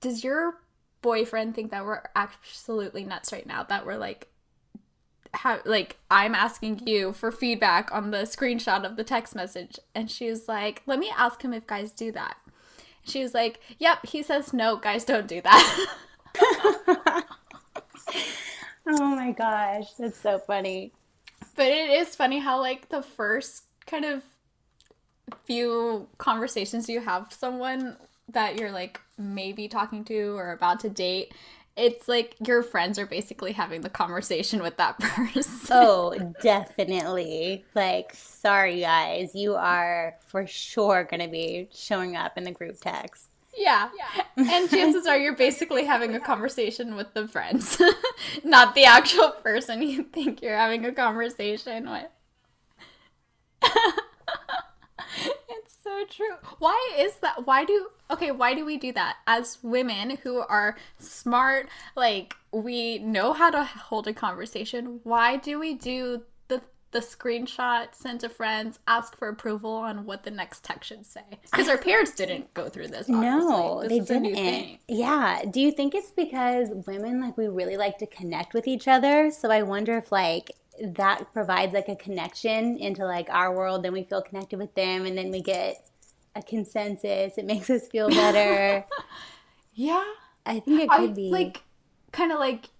does 0.00 0.24
your 0.24 0.60
boyfriend 1.00 1.54
think 1.54 1.70
that 1.70 1.84
we're 1.84 2.02
absolutely 2.16 3.04
nuts 3.04 3.32
right 3.32 3.46
now 3.46 3.62
that 3.64 3.84
we're 3.86 3.96
like 3.98 4.28
how 5.34 5.60
like 5.64 5.98
I'm 6.10 6.34
asking 6.34 6.86
you 6.86 7.12
for 7.12 7.30
feedback 7.30 7.92
on 7.92 8.10
the 8.10 8.18
screenshot 8.18 8.84
of 8.84 8.96
the 8.96 9.04
text 9.04 9.34
message 9.34 9.78
and 9.94 10.10
she 10.10 10.28
was 10.28 10.48
like 10.48 10.82
let 10.86 10.98
me 10.98 11.12
ask 11.16 11.42
him 11.42 11.52
if 11.52 11.66
guys 11.66 11.92
do 11.92 12.10
that 12.12 12.36
She 13.04 13.22
was 13.22 13.34
like, 13.34 13.60
"Yep." 13.78 14.06
He 14.06 14.22
says, 14.22 14.52
"No, 14.52 14.76
guys, 14.76 15.04
don't 15.04 15.26
do 15.26 15.40
that." 15.42 15.86
oh 18.86 19.06
my 19.16 19.32
gosh, 19.32 19.92
that's 19.98 20.18
so 20.18 20.38
funny. 20.38 20.92
But 21.56 21.66
it 21.66 21.90
is 21.90 22.14
funny 22.16 22.38
how 22.38 22.60
like 22.60 22.88
the 22.88 23.02
first 23.02 23.64
kind 23.86 24.04
of 24.04 24.22
few 25.44 26.08
conversations 26.18 26.88
you 26.88 27.00
have 27.00 27.32
someone 27.32 27.96
that 28.28 28.58
you're 28.58 28.70
like 28.70 29.00
maybe 29.18 29.68
talking 29.68 30.04
to 30.04 30.36
or 30.36 30.52
about 30.52 30.80
to 30.80 30.88
date 30.88 31.32
it's 31.76 32.06
like 32.06 32.36
your 32.46 32.62
friends 32.62 32.98
are 32.98 33.06
basically 33.06 33.52
having 33.52 33.80
the 33.80 33.88
conversation 33.88 34.62
with 34.62 34.76
that 34.76 34.98
person. 35.00 35.68
Oh, 35.70 36.34
definitely. 36.42 37.64
Like, 37.74 38.14
sorry 38.14 38.80
guys, 38.80 39.34
you 39.34 39.54
are 39.54 40.14
for 40.26 40.46
sure 40.46 41.04
going 41.04 41.22
to 41.22 41.28
be 41.28 41.68
showing 41.72 42.16
up 42.16 42.36
in 42.36 42.44
the 42.44 42.50
group 42.50 42.76
text. 42.80 43.28
Yeah. 43.56 43.90
yeah. 43.96 44.24
And 44.36 44.70
chances 44.70 45.06
are 45.06 45.18
you're 45.18 45.36
basically 45.36 45.84
having 45.84 46.14
a 46.14 46.20
conversation 46.20 46.96
with 46.96 47.12
the 47.14 47.28
friends, 47.28 47.80
not 48.44 48.74
the 48.74 48.84
actual 48.84 49.30
person 49.30 49.82
you 49.82 50.04
think 50.04 50.40
you're 50.42 50.56
having 50.56 50.84
a 50.84 50.92
conversation 50.92 51.90
with. 51.90 52.08
It's 55.48 55.76
so 55.82 56.04
true. 56.08 56.36
Why 56.58 56.92
is 56.98 57.16
that? 57.16 57.46
Why 57.46 57.64
do 57.64 57.88
okay? 58.10 58.30
Why 58.30 58.54
do 58.54 58.64
we 58.64 58.76
do 58.76 58.92
that 58.92 59.16
as 59.26 59.58
women 59.62 60.18
who 60.22 60.38
are 60.38 60.76
smart? 60.98 61.68
Like 61.94 62.34
we 62.52 62.98
know 62.98 63.32
how 63.32 63.50
to 63.50 63.64
hold 63.64 64.08
a 64.08 64.12
conversation. 64.12 65.00
Why 65.04 65.36
do 65.36 65.58
we 65.58 65.74
do 65.74 66.22
the 66.92 67.00
screenshot 67.00 67.88
send 67.92 68.20
to 68.20 68.28
friends, 68.28 68.78
ask 68.86 69.16
for 69.18 69.28
approval 69.28 69.72
on 69.72 70.04
what 70.04 70.22
the 70.22 70.30
next 70.30 70.62
text 70.62 70.88
should 70.88 71.06
say? 71.06 71.24
Because 71.50 71.68
our 71.68 71.78
parents 71.78 72.14
didn't 72.14 72.52
go 72.54 72.68
through 72.68 72.88
this. 72.88 73.10
Obviously. 73.10 73.20
No, 73.20 73.80
this 73.88 74.08
they 74.08 74.20
didn't. 74.20 74.78
Yeah. 74.86 75.42
Do 75.50 75.60
you 75.60 75.72
think 75.72 75.94
it's 75.94 76.10
because 76.10 76.68
women 76.86 77.20
like 77.20 77.36
we 77.36 77.48
really 77.48 77.76
like 77.76 77.98
to 77.98 78.06
connect 78.06 78.54
with 78.54 78.68
each 78.68 78.86
other? 78.86 79.30
So 79.30 79.50
I 79.50 79.62
wonder 79.62 79.96
if 79.96 80.12
like 80.12 80.52
that 80.80 81.32
provides 81.32 81.72
like 81.72 81.88
a 81.88 81.96
connection 81.96 82.78
into 82.78 83.04
like 83.04 83.28
our 83.30 83.54
world 83.54 83.82
then 83.82 83.92
we 83.92 84.04
feel 84.04 84.22
connected 84.22 84.58
with 84.58 84.74
them 84.74 85.04
and 85.04 85.16
then 85.16 85.30
we 85.30 85.42
get 85.42 85.86
a 86.34 86.42
consensus 86.42 87.36
it 87.36 87.44
makes 87.44 87.68
us 87.68 87.86
feel 87.88 88.08
better 88.08 88.84
yeah 89.74 90.02
i 90.46 90.58
think 90.58 90.80
it 90.80 90.90
could 90.90 91.10
I, 91.10 91.12
be 91.12 91.30
like 91.30 91.62
kind 92.10 92.32
of 92.32 92.38
like 92.38 92.70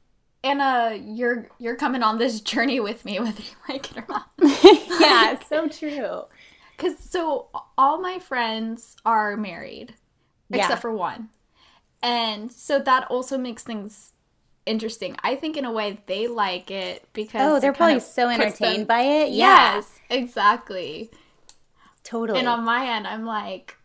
anna 0.45 0.99
you're 1.03 1.49
you're 1.59 1.77
coming 1.77 2.03
on 2.03 2.19
this 2.19 2.41
journey 2.41 2.81
with 2.81 3.05
me 3.05 3.21
whether 3.21 3.43
you 3.43 3.57
like 3.69 3.91
it 3.91 3.99
or 3.99 4.07
not 4.09 4.31
yeah 5.01 5.39
so 5.49 5.69
true 5.69 6.23
because 6.77 6.99
so 6.99 7.49
all 7.79 8.01
my 8.01 8.19
friends 8.19 8.97
are 9.05 9.37
married 9.37 9.95
except 10.51 10.83
for 10.83 10.93
one 10.93 11.29
and 12.03 12.51
so 12.51 12.79
that 12.81 13.07
also 13.11 13.39
makes 13.39 13.63
things 13.63 14.13
interesting. 14.67 15.17
I 15.23 15.37
think 15.37 15.57
in 15.57 15.65
a 15.65 15.73
way 15.73 15.99
they 16.07 16.27
like 16.27 16.71
it 16.71 17.07
because 17.13 17.53
oh, 17.53 17.61
they're 17.61 17.73
probably 17.73 18.01
so 18.01 18.29
entertained 18.29 18.81
them... 18.81 18.87
by 18.87 19.03
it. 19.03 19.31
Yeah. 19.31 19.77
Yes, 19.77 20.01
exactly. 20.11 21.11
Totally. 22.05 22.39
And 22.39 22.49
on 22.49 22.65
my 22.65 22.97
end, 22.97 23.07
I'm 23.07 23.25
like, 23.25 23.77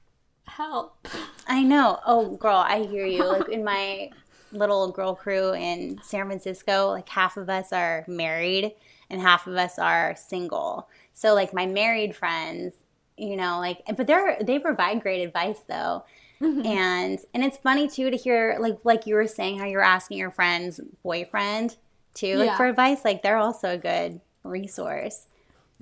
help. 0.46 1.08
I 1.48 1.64
know. 1.64 2.00
Oh, 2.06 2.36
girl, 2.38 2.58
I 2.58 2.84
hear 2.84 3.06
you. 3.06 3.24
Like 3.24 3.50
in 3.50 3.64
my 3.64 4.10
little 4.52 4.92
girl 4.92 5.16
crew 5.16 5.54
in 5.54 6.00
San 6.04 6.26
Francisco, 6.26 6.90
like 6.90 7.10
half 7.10 7.38
of 7.38 7.50
us 7.50 7.72
are 7.72 8.06
married 8.08 8.74
and 9.10 9.22
half 9.22 9.48
of 9.48 9.56
us 9.56 9.80
are 9.80 10.16
single. 10.16 10.90
So 11.14 11.34
like 11.34 11.54
my 11.54 11.66
married 11.66 12.16
friends, 12.16 12.74
you 13.18 13.36
know, 13.36 13.60
like 13.60 13.82
but 13.96 14.08
they're 14.08 14.38
they 14.42 14.60
provide 14.60 15.02
great 15.02 15.24
advice 15.24 15.60
though. 15.68 16.04
Mm-hmm. 16.42 16.66
And 16.66 17.20
and 17.34 17.44
it's 17.44 17.58
funny 17.58 17.88
too 17.88 18.12
to 18.12 18.18
hear 18.18 18.58
like 18.60 18.78
like 18.84 19.08
you 19.08 19.16
were 19.16 19.28
saying 19.28 19.60
how 19.60 19.66
you're 19.66 19.82
asking 19.82 20.20
your 20.20 20.32
friend's 20.32 20.80
boyfriend 21.04 21.76
too 22.14 22.36
like 22.36 22.48
yeah. 22.48 22.58
for 22.58 22.66
advice 22.66 23.06
like 23.06 23.22
they're 23.22 23.38
also 23.38 23.70
a 23.70 23.78
good 23.78 24.22
resource. 24.44 25.26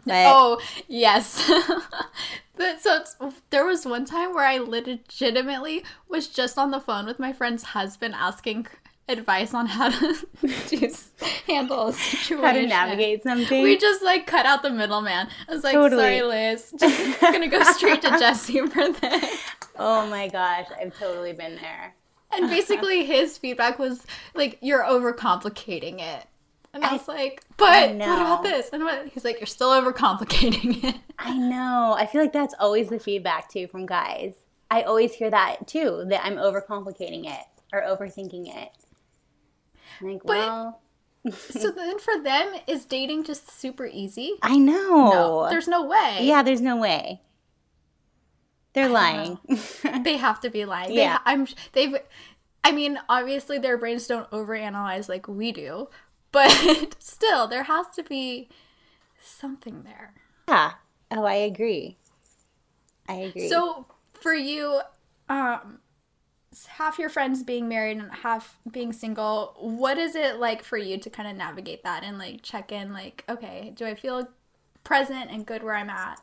But, 0.08 0.26
oh 0.28 0.62
yes, 0.88 1.52
so 2.80 3.04
there 3.50 3.66
was 3.66 3.86
one 3.86 4.06
time 4.06 4.34
where 4.34 4.46
I 4.46 4.58
legitimately 4.58 5.84
was 6.08 6.28
just 6.28 6.58
on 6.58 6.72
the 6.72 6.80
phone 6.80 7.06
with 7.06 7.20
my 7.20 7.34
friend's 7.34 7.64
husband 7.64 8.16
asking 8.16 8.68
advice 9.08 9.54
on 9.54 9.68
how 9.68 9.90
to 9.90 10.16
just 10.68 11.20
handle 11.48 11.88
a 11.88 11.94
situation. 11.94 12.44
How 12.44 12.54
to 12.54 12.66
navigate 12.66 13.24
something. 13.24 13.64
We 13.64 13.78
just 13.78 14.04
like 14.04 14.26
cut 14.26 14.46
out 14.46 14.64
the 14.64 14.72
middleman. 14.72 15.28
I 15.48 15.54
was 15.54 15.64
like, 15.64 15.74
totally. 15.74 16.02
sorry, 16.02 16.22
Liz. 16.22 16.74
Just 16.80 17.22
gonna 17.22 17.48
go 17.48 17.62
straight 17.64 18.02
to 18.02 18.10
Jesse 18.10 18.66
for 18.68 18.92
this. 18.92 19.44
Oh 19.78 20.08
my 20.08 20.28
gosh, 20.28 20.68
I've 20.80 20.98
totally 20.98 21.34
been 21.34 21.56
there. 21.56 21.96
And 22.32 22.50
basically 22.50 23.06
his 23.06 23.38
feedback 23.38 23.80
was 23.80 24.06
like, 24.34 24.58
you're 24.62 24.84
overcomplicating 24.84 26.02
it. 26.02 26.26
And 26.76 26.84
I, 26.84 26.90
I 26.90 26.94
was 26.94 27.08
like, 27.08 27.42
but 27.56 27.96
what 27.96 28.20
about 28.20 28.44
this? 28.44 28.70
And 28.74 28.84
what? 28.84 29.08
he's 29.08 29.24
like, 29.24 29.40
you're 29.40 29.48
still 29.48 29.70
overcomplicating 29.70 30.84
it. 30.84 30.98
I 31.18 31.36
know. 31.38 31.96
I 31.98 32.06
feel 32.06 32.20
like 32.20 32.34
that's 32.34 32.54
always 32.60 32.90
the 32.90 33.00
feedback 33.00 33.50
too 33.50 33.68
from 33.68 33.86
guys. 33.86 34.36
I 34.70 34.82
always 34.82 35.14
hear 35.14 35.30
that 35.30 35.68
too, 35.68 36.04
that 36.10 36.26
I'm 36.26 36.36
overcomplicating 36.36 37.26
it 37.26 37.46
or 37.72 37.82
overthinking 37.82 38.54
it. 38.54 38.72
Like, 40.02 40.22
but, 40.26 40.38
well. 40.38 40.82
so 41.32 41.72
then 41.72 41.98
for 41.98 42.22
them, 42.22 42.54
is 42.68 42.84
dating 42.84 43.24
just 43.24 43.50
super 43.50 43.88
easy? 43.88 44.34
I 44.42 44.58
know. 44.58 45.12
No, 45.12 45.48
there's 45.50 45.70
no 45.70 45.86
way. 45.86 46.20
Yeah, 46.22 46.44
there's 46.44 46.62
no 46.62 46.76
way. 46.76 47.22
They're 48.74 48.90
lying. 48.90 49.40
they 50.04 50.18
have 50.18 50.42
to 50.42 50.50
be 50.50 50.66
lying. 50.66 50.92
Yeah, 50.92 51.20
they, 51.26 51.32
I'm. 51.32 51.48
They've. 51.72 51.96
I 52.66 52.72
mean, 52.72 53.00
obviously 53.08 53.60
their 53.60 53.78
brains 53.78 54.08
don't 54.08 54.30
overanalyze 54.32 55.08
like 55.08 55.28
we 55.28 55.52
do, 55.52 55.88
but 56.36 56.96
still, 57.00 57.48
there 57.48 57.64
has 57.64 57.88
to 57.96 58.04
be 58.04 58.50
something 59.22 59.84
there. 59.84 60.14
Yeah. 60.50 60.74
Oh, 61.10 61.24
I 61.24 61.36
agree. 61.36 61.96
I 63.08 63.14
agree. 63.14 63.48
So 63.48 63.86
for 64.14 64.34
you, 64.34 64.82
um, 65.30 65.80
half 66.68 67.00
your 67.00 67.08
friends 67.08 67.42
being 67.42 67.70
married 67.70 67.98
and 67.98 68.12
half 68.12 68.60
being 68.70 68.92
single 68.92 69.56
what 69.60 69.98
is 69.98 70.16
it 70.16 70.38
like 70.38 70.64
for 70.64 70.78
you 70.78 70.98
to 70.98 71.10
kind 71.10 71.30
of 71.30 71.36
navigate 71.36 71.84
that 71.84 72.02
and 72.02 72.18
like 72.18 72.42
check 72.42 72.72
in 72.72 72.94
like 72.94 73.26
okay 73.28 73.74
do 73.76 73.86
i 73.86 73.94
feel 73.94 74.30
present 74.86 75.30
and 75.30 75.46
good 75.46 75.62
where 75.62 75.76
i'm 75.76 75.90
at 75.90 76.22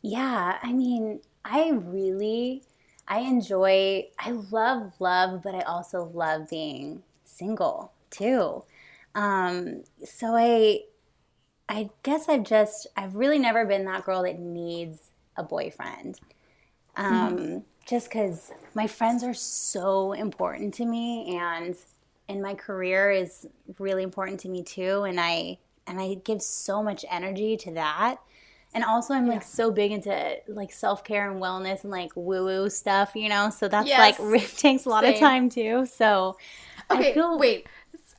yeah 0.00 0.56
i 0.62 0.72
mean 0.72 1.20
i 1.44 1.68
really 1.68 2.62
i 3.06 3.18
enjoy 3.20 4.02
i 4.18 4.30
love 4.30 4.94
love 4.98 5.42
but 5.42 5.54
i 5.54 5.60
also 5.60 6.10
love 6.14 6.48
being 6.48 7.02
single 7.24 7.92
too 8.10 8.62
um 9.14 9.82
so 10.04 10.36
i 10.36 10.80
i 11.68 11.90
guess 12.02 12.28
i've 12.28 12.44
just 12.44 12.86
i've 12.96 13.14
really 13.14 13.38
never 13.38 13.64
been 13.66 13.84
that 13.84 14.04
girl 14.04 14.22
that 14.22 14.38
needs 14.38 15.10
a 15.36 15.42
boyfriend. 15.42 16.20
Um 16.96 17.36
mm-hmm. 17.36 17.58
just 17.86 18.08
because 18.08 18.52
my 18.74 18.86
friends 18.86 19.24
are 19.24 19.34
so 19.34 20.12
important 20.12 20.74
to 20.74 20.84
me 20.84 21.36
and 21.36 21.76
and 22.28 22.40
my 22.40 22.54
career 22.54 23.10
is 23.10 23.48
really 23.78 24.04
important 24.04 24.40
to 24.40 24.48
me 24.48 24.62
too. 24.62 25.02
And 25.02 25.20
i 25.20 25.58
and 25.86 26.00
i 26.00 26.14
give 26.14 26.42
so 26.42 26.82
much 26.82 27.04
energy 27.10 27.56
to 27.58 27.72
that. 27.72 28.16
And 28.72 28.84
also 28.84 29.14
i'm 29.14 29.26
yeah. 29.26 29.34
like 29.34 29.42
so 29.42 29.70
big 29.70 29.92
into 29.92 30.36
like 30.48 30.72
self-care 30.72 31.30
and 31.30 31.40
wellness 31.40 31.82
and 31.82 31.90
like 31.90 32.12
woo-woo 32.14 32.68
stuff 32.70 33.12
you 33.14 33.28
know? 33.28 33.50
So 33.50 33.68
that's 33.68 33.88
yes. 33.88 34.18
like 34.20 34.56
takes 34.56 34.84
a 34.84 34.88
lot 34.88 35.04
Same. 35.04 35.14
of 35.14 35.20
time 35.20 35.50
too. 35.50 35.86
So 35.86 36.36
okay 36.90 37.14
feel... 37.14 37.38
wait 37.38 37.66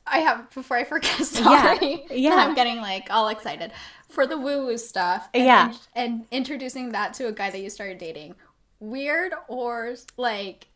i 0.06 0.18
have 0.18 0.50
before 0.50 0.76
i 0.76 0.84
forget 0.84 1.16
sorry 1.24 2.04
yeah, 2.10 2.16
yeah. 2.16 2.34
i'm 2.34 2.54
getting 2.54 2.78
like 2.78 3.08
all 3.10 3.28
excited 3.28 3.72
for 4.08 4.26
the 4.26 4.36
woo-woo 4.36 4.76
stuff 4.76 5.28
and, 5.32 5.44
yeah 5.44 5.66
and, 5.66 5.78
and 5.94 6.24
introducing 6.30 6.92
that 6.92 7.14
to 7.14 7.26
a 7.26 7.32
guy 7.32 7.50
that 7.50 7.60
you 7.60 7.70
started 7.70 7.98
dating 7.98 8.34
weird 8.80 9.32
or 9.48 9.94
like 10.16 10.66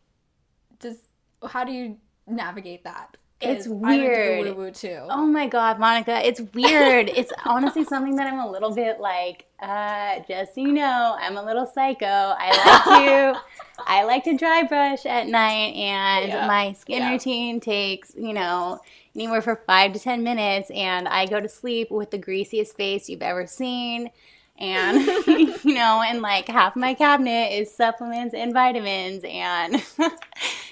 does 0.79 0.97
how 1.45 1.63
do 1.63 1.71
you 1.71 1.97
navigate 2.27 2.83
that? 2.83 3.17
It's 3.39 3.67
weird. 3.67 4.47
woo 4.47 4.53
woo 4.55 4.71
too. 4.71 4.99
Oh 5.09 5.25
my 5.27 5.47
god, 5.47 5.77
Monica, 5.77 6.25
it's 6.27 6.41
weird. 6.41 7.09
it's 7.09 7.31
honestly 7.45 7.83
something 7.83 8.15
that 8.15 8.25
I'm 8.25 8.39
a 8.39 8.49
little 8.49 8.73
bit 8.73 8.99
like, 8.99 9.45
uh, 9.59 10.21
just 10.27 10.55
so 10.55 10.61
you 10.61 10.71
know, 10.71 11.15
I'm 11.19 11.37
a 11.37 11.43
little 11.43 11.67
psycho. 11.67 12.05
I 12.05 12.49
like 12.49 13.35
to 13.35 13.41
I 13.87 14.03
like 14.05 14.23
to 14.23 14.35
dry 14.35 14.63
brush 14.63 15.05
at 15.05 15.27
night 15.27 15.75
and 15.75 16.29
yeah. 16.29 16.47
my 16.47 16.73
skin 16.73 17.03
yeah. 17.03 17.11
routine 17.11 17.59
takes, 17.59 18.15
you 18.15 18.33
know, 18.33 18.79
anywhere 19.17 19.41
for 19.41 19.55
five 19.55 19.93
to 19.93 19.99
ten 19.99 20.23
minutes 20.23 20.71
and 20.71 21.07
I 21.07 21.25
go 21.25 21.41
to 21.41 21.49
sleep 21.49 21.91
with 21.91 22.11
the 22.11 22.19
greasiest 22.19 22.77
face 22.77 23.09
you've 23.09 23.23
ever 23.23 23.47
seen 23.47 24.11
and 24.59 25.01
you 25.27 25.73
know 25.73 26.01
and 26.05 26.21
like 26.21 26.47
half 26.47 26.75
my 26.75 26.93
cabinet 26.93 27.51
is 27.53 27.73
supplements 27.73 28.33
and 28.33 28.53
vitamins 28.53 29.23
and 29.27 29.83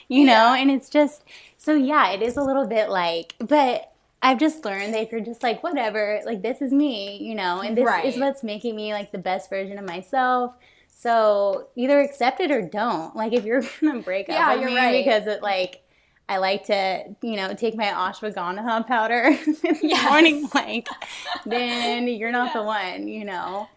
you 0.08 0.26
know 0.26 0.54
and 0.54 0.72
it's 0.72 0.90
just 0.90 1.24
so 1.58 1.74
yeah 1.74 2.12
it 2.12 2.22
is 2.22 2.38
a 2.38 2.44
little 2.44 2.68
bit 2.68 2.90
like 2.90 3.36
but 3.40 3.92
I've 4.22 4.40
just 4.40 4.66
learned 4.66 4.94
that 4.96 5.04
if 5.04 5.12
you're 5.12 5.22
just 5.22 5.44
like 5.44 5.62
whatever, 5.62 6.20
like 6.26 6.42
this 6.42 6.60
is 6.60 6.72
me, 6.72 7.18
you 7.22 7.36
know, 7.36 7.62
and 7.62 7.78
this 7.78 7.86
right. 7.86 8.06
is 8.06 8.18
what's 8.18 8.42
making 8.42 8.76
me 8.76 8.92
like 8.92 9.12
the 9.12 9.20
best 9.20 9.52
version 9.52 9.78
of 9.78 9.86
myself, 9.86 10.56
So 10.90 11.68
either 11.76 12.00
accept 12.00 12.40
it 12.40 12.50
or 12.50 12.64
don't. 12.64 13.16
Like 13.16 13.34
if 13.34 13.46
you're 13.46 13.62
gonna 13.82 14.02
break 14.02 14.30
up 14.30 14.36
Yeah, 14.36 14.48
with 14.48 14.62
you're 14.62 14.70
me 14.70 14.76
right. 14.76 14.92
because 14.92 15.28
it 15.28 15.44
like 15.44 15.84
I 16.28 16.38
like 16.38 16.66
to, 16.66 17.04
you 17.22 17.36
know, 17.36 17.54
take 17.54 17.76
my 17.76 17.86
ashwagandha 17.86 18.88
powder 18.88 19.24
in 19.28 19.54
the 19.62 19.80
Yes. 19.84 20.10
morning, 20.10 20.50
like 20.56 20.88
then 21.46 22.08
you're 22.08 22.32
not 22.32 22.54
the 22.54 22.64
one, 22.64 23.08
you 23.08 23.26
know. 23.26 23.68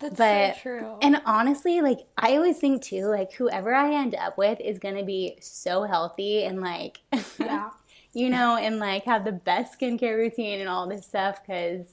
That's 0.00 0.16
But- 0.16 0.54
so 0.56 0.60
true. 0.62 0.98
And 1.02 1.20
honestly, 1.26 1.80
like 1.80 1.98
I 2.16 2.36
always 2.36 2.58
think 2.58 2.82
too, 2.82 3.06
like 3.06 3.32
whoever 3.32 3.74
I 3.74 3.94
end 3.94 4.14
up 4.14 4.38
with 4.38 4.60
is 4.60 4.78
gonna 4.78 5.04
be 5.04 5.36
so 5.40 5.82
healthy 5.82 6.44
and 6.44 6.60
like, 6.60 7.00
yeah. 7.38 7.70
you 8.14 8.30
know, 8.30 8.56
and 8.56 8.78
like 8.78 9.04
have 9.04 9.24
the 9.24 9.32
best 9.32 9.78
skincare 9.78 10.16
routine 10.16 10.60
and 10.60 10.68
all 10.68 10.86
this 10.88 11.04
stuff. 11.04 11.44
Cause 11.46 11.86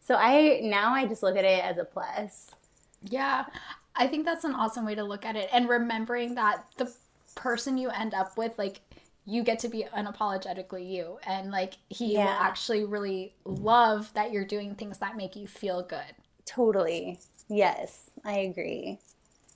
so 0.00 0.14
I 0.14 0.60
now 0.62 0.94
I 0.94 1.06
just 1.06 1.22
look 1.22 1.36
at 1.36 1.44
it 1.44 1.62
as 1.64 1.76
a 1.78 1.84
plus. 1.84 2.50
Yeah. 3.02 3.44
I 4.00 4.06
think 4.06 4.24
that's 4.24 4.44
an 4.44 4.54
awesome 4.54 4.86
way 4.86 4.94
to 4.94 5.02
look 5.02 5.26
at 5.26 5.34
it. 5.34 5.48
And 5.52 5.68
remembering 5.68 6.36
that 6.36 6.64
the 6.76 6.90
person 7.34 7.76
you 7.76 7.88
end 7.90 8.14
up 8.14 8.36
with, 8.38 8.56
like, 8.56 8.80
you 9.28 9.42
get 9.42 9.58
to 9.60 9.68
be 9.68 9.84
unapologetically 9.94 10.90
you. 10.90 11.18
And, 11.26 11.50
like, 11.50 11.74
he 11.88 12.16
will 12.16 12.28
actually 12.28 12.84
really 12.84 13.34
love 13.44 14.12
that 14.14 14.32
you're 14.32 14.46
doing 14.46 14.74
things 14.74 14.98
that 14.98 15.16
make 15.16 15.36
you 15.36 15.46
feel 15.46 15.82
good. 15.82 16.14
Totally. 16.46 17.18
Yes, 17.48 18.10
I 18.24 18.38
agree. 18.38 18.98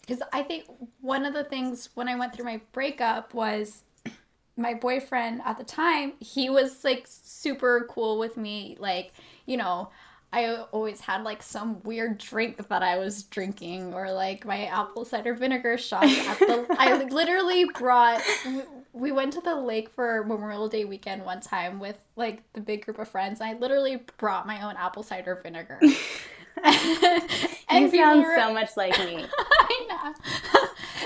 Because 0.02 0.22
I 0.32 0.42
think 0.42 0.64
one 1.00 1.24
of 1.24 1.32
the 1.32 1.44
things 1.44 1.88
when 1.94 2.06
I 2.08 2.16
went 2.16 2.34
through 2.34 2.44
my 2.44 2.60
breakup 2.72 3.32
was 3.32 3.82
my 4.56 4.74
boyfriend 4.74 5.40
at 5.44 5.56
the 5.56 5.64
time, 5.64 6.12
he 6.20 6.50
was 6.50 6.84
like 6.84 7.06
super 7.08 7.86
cool 7.88 8.18
with 8.18 8.36
me. 8.36 8.76
Like, 8.78 9.14
you 9.46 9.56
know, 9.56 9.90
I 10.34 10.56
always 10.72 11.00
had 11.00 11.24
like 11.24 11.42
some 11.42 11.82
weird 11.82 12.18
drink 12.18 12.68
that 12.68 12.82
I 12.82 12.98
was 12.98 13.22
drinking 13.22 13.94
or 13.94 14.12
like 14.12 14.44
my 14.44 14.66
apple 14.66 15.04
cider 15.04 15.34
vinegar 15.34 15.78
shot. 15.78 16.04
at 16.04 16.38
the. 16.38 16.66
I 16.78 17.04
literally 17.04 17.66
brought. 17.66 18.22
We- 18.92 19.00
We 19.02 19.12
went 19.12 19.32
to 19.34 19.40
the 19.40 19.54
lake 19.56 19.88
for 19.90 20.24
Memorial 20.24 20.68
Day 20.68 20.84
weekend 20.84 21.24
one 21.24 21.40
time 21.40 21.80
with 21.80 21.98
like 22.16 22.42
the 22.52 22.60
big 22.60 22.84
group 22.84 22.98
of 22.98 23.08
friends. 23.08 23.40
And 23.40 23.50
I 23.50 23.58
literally 23.58 24.02
brought 24.18 24.46
my 24.46 24.60
own 24.62 24.76
apple 24.76 25.02
cider 25.02 25.34
vinegar. 25.42 25.80
You 27.72 27.88
people 27.88 27.98
sound 27.98 28.22
were- 28.22 28.36
so 28.36 28.52
much 28.52 28.76
like 28.76 28.98
me. 28.98 29.24
I 29.38 29.86
know. 29.88 30.14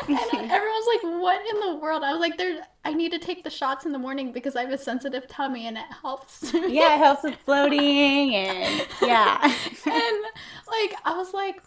and 0.09 0.51
everyone's 0.51 0.87
like, 0.87 1.03
"What 1.23 1.41
in 1.49 1.61
the 1.61 1.77
world?" 1.77 2.03
I 2.03 2.11
was 2.13 2.21
like, 2.21 2.37
"There, 2.37 2.61
I 2.85 2.93
need 2.93 3.13
to 3.13 3.19
take 3.21 3.45
the 3.45 3.51
shots 3.51 3.87
in 3.87 3.93
the 3.93 3.99
morning 3.99 4.33
because 4.33 4.57
I 4.57 4.63
have 4.63 4.73
a 4.73 4.79
sensitive 4.79 5.29
tummy 5.29 5.67
and 5.69 5.79
it 5.79 5.85
helps." 6.03 6.53
me." 6.53 6.75
Yeah, 6.75 6.95
it 6.97 6.99
helps 6.99 7.23
with 7.23 7.39
bloating 7.47 8.35
and 8.35 8.87
yeah. 9.01 9.39
and 9.43 10.25
like 10.67 10.95
I 11.05 11.15
was 11.17 11.33
like, 11.33 11.63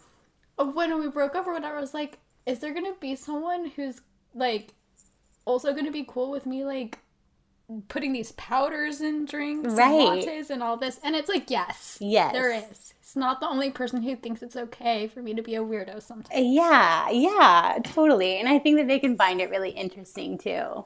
when 0.57 0.99
we 0.99 1.07
broke 1.07 1.33
up 1.35 1.47
or 1.47 1.53
whatever, 1.53 1.77
I 1.77 1.81
was 1.81 1.93
like, 1.93 2.19
"Is 2.45 2.59
there 2.59 2.73
gonna 2.73 2.93
be 2.99 3.15
someone 3.15 3.71
who's 3.75 4.01
like 4.35 4.73
also 5.49 5.73
gonna 5.73 5.91
be 5.91 6.05
cool 6.07 6.31
with 6.31 6.45
me 6.45 6.63
like?" 6.63 6.99
Putting 7.87 8.13
these 8.13 8.31
powders 8.31 8.99
in 8.99 9.25
drinks 9.25 9.73
Right. 9.73 9.91
and 9.91 10.21
lattes 10.23 10.49
and 10.49 10.63
all 10.63 10.75
this. 10.75 10.99
And 11.03 11.15
it's 11.15 11.29
like, 11.29 11.51
yes. 11.51 11.99
Yes. 12.01 12.33
There 12.33 12.51
is. 12.51 12.95
It's 12.99 13.15
not 13.15 13.39
the 13.41 13.47
only 13.47 13.69
person 13.69 14.01
who 14.01 14.15
thinks 14.15 14.41
it's 14.41 14.55
okay 14.55 15.05
for 15.05 15.21
me 15.21 15.35
to 15.35 15.43
be 15.43 15.53
a 15.53 15.61
weirdo 15.61 16.01
sometimes. 16.01 16.33
Yeah, 16.33 17.09
yeah, 17.11 17.77
totally. 17.83 18.37
And 18.39 18.49
I 18.49 18.57
think 18.57 18.77
that 18.77 18.87
they 18.87 18.97
can 18.97 19.15
find 19.15 19.39
it 19.39 19.51
really 19.51 19.69
interesting 19.69 20.39
too. 20.39 20.83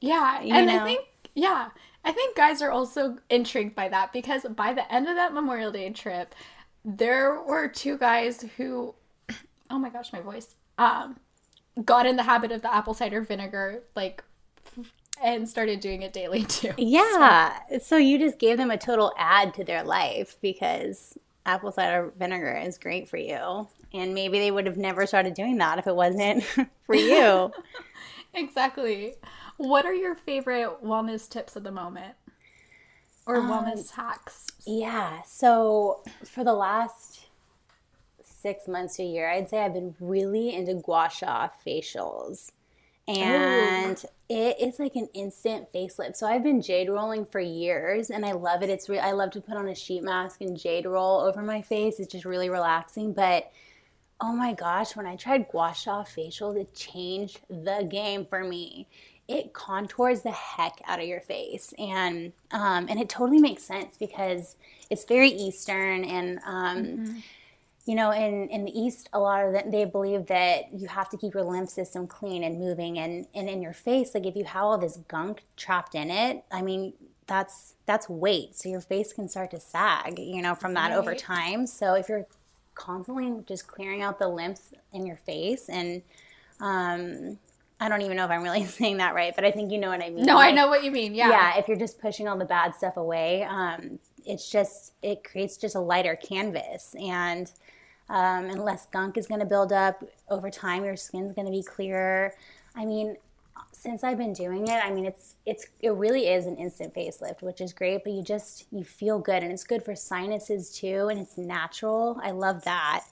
Yeah, 0.00 0.40
You 0.40 0.54
and 0.54 0.68
know? 0.68 0.80
I 0.80 0.84
think 0.84 1.06
yeah, 1.34 1.68
I 2.02 2.12
think 2.12 2.34
guys 2.34 2.62
are 2.62 2.70
also 2.70 3.18
intrigued 3.28 3.74
by 3.74 3.88
that 3.90 4.10
because 4.12 4.44
by 4.56 4.72
the 4.72 4.90
end 4.90 5.06
of 5.06 5.16
that 5.16 5.34
Memorial 5.34 5.70
Day 5.70 5.90
trip, 5.90 6.34
there 6.82 7.42
were 7.42 7.68
two 7.68 7.98
guys 7.98 8.42
who, 8.56 8.94
oh 9.70 9.78
my 9.78 9.90
gosh, 9.90 10.14
my 10.14 10.20
voice, 10.20 10.54
um, 10.78 11.18
got 11.84 12.06
in 12.06 12.16
the 12.16 12.22
habit 12.24 12.52
of 12.52 12.62
the 12.62 12.72
apple 12.74 12.94
cider 12.94 13.20
vinegar, 13.22 13.82
like, 13.94 14.22
and 15.22 15.48
started 15.48 15.80
doing 15.80 16.02
it 16.02 16.12
daily 16.12 16.44
too. 16.58 16.72
Yeah. 16.78 17.58
So 17.82 17.96
you 17.96 18.18
just 18.18 18.38
gave 18.38 18.56
them 18.58 18.70
a 18.70 18.78
total 18.78 19.12
add 19.18 19.54
to 19.54 19.64
their 19.64 19.82
life 19.84 20.36
because 20.40 21.18
apple 21.46 21.72
cider 21.72 22.12
vinegar 22.18 22.56
is 22.56 22.78
great 22.78 23.08
for 23.08 23.16
you. 23.16 23.68
And 23.92 24.14
maybe 24.14 24.38
they 24.38 24.50
would 24.50 24.66
have 24.66 24.76
never 24.76 25.04
started 25.06 25.34
doing 25.34 25.58
that 25.58 25.78
if 25.78 25.86
it 25.86 25.96
wasn't 25.96 26.44
for 26.82 26.94
you. 26.94 27.52
Exactly. 28.32 29.14
What 29.56 29.84
are 29.84 29.92
your 29.92 30.14
favorite 30.14 30.84
wellness 30.84 31.28
tips 31.28 31.56
at 31.56 31.64
the 31.64 31.72
moment, 31.72 32.14
or 33.26 33.38
Um, 33.38 33.50
wellness 33.50 33.90
hacks? 33.90 34.46
Yeah. 34.64 35.22
So 35.22 36.02
for 36.24 36.44
the 36.44 36.52
last 36.52 37.26
six 38.40 38.66
months 38.68 38.96
to 38.96 39.02
a 39.02 39.06
year, 39.06 39.30
I'd 39.30 39.48
say 39.48 39.60
I've 39.60 39.74
been 39.74 39.94
really 40.00 40.54
into 40.54 40.74
gua 40.74 41.08
sha 41.10 41.48
facials. 41.66 42.50
And 43.08 44.02
it 44.28 44.60
is 44.60 44.78
like 44.78 44.94
an 44.94 45.08
instant 45.14 45.72
facelift. 45.72 46.16
So 46.16 46.26
I've 46.26 46.44
been 46.44 46.62
jade 46.62 46.88
rolling 46.88 47.24
for 47.26 47.40
years 47.40 48.10
and 48.10 48.24
I 48.24 48.32
love 48.32 48.62
it. 48.62 48.70
It's 48.70 48.88
re- 48.88 49.00
I 49.00 49.12
love 49.12 49.32
to 49.32 49.40
put 49.40 49.56
on 49.56 49.68
a 49.68 49.74
sheet 49.74 50.04
mask 50.04 50.40
and 50.40 50.56
jade 50.56 50.86
roll 50.86 51.20
over 51.20 51.42
my 51.42 51.62
face. 51.62 51.98
It's 51.98 52.12
just 52.12 52.24
really 52.24 52.48
relaxing. 52.48 53.12
But 53.12 53.50
oh 54.20 54.32
my 54.32 54.52
gosh, 54.52 54.94
when 54.94 55.06
I 55.06 55.16
tried 55.16 55.48
gua 55.48 55.74
sha 55.74 56.04
facials, 56.04 56.56
it 56.60 56.74
changed 56.74 57.40
the 57.48 57.86
game 57.90 58.26
for 58.26 58.44
me. 58.44 58.86
It 59.26 59.52
contours 59.52 60.22
the 60.22 60.32
heck 60.32 60.80
out 60.86 60.98
of 60.98 61.06
your 61.06 61.20
face, 61.20 61.72
and 61.78 62.32
um, 62.50 62.86
and 62.88 62.98
it 63.00 63.08
totally 63.08 63.38
makes 63.38 63.62
sense 63.62 63.96
because 63.96 64.56
it's 64.90 65.04
very 65.04 65.30
Eastern, 65.30 66.04
and 66.04 66.40
um, 66.44 67.22
you 67.90 67.96
know, 67.96 68.12
in 68.12 68.48
in 68.50 68.64
the 68.66 68.80
East, 68.80 69.08
a 69.12 69.18
lot 69.18 69.44
of 69.44 69.52
them 69.52 69.72
they 69.72 69.84
believe 69.84 70.26
that 70.26 70.72
you 70.72 70.86
have 70.86 71.08
to 71.08 71.16
keep 71.16 71.34
your 71.34 71.42
lymph 71.42 71.70
system 71.70 72.06
clean 72.06 72.44
and 72.44 72.56
moving, 72.60 72.98
and 72.98 73.26
and 73.34 73.48
in 73.48 73.60
your 73.60 73.72
face, 73.72 74.14
like 74.14 74.26
if 74.26 74.36
you 74.36 74.44
have 74.44 74.62
all 74.62 74.78
this 74.78 74.98
gunk 75.08 75.42
trapped 75.56 75.94
in 75.94 76.10
it, 76.10 76.44
I 76.52 76.62
mean. 76.62 76.94
That's 77.26 77.74
that's 77.86 78.08
weight, 78.08 78.56
so 78.56 78.68
your 78.68 78.80
face 78.80 79.12
can 79.12 79.28
start 79.28 79.52
to 79.52 79.60
sag, 79.60 80.18
you 80.18 80.42
know, 80.42 80.56
from 80.56 80.74
that 80.74 80.90
over 80.90 81.14
time. 81.14 81.64
So 81.68 81.94
if 81.94 82.08
you're 82.08 82.26
constantly 82.74 83.32
just 83.46 83.68
clearing 83.68 84.02
out 84.02 84.18
the 84.18 84.26
lymphs 84.26 84.72
in 84.92 85.06
your 85.06 85.18
face 85.18 85.68
and 85.68 86.02
um 86.58 87.38
I 87.80 87.88
don't 87.88 88.02
even 88.02 88.16
know 88.16 88.24
if 88.24 88.32
I'm 88.32 88.42
really 88.42 88.64
saying 88.80 88.96
that 88.96 89.14
right, 89.14 89.32
but 89.34 89.44
I 89.44 89.52
think 89.52 89.70
you 89.70 89.78
know 89.78 89.88
what 89.88 90.02
I 90.02 90.10
mean. 90.10 90.26
No, 90.26 90.38
I 90.38 90.50
know 90.50 90.68
what 90.68 90.82
you 90.82 90.90
mean. 90.90 91.14
Yeah. 91.14 91.30
Yeah, 91.30 91.58
if 91.58 91.68
you're 91.68 91.78
just 91.78 92.00
pushing 92.00 92.26
all 92.28 92.36
the 92.36 92.44
bad 92.44 92.74
stuff 92.74 92.96
away, 92.96 93.44
um, 93.44 94.00
it's 94.26 94.50
just 94.50 94.92
it 95.02 95.24
creates 95.24 95.56
just 95.56 95.74
a 95.74 95.80
lighter 95.80 96.16
canvas 96.16 96.94
and 97.00 97.50
um, 98.10 98.46
and 98.46 98.62
less 98.62 98.86
gunk 98.86 99.16
is 99.16 99.26
going 99.26 99.40
to 99.40 99.46
build 99.46 99.72
up 99.72 100.04
over 100.28 100.50
time. 100.50 100.84
Your 100.84 100.96
skin's 100.96 101.32
going 101.32 101.46
to 101.46 101.52
be 101.52 101.62
clearer. 101.62 102.34
I 102.74 102.84
mean, 102.84 103.16
since 103.72 104.04
I've 104.04 104.18
been 104.18 104.32
doing 104.34 104.66
it, 104.68 104.84
I 104.84 104.90
mean, 104.90 105.06
it's 105.06 105.36
it's 105.46 105.66
it 105.80 105.92
really 105.92 106.26
is 106.28 106.46
an 106.46 106.56
instant 106.56 106.94
facelift, 106.94 107.40
which 107.40 107.60
is 107.60 107.72
great. 107.72 108.04
But 108.04 108.12
you 108.12 108.22
just 108.22 108.66
you 108.70 108.84
feel 108.84 109.18
good, 109.18 109.42
and 109.42 109.52
it's 109.52 109.64
good 109.64 109.84
for 109.84 109.94
sinuses 109.94 110.70
too, 110.70 111.08
and 111.08 111.18
it's 111.18 111.38
natural. 111.38 112.20
I 112.22 112.32
love 112.32 112.64
that. 112.64 113.04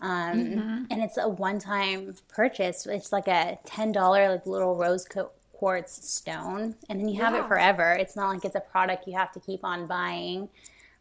Um, 0.00 0.86
And 0.90 1.02
it's 1.02 1.18
a 1.18 1.28
one-time 1.28 2.14
purchase. 2.28 2.86
It's 2.86 3.12
like 3.12 3.28
a 3.28 3.58
ten 3.64 3.92
dollar 3.92 4.30
like 4.30 4.46
little 4.46 4.76
rose 4.76 5.06
quartz 5.52 6.08
stone, 6.08 6.76
and 6.88 7.00
then 7.00 7.08
you 7.08 7.20
have 7.20 7.34
it 7.34 7.46
forever. 7.48 7.92
It's 7.92 8.14
not 8.14 8.28
like 8.28 8.44
it's 8.44 8.56
a 8.56 8.60
product 8.60 9.08
you 9.08 9.14
have 9.14 9.32
to 9.32 9.40
keep 9.40 9.64
on 9.64 9.86
buying. 9.86 10.48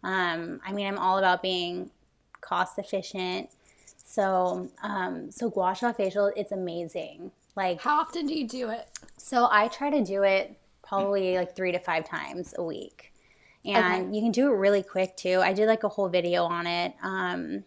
Um, 0.04 0.62
I 0.66 0.72
mean, 0.72 0.88
I'm 0.88 0.98
all 0.98 1.18
about 1.18 1.42
being 1.42 1.90
cost 2.46 2.78
efficient. 2.78 3.50
So, 4.06 4.70
um, 4.84 5.32
so 5.32 5.50
gua 5.50 5.76
sha 5.76 5.92
facial, 5.92 6.32
it's 6.36 6.52
amazing. 6.52 7.32
Like, 7.56 7.82
How 7.82 8.00
often 8.02 8.28
do 8.28 8.34
you 8.38 8.48
do 8.48 8.70
it? 8.70 8.88
so 9.18 9.48
I 9.52 9.68
try 9.70 9.90
to 9.90 10.04
do 10.04 10.24
it 10.24 10.58
probably 10.84 11.36
like 11.36 11.56
three 11.56 11.72
to 11.72 11.80
five 11.80 12.08
times 12.08 12.54
a 12.58 12.64
week. 12.64 13.12
And 13.66 14.06
Okay. 14.06 14.16
you 14.16 14.22
can 14.22 14.32
do 14.32 14.48
it 14.52 14.56
really 14.56 14.84
quick 14.84 15.18
too. 15.18 15.40
I 15.42 15.54
did 15.54 15.68
like 15.68 15.84
a 15.84 15.90
whole 15.90 16.08
video 16.08 16.44
on 16.44 16.68
it. 16.68 16.94
Um, 17.02 17.64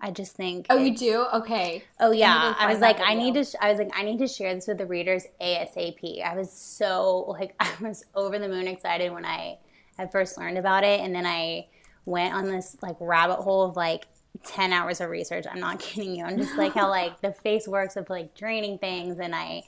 I 0.00 0.10
just 0.10 0.34
think. 0.34 0.66
Oh, 0.68 0.76
you 0.76 0.94
do? 0.96 1.24
Okay. 1.34 1.82
Oh 2.00 2.10
yeah, 2.10 2.54
to 2.58 2.62
I 2.62 2.66
was 2.70 2.80
like, 2.80 2.98
I 3.00 3.14
need 3.14 3.34
to. 3.34 3.44
Sh- 3.44 3.54
I 3.60 3.70
was 3.70 3.78
like, 3.78 3.92
I 3.94 4.02
need 4.02 4.18
to 4.18 4.26
share 4.26 4.54
this 4.54 4.66
with 4.66 4.78
the 4.78 4.86
readers 4.86 5.24
ASAP. 5.40 6.22
I 6.22 6.34
was 6.36 6.52
so 6.52 7.26
like, 7.38 7.54
I 7.60 7.70
was 7.80 8.04
over 8.14 8.38
the 8.38 8.48
moon 8.48 8.66
excited 8.66 9.12
when 9.12 9.24
I 9.24 9.58
had 9.96 10.10
first 10.12 10.36
learned 10.36 10.58
about 10.58 10.84
it, 10.84 11.00
and 11.00 11.14
then 11.14 11.24
I 11.24 11.68
went 12.04 12.34
on 12.34 12.46
this 12.46 12.76
like 12.82 12.96
rabbit 13.00 13.36
hole 13.36 13.62
of 13.64 13.76
like 13.76 14.06
ten 14.44 14.72
hours 14.72 15.00
of 15.00 15.10
research. 15.10 15.44
I'm 15.50 15.60
not 15.60 15.78
kidding 15.86 16.14
you. 16.16 16.24
I'm 16.24 16.36
just 16.38 16.56
like 16.56 16.74
how 16.74 16.88
like 16.88 17.20
the 17.20 17.32
face 17.32 17.66
works 17.68 17.96
of 17.96 18.08
like 18.10 18.34
draining 18.34 18.78
things, 18.78 19.18
and 19.18 19.34
I 19.34 19.64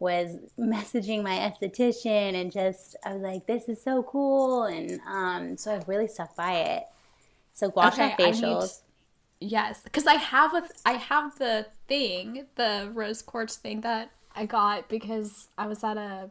was 0.00 0.36
messaging 0.58 1.22
my 1.22 1.36
esthetician, 1.36 2.34
and 2.40 2.52
just 2.52 2.96
I 3.04 3.14
was 3.14 3.22
like, 3.22 3.46
this 3.46 3.68
is 3.68 3.82
so 3.82 4.02
cool, 4.02 4.64
and 4.64 5.00
um, 5.08 5.56
so 5.56 5.74
I've 5.74 5.88
really 5.88 6.06
stuck 6.08 6.36
by 6.36 6.52
it. 6.54 6.84
So 7.52 7.70
gua 7.70 7.92
sha 7.94 8.06
Okay, 8.12 8.30
need- 8.30 8.34
facials. 8.34 8.80
Yes, 9.40 9.80
because 9.82 10.06
I 10.08 10.14
have 10.14 10.52
a 10.54 10.62
I 10.84 10.92
have 10.94 11.38
the 11.38 11.66
thing, 11.86 12.46
the 12.56 12.90
rose 12.92 13.22
quartz 13.22 13.56
thing 13.56 13.82
that 13.82 14.10
I 14.34 14.46
got 14.46 14.88
because 14.88 15.46
I 15.56 15.68
was 15.68 15.84
at 15.84 15.96
a 15.96 16.30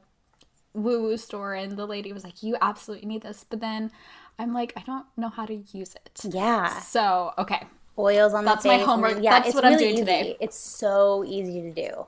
woo 0.73 1.01
woo 1.03 1.15
store 1.17 1.53
and 1.53 1.77
the 1.77 1.85
lady 1.85 2.11
was 2.11 2.25
like, 2.25 2.43
"You 2.43 2.57
absolutely 2.61 3.07
need 3.07 3.21
this," 3.21 3.45
but 3.49 3.61
then 3.61 3.91
I'm 4.37 4.53
like, 4.53 4.73
I 4.75 4.81
don't 4.81 5.05
know 5.15 5.29
how 5.29 5.45
to 5.45 5.55
use 5.71 5.95
it. 5.95 6.19
Yeah. 6.33 6.79
So 6.81 7.31
okay, 7.37 7.65
oils 7.97 8.33
on 8.33 8.45
That's 8.45 8.63
the 8.63 8.69
my 8.69 8.77
face. 8.77 8.85
homework. 8.85 9.13
then- 9.15 9.23
yeah, 9.23 9.31
That's 9.31 9.47
it's 9.49 9.55
what 9.55 9.65
I'm 9.65 9.71
really 9.73 9.83
doing 9.85 9.93
easy. 9.95 10.01
today. 10.05 10.37
It's 10.39 10.57
so 10.57 11.23
easy 11.25 11.61
to 11.61 11.71
do. 11.71 12.05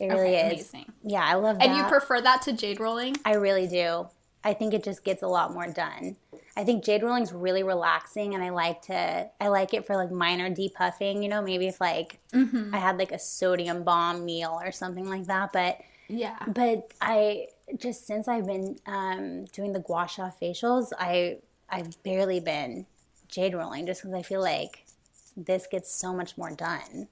It 0.00 0.06
really 0.08 0.36
Okay, 0.36 0.46
is. 0.46 0.52
amazing. 0.72 0.92
Yeah, 1.02 1.24
I 1.24 1.34
love 1.34 1.58
that. 1.58 1.66
And 1.68 1.76
you 1.76 1.82
prefer 1.84 2.20
that 2.20 2.42
to 2.42 2.52
jade 2.52 2.78
rolling? 2.80 3.16
I 3.24 3.34
really 3.34 3.66
do. 3.66 4.08
I 4.44 4.54
think 4.54 4.72
it 4.72 4.84
just 4.84 5.02
gets 5.02 5.22
a 5.22 5.26
lot 5.26 5.52
more 5.52 5.66
done. 5.66 6.14
I 6.56 6.62
think 6.64 6.84
jade 6.84 7.02
rolling's 7.02 7.32
really 7.32 7.64
relaxing, 7.64 8.34
and 8.34 8.42
I 8.42 8.50
like 8.50 8.82
to. 8.82 9.28
I 9.40 9.48
like 9.48 9.74
it 9.74 9.86
for 9.86 9.96
like 9.96 10.12
minor 10.12 10.48
depuffing. 10.50 11.22
You 11.22 11.28
know, 11.28 11.42
maybe 11.42 11.66
if 11.66 11.80
like 11.80 12.18
Mm-hmm. 12.32 12.72
I 12.74 12.78
had 12.78 12.98
like 12.98 13.10
a 13.10 13.18
sodium 13.18 13.82
bomb 13.82 14.24
meal 14.24 14.58
or 14.62 14.70
something 14.70 15.08
like 15.08 15.26
that. 15.26 15.52
But 15.52 15.80
Yeah. 16.08 16.36
but 16.46 16.92
I 17.00 17.48
just 17.76 18.06
since 18.06 18.28
I've 18.28 18.46
been 18.46 18.78
um, 18.86 19.44
doing 19.46 19.72
the 19.72 19.80
gua 19.80 20.06
sha 20.08 20.30
facials, 20.40 20.92
I 20.98 21.38
I've 21.68 22.00
barely 22.04 22.38
been 22.38 22.86
jade 23.28 23.54
rolling 23.54 23.86
just 23.86 24.02
because 24.02 24.14
I 24.14 24.22
feel 24.22 24.40
like 24.40 24.84
this 25.38 25.66
gets 25.68 25.92
so 25.94 26.14
much 26.14 26.38
more 26.38 26.50
done. 26.52 27.08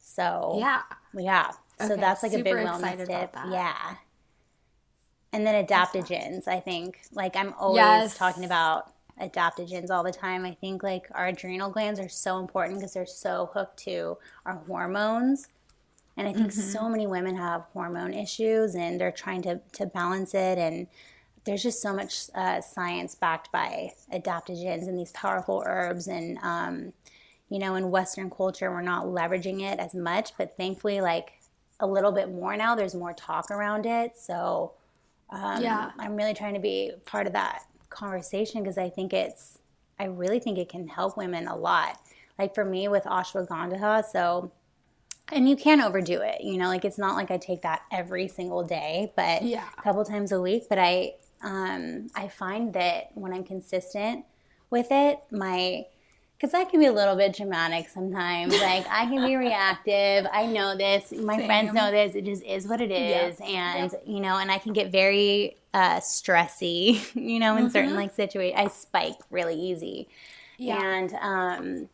So 0.00 0.58
Yeah. 0.58 0.82
yeah. 1.14 1.52
So 1.78 1.94
Okay, 1.94 2.00
that's 2.00 2.22
like 2.22 2.32
a 2.32 2.38
big 2.38 2.54
super 2.54 2.58
wellness 2.58 3.04
tip. 3.04 3.36
Yeah. 3.42 3.96
And 5.32 5.46
then 5.46 5.66
adaptogens, 5.66 6.48
I 6.48 6.60
think. 6.60 7.00
Like 7.12 7.36
I'm 7.36 7.54
always 7.58 7.76
Yes. 7.76 8.14
talking 8.14 8.44
about 8.44 8.92
adaptogens 9.20 9.90
all 9.90 10.02
the 10.04 10.12
time. 10.12 10.44
I 10.46 10.54
think 10.54 10.82
like 10.82 11.08
our 11.14 11.28
adrenal 11.28 11.70
glands 11.70 12.00
are 12.00 12.08
so 12.08 12.38
important 12.38 12.78
because 12.80 12.94
they're 12.94 13.06
so 13.06 13.50
hooked 13.54 13.78
to 13.84 14.18
our 14.46 14.56
hormones. 14.66 15.48
And 16.16 16.28
I 16.28 16.32
think 16.34 16.52
Mm-hmm. 16.52 16.60
so 16.72 16.88
many 16.88 17.06
women 17.06 17.36
have 17.36 17.62
hormone 17.74 18.14
issues 18.14 18.74
and 18.76 19.00
they're 19.00 19.12
trying 19.12 19.42
to, 19.42 19.60
to 19.74 19.86
balance 19.86 20.34
it. 20.34 20.58
And 20.58 20.88
there's 21.44 21.62
just 21.62 21.82
so 21.82 21.94
much 21.94 22.30
uh, 22.34 22.60
science 22.62 23.14
backed 23.14 23.52
by 23.52 23.92
adaptogens 24.12 24.88
and 24.88 24.98
these 24.98 25.12
powerful 25.12 25.62
herbs. 25.66 26.08
And, 26.08 26.38
um, 26.42 26.94
you 27.48 27.58
know, 27.58 27.76
in 27.76 27.90
Western 27.90 28.30
culture, 28.30 28.70
we're 28.70 28.82
not 28.82 29.06
leveraging 29.06 29.62
it 29.62 29.78
as 29.78 29.94
much, 29.94 30.32
but 30.36 30.56
thankfully, 30.56 31.00
like 31.00 31.34
a 31.80 31.86
little 31.86 32.12
bit 32.12 32.30
more 32.30 32.56
now, 32.56 32.74
there's 32.74 32.94
more 32.94 33.12
talk 33.12 33.50
around 33.50 33.86
it. 33.86 34.16
So, 34.18 34.72
um, 35.30 35.62
Yeah. 35.62 35.90
I'm 35.98 36.16
really 36.16 36.34
trying 36.34 36.54
to 36.54 36.60
be 36.60 36.92
part 37.04 37.26
of 37.26 37.32
that 37.34 37.64
conversation 37.90 38.62
because 38.62 38.78
I 38.78 38.88
think 38.88 39.12
it's, 39.12 39.58
I 39.98 40.04
really 40.04 40.40
think 40.40 40.58
it 40.58 40.68
can 40.68 40.88
help 40.88 41.16
women 41.16 41.46
a 41.46 41.56
lot. 41.56 42.00
Like 42.38 42.54
for 42.54 42.64
me 42.64 42.88
with 42.88 43.04
ashwagandha, 43.04 44.04
so, 44.10 44.50
and 45.32 45.48
you 45.48 45.56
can 45.56 45.80
overdo 45.80 46.20
it, 46.20 46.40
you 46.42 46.56
know, 46.56 46.68
like 46.68 46.84
it's 46.84 46.98
not 46.98 47.14
like 47.16 47.30
I 47.30 47.36
take 47.36 47.62
that 47.62 47.82
every 47.90 48.28
single 48.28 48.62
day, 48.62 49.12
but 49.16 49.42
Yeah. 49.42 49.64
a 49.78 49.82
couple 49.82 50.04
times 50.04 50.32
a 50.32 50.40
week. 50.40 50.64
But 50.68 50.78
I, 50.78 51.14
um, 51.42 52.08
I 52.14 52.28
find 52.28 52.72
that 52.74 53.10
when 53.14 53.32
I'm 53.32 53.44
consistent 53.44 54.24
with 54.70 54.88
it, 54.90 55.18
my, 55.30 55.86
because 56.38 56.52
I 56.54 56.64
can 56.64 56.80
be 56.80 56.86
a 56.86 56.92
little 56.92 57.16
bit 57.16 57.34
dramatic 57.34 57.88
sometimes. 57.88 58.52
Like 58.60 58.86
I 58.90 59.06
can 59.06 59.24
be 59.24 59.36
reactive. 59.36 60.26
I 60.32 60.46
know 60.46 60.76
this. 60.76 61.12
My 61.12 61.44
friends 61.46 61.72
know 61.72 61.90
this. 61.90 62.14
It 62.14 62.24
just 62.24 62.42
is 62.44 62.66
what 62.68 62.80
it 62.80 62.90
is, 62.90 63.40
Yeah. 63.40 63.76
and 63.76 63.94
you 64.04 64.20
know, 64.20 64.36
and 64.38 64.50
I 64.50 64.58
can 64.58 64.72
get 64.72 64.90
very 64.92 65.56
uh, 65.74 66.00
stressy. 66.00 67.00
You 67.14 67.38
know, 67.40 67.56
in 67.56 67.70
certain 67.70 67.94
like 67.96 68.14
situations, 68.14 68.58
I 68.60 68.68
spike 68.68 69.18
really 69.30 69.54
easy, 69.58 70.08
Yeah. 70.58 70.80
and 70.82 71.12
um, 71.20 71.88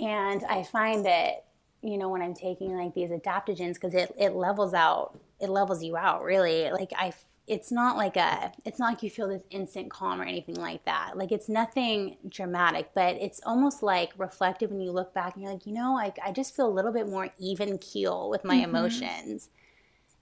and 0.00 0.44
I 0.44 0.62
find 0.62 1.04
that 1.06 1.44
you 1.82 1.98
know 1.98 2.08
when 2.08 2.22
I'm 2.22 2.34
taking 2.34 2.76
like 2.76 2.94
these 2.94 3.10
adaptogens 3.10 3.74
because 3.74 3.94
it 3.94 4.14
it 4.18 4.30
levels 4.34 4.72
out, 4.74 5.18
it 5.40 5.50
levels 5.50 5.82
you 5.82 5.96
out 5.96 6.22
really. 6.22 6.70
Like 6.70 6.92
I 6.96 7.12
it's 7.46 7.70
not 7.70 7.96
like 7.96 8.16
a 8.16 8.52
it's 8.64 8.78
not 8.78 8.88
like 8.88 9.02
you 9.02 9.10
feel 9.10 9.28
this 9.28 9.42
instant 9.50 9.90
calm 9.90 10.20
or 10.20 10.24
anything 10.24 10.54
like 10.54 10.82
that. 10.86 11.12
Like 11.16 11.30
it's 11.30 11.48
nothing 11.48 12.16
dramatic 12.28 12.90
but 12.94 13.16
it's 13.16 13.40
almost 13.44 13.82
like 13.82 14.12
reflective 14.16 14.70
when 14.70 14.80
you 14.80 14.90
look 14.90 15.12
back 15.12 15.34
and 15.34 15.42
you're 15.42 15.52
like 15.52 15.66
you 15.66 15.74
know 15.74 15.92
like 15.92 16.16
i 16.24 16.32
just 16.32 16.56
feel 16.56 16.66
a 16.66 16.72
little 16.72 16.92
bit 16.92 17.06
more 17.08 17.28
even 17.38 17.76
keel 17.78 18.30
with 18.30 18.44
my 18.44 18.54
emotions. 18.56 19.50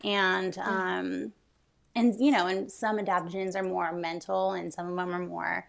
And 0.04 0.58
um 0.58 1.32
and 1.94 2.18
you 2.18 2.32
know 2.32 2.46
and 2.46 2.70
some 2.72 2.98
adaptogens 2.98 3.54
are 3.54 3.62
more 3.62 3.92
mental 3.92 4.52
and 4.52 4.72
some 4.72 4.88
of 4.88 4.96
them 4.96 5.14
are 5.14 5.18
more 5.24 5.68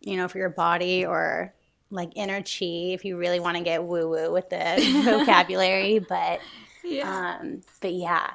you 0.00 0.16
know 0.16 0.28
for 0.28 0.38
your 0.38 0.48
body 0.50 1.06
or 1.06 1.54
like 1.90 2.10
inner 2.14 2.40
chi 2.42 2.92
if 2.92 3.04
you 3.04 3.16
really 3.16 3.40
want 3.40 3.56
to 3.56 3.62
get 3.62 3.82
woo 3.82 4.08
woo 4.08 4.30
with 4.32 4.50
the 4.50 5.02
vocabulary 5.04 5.98
but 5.98 6.40
Yeah. 6.84 7.36
um 7.40 7.62
but 7.80 7.92
yeah 7.94 8.30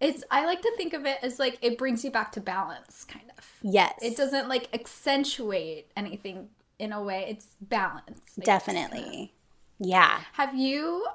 It's 0.00 0.22
I 0.30 0.44
like 0.46 0.62
to 0.62 0.72
think 0.76 0.92
of 0.94 1.06
it 1.06 1.18
as 1.22 1.38
like 1.38 1.58
it 1.60 1.76
brings 1.78 2.04
you 2.04 2.10
back 2.10 2.32
to 2.32 2.40
balance, 2.40 3.04
kind 3.04 3.30
of. 3.36 3.44
yes 3.62 3.94
It 4.00 4.16
doesn't 4.16 4.48
like 4.48 4.68
accentuate 4.72 5.90
anything 5.96 6.48
in 6.78 6.92
a 6.92 7.02
way. 7.02 7.26
It's 7.28 7.46
balance. 7.60 8.20
Like, 8.36 8.44
definitely 8.44 9.32
yeah 9.80 10.20
Have 10.34 10.54
you 10.54 11.06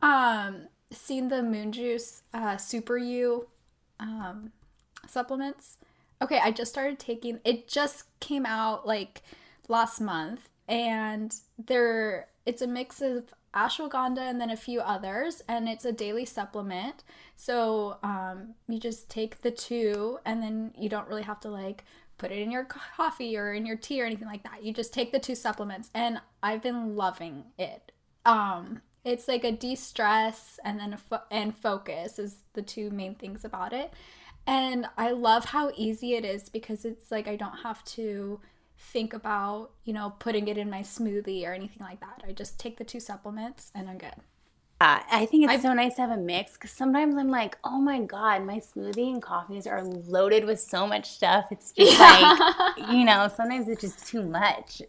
um 0.00 0.68
seen 0.90 1.28
the 1.28 1.42
Moon 1.42 1.72
Juice 1.72 2.22
uh 2.34 2.56
SuperYou 2.56 3.46
um 4.00 4.52
supplements? 5.08 5.78
Okay, 6.20 6.38
I 6.42 6.52
just 6.52 6.70
started 6.70 6.98
taking 7.00 7.40
it 7.44 7.66
just 7.68 8.04
came 8.20 8.46
out 8.46 8.86
like 8.86 9.22
last 9.68 10.00
month 10.00 10.48
and 10.68 11.34
they're 11.58 12.28
it's 12.46 12.62
a 12.62 12.66
mix 12.66 13.00
of 13.02 13.32
ashwagandha 13.54 14.18
and 14.18 14.40
then 14.40 14.50
a 14.50 14.56
few 14.56 14.80
others 14.80 15.42
and 15.48 15.68
it's 15.68 15.84
a 15.84 15.92
daily 15.92 16.24
supplement. 16.24 17.04
So 17.36 17.98
um 18.02 18.54
you 18.68 18.78
just 18.78 19.10
take 19.10 19.42
the 19.42 19.50
two 19.50 20.18
and 20.24 20.42
then 20.42 20.72
you 20.78 20.88
don't 20.88 21.08
really 21.08 21.22
have 21.22 21.40
to 21.40 21.48
like 21.48 21.84
put 22.18 22.32
it 22.32 22.38
in 22.38 22.50
your 22.50 22.64
coffee 22.64 23.36
or 23.36 23.52
in 23.52 23.66
your 23.66 23.76
tea 23.76 24.00
or 24.00 24.06
anything 24.06 24.28
like 24.28 24.44
that. 24.44 24.62
You 24.62 24.72
just 24.72 24.94
take 24.94 25.12
the 25.12 25.18
two 25.18 25.34
supplements 25.34 25.90
and 25.94 26.20
I've 26.42 26.62
been 26.62 26.96
loving 26.96 27.44
it. 27.58 27.92
Um 28.24 28.82
it's 29.04 29.26
like 29.26 29.42
a 29.42 29.50
de-stress 29.50 30.60
and 30.64 30.78
then 30.78 30.96
fo- 30.96 31.22
and 31.30 31.56
focus 31.56 32.18
is 32.18 32.36
the 32.52 32.62
two 32.62 32.90
main 32.90 33.16
things 33.16 33.44
about 33.44 33.72
it. 33.72 33.92
And 34.46 34.86
I 34.96 35.10
love 35.10 35.46
how 35.46 35.72
easy 35.76 36.14
it 36.14 36.24
is 36.24 36.48
because 36.48 36.84
it's 36.84 37.10
like 37.10 37.28
I 37.28 37.36
don't 37.36 37.58
have 37.64 37.84
to 37.84 38.40
think 38.90 39.12
about, 39.14 39.70
you 39.84 39.92
know, 39.92 40.14
putting 40.18 40.48
it 40.48 40.58
in 40.58 40.68
my 40.70 40.80
smoothie 40.80 41.46
or 41.46 41.52
anything 41.52 41.80
like 41.80 42.00
that. 42.00 42.22
I 42.26 42.32
just 42.32 42.58
take 42.58 42.76
the 42.78 42.84
two 42.84 43.00
supplements 43.00 43.70
and 43.74 43.88
I'm 43.88 43.98
good. 43.98 44.14
Yeah, 44.80 45.02
I 45.10 45.26
think 45.26 45.48
it's 45.48 45.62
so 45.62 45.72
nice 45.74 45.94
to 45.94 46.00
have 46.02 46.10
a 46.10 46.16
mix 46.16 46.54
because 46.54 46.72
sometimes 46.72 47.16
I'm 47.16 47.30
like, 47.30 47.56
oh 47.62 47.78
my 47.78 48.00
god, 48.00 48.44
my 48.44 48.58
smoothie 48.58 49.12
and 49.12 49.22
coffees 49.22 49.66
are 49.66 49.84
loaded 49.84 50.44
with 50.44 50.60
so 50.60 50.86
much 50.88 51.08
stuff. 51.08 51.46
It's 51.52 51.70
just 51.72 51.98
like, 52.00 52.90
you 52.90 53.04
know, 53.04 53.30
sometimes 53.34 53.68
it's 53.68 53.80
just 53.80 54.06
too 54.06 54.22
much. 54.24 54.82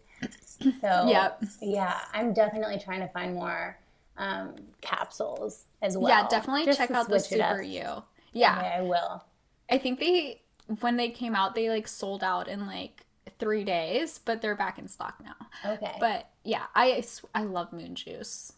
So 0.80 1.06
Yep. 1.08 1.44
yeah, 1.62 2.00
I'm 2.12 2.32
definitely 2.32 2.78
trying 2.78 3.00
to 3.00 3.08
find 3.08 3.34
more 3.34 3.78
um, 4.16 4.54
capsules 4.80 5.64
as 5.80 5.96
well. 5.96 6.08
yeah, 6.08 6.26
definitely 6.28 6.64
check 6.74 6.90
out 6.90 7.08
the 7.08 7.20
switch 7.20 7.38
it 7.38 7.40
up. 7.42 7.56
SuperYou. 7.58 8.02
Yeah. 8.32 8.62
Yeah, 8.62 8.72
I 8.78 8.80
will. 8.82 9.24
I 9.70 9.78
think 9.78 10.00
they 10.00 10.40
when 10.80 10.96
they 10.96 11.10
came 11.10 11.34
out 11.36 11.54
they 11.54 11.68
like 11.68 11.86
sold 11.86 12.24
out 12.24 12.48
in 12.48 12.66
like 12.66 13.03
3 13.44 13.62
days, 13.64 14.18
but 14.24 14.40
they're 14.40 14.54
back 14.56 14.78
in 14.78 14.88
stock 14.88 15.22
now. 15.22 15.34
Okay, 15.74 15.96
But 16.00 16.30
yeah, 16.44 16.64
I 16.74 17.04
I 17.34 17.42
love 17.44 17.72
Moon 17.74 17.94
Juice. 17.94 18.54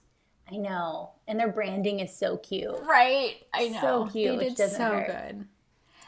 I 0.51 0.59
know, 0.59 1.11
and 1.26 1.41
their 1.41 1.51
branding 1.51 1.99
is 1.99 2.14
so 2.16 2.37
cute. 2.37 2.78
Right. 2.84 3.45
I 3.53 3.68
know. 3.68 3.80
So 3.80 4.07
cute, 4.12 4.39
They 4.39 4.51
did 4.51 4.70
so 4.70 4.84
hurt. 4.91 5.07
good. 5.09 5.49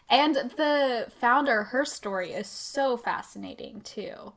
And 0.08 0.36
the 0.56 1.08
founder, 1.20 1.64
her 1.64 1.84
story 1.84 2.30
is 2.32 2.46
so 2.46 2.96
fascinating 2.96 3.80
too. 3.80 4.32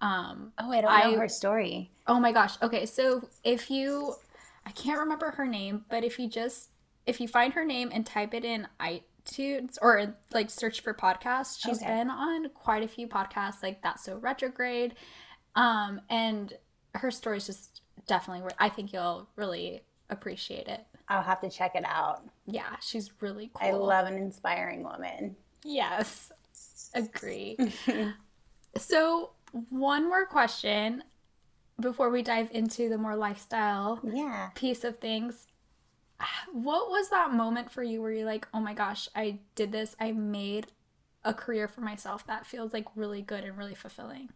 Um, 0.00 0.52
Oh, 0.56 0.70
I 0.70 0.80
don't 0.80 0.90
I- 0.92 1.10
know 1.10 1.18
her 1.18 1.28
story. 1.28 1.90
oh 2.06 2.20
my 2.20 2.30
gosh. 2.30 2.54
Okay, 2.62 2.86
so 2.86 3.28
if 3.42 3.70
you, 3.72 4.14
I 4.64 4.70
can't 4.70 5.00
remember 5.00 5.32
her 5.32 5.46
name, 5.46 5.84
but 5.90 6.04
if 6.04 6.18
you 6.20 6.28
just 6.28 6.68
if 7.06 7.20
you 7.20 7.26
find 7.26 7.54
her 7.54 7.64
name 7.64 7.90
and 7.92 8.06
type 8.06 8.34
it 8.34 8.44
in 8.44 8.68
iTunes 9.24 9.76
or 9.82 10.14
like 10.32 10.50
search 10.50 10.80
for 10.80 10.94
podcasts, 10.94 11.58
she's 11.60 11.78
Okay. 11.82 11.86
been 11.86 12.10
on 12.10 12.48
quite 12.50 12.82
a 12.82 12.88
few 12.88 13.06
podcasts 13.06 13.62
like 13.62 13.82
That's 13.82 14.04
So 14.04 14.16
Retrograde, 14.16 14.94
um, 15.54 16.00
and 16.08 16.52
her 16.94 17.10
story 17.10 17.38
is 17.38 17.46
just 17.46 17.82
definitely. 18.06 18.42
wor- 18.42 18.50
I 18.58 18.68
think 18.68 18.92
you'll 18.92 19.28
really 19.36 19.82
appreciate 20.08 20.68
it. 20.68 20.84
I'll 21.08 21.22
have 21.22 21.40
to 21.40 21.50
check 21.50 21.74
it 21.74 21.84
out. 21.84 22.22
Yeah, 22.46 22.76
she's 22.80 23.10
really 23.20 23.50
cool. 23.54 23.68
I 23.68 23.72
love 23.72 24.06
an 24.06 24.14
inspiring 24.16 24.82
woman. 24.84 25.36
Yes, 25.64 26.30
agree. 26.94 27.56
so, 28.76 29.30
one 29.70 30.08
more 30.08 30.26
question 30.26 31.02
before 31.80 32.10
we 32.10 32.22
dive 32.22 32.50
into 32.52 32.88
the 32.88 32.98
more 32.98 33.16
lifestyle 33.16 34.00
Yeah. 34.04 34.50
piece 34.54 34.84
of 34.84 34.98
things. 34.98 35.46
What 36.52 36.90
was 36.90 37.08
that 37.10 37.32
moment 37.32 37.70
for 37.70 37.82
you 37.82 38.02
where 38.02 38.12
you're 38.12 38.26
like, 38.26 38.46
oh 38.52 38.60
my 38.60 38.74
gosh, 38.74 39.08
I 39.14 39.38
did 39.54 39.72
this, 39.72 39.96
I 40.00 40.12
made 40.12 40.66
a 41.24 41.34
career 41.34 41.68
for 41.68 41.80
myself 41.82 42.26
that 42.26 42.46
feels 42.46 42.72
like 42.72 42.86
really 42.96 43.22
good 43.22 43.44
and 43.44 43.56
really 43.56 43.74
fulfilling? 43.74 44.30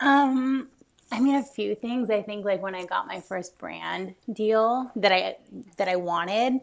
Um, 0.00 0.68
I 1.10 1.20
mean, 1.20 1.34
a 1.36 1.42
few 1.42 1.74
things. 1.74 2.10
I 2.10 2.22
think 2.22 2.44
like 2.44 2.62
when 2.62 2.74
I 2.74 2.84
got 2.84 3.06
my 3.06 3.20
first 3.20 3.58
brand 3.58 4.14
deal 4.32 4.90
that 4.96 5.12
I 5.12 5.36
that 5.76 5.88
I 5.88 5.96
wanted, 5.96 6.60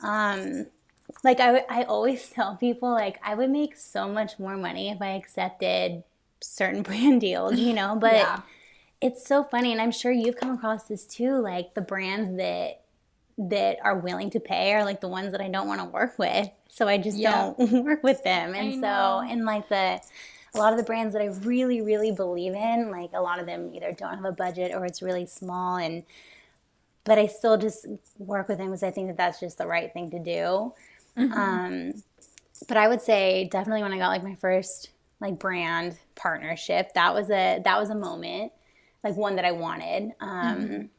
um, 0.00 0.66
like 1.24 1.40
I 1.40 1.64
I 1.68 1.84
always 1.84 2.28
tell 2.34 2.56
people 2.56 2.90
like 2.90 3.18
I 3.24 3.34
would 3.34 3.50
make 3.50 3.76
so 3.76 4.08
much 4.08 4.38
more 4.38 4.56
money 4.56 4.90
if 4.90 5.00
I 5.02 5.10
accepted 5.14 6.04
certain 6.40 6.82
brand 6.84 7.20
deals, 7.20 7.58
you 7.58 7.72
know. 7.74 7.96
But 8.00 8.30
Yeah. 8.30 8.42
it's 9.00 9.26
so 9.26 9.44
funny, 9.44 9.72
and 9.72 9.80
I'm 9.80 9.92
sure 9.92 10.12
you've 10.12 10.36
come 10.36 10.50
across 10.52 10.84
this 10.88 11.06
too. 11.06 11.38
Like 11.38 11.74
the 11.74 11.82
brands 11.82 12.36
that 12.38 12.82
that 13.38 13.78
are 13.82 13.98
willing 13.98 14.30
to 14.30 14.40
pay 14.40 14.72
are 14.74 14.84
like 14.84 15.00
the 15.00 15.08
ones 15.08 15.32
that 15.32 15.40
I 15.40 15.48
don't 15.48 15.68
want 15.68 15.80
to 15.80 15.86
work 15.86 16.18
with. 16.18 16.48
So 16.68 16.88
I 16.88 16.98
just 16.98 17.20
Yeah. 17.20 17.22
don't 17.22 17.58
work 17.84 18.02
with 18.02 18.22
them. 18.24 18.54
And 18.54 18.74
so 18.74 19.22
and 19.28 19.44
like 19.44 19.68
the 19.68 20.00
a 20.54 20.58
lot 20.58 20.72
of 20.72 20.78
the 20.78 20.84
brands 20.84 21.12
that 21.12 21.20
I 21.22 21.26
really, 21.26 21.82
really 21.82 22.12
believe 22.12 22.54
in, 22.54 22.90
like 22.90 23.10
a 23.12 23.20
lot 23.20 23.40
of 23.40 23.46
them 23.46 23.74
either 23.74 23.92
don't 23.92 24.14
have 24.16 24.24
a 24.24 24.32
budget 24.32 24.72
or 24.74 24.86
it's 24.86 25.02
really 25.02 25.26
small 25.26 25.76
and 25.76 26.04
but 27.04 27.18
I 27.18 27.26
still 27.26 27.56
just 27.56 27.86
work 28.18 28.48
with 28.48 28.58
them 28.58 28.68
because 28.68 28.82
I 28.82 28.90
think 28.90 29.08
that 29.08 29.16
that's 29.16 29.38
just 29.40 29.58
the 29.58 29.66
right 29.66 29.92
thing 29.92 30.10
to 30.10 30.18
do. 30.18 30.72
Um, 31.30 32.02
but 32.68 32.76
I 32.76 32.88
would 32.88 33.02
say 33.02 33.48
definitely 33.50 33.82
when 33.82 33.92
I 33.92 33.98
got 33.98 34.08
like 34.08 34.24
my 34.24 34.34
first 34.36 34.90
like 35.20 35.38
brand 35.38 35.98
partnership, 36.16 36.94
that 36.94 37.14
was 37.14 37.30
a 37.30 37.60
that 37.64 37.78
was 37.78 37.90
a 37.90 37.94
moment, 37.94 38.52
like 39.04 39.16
one 39.16 39.36
that 39.36 39.44
I 39.44 39.52
wanted. 39.52 40.12
Um, 40.20 40.90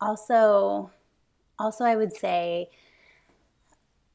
Also, 0.00 0.90
also 1.58 1.84
I 1.84 1.96
would 1.96 2.12
say 2.12 2.70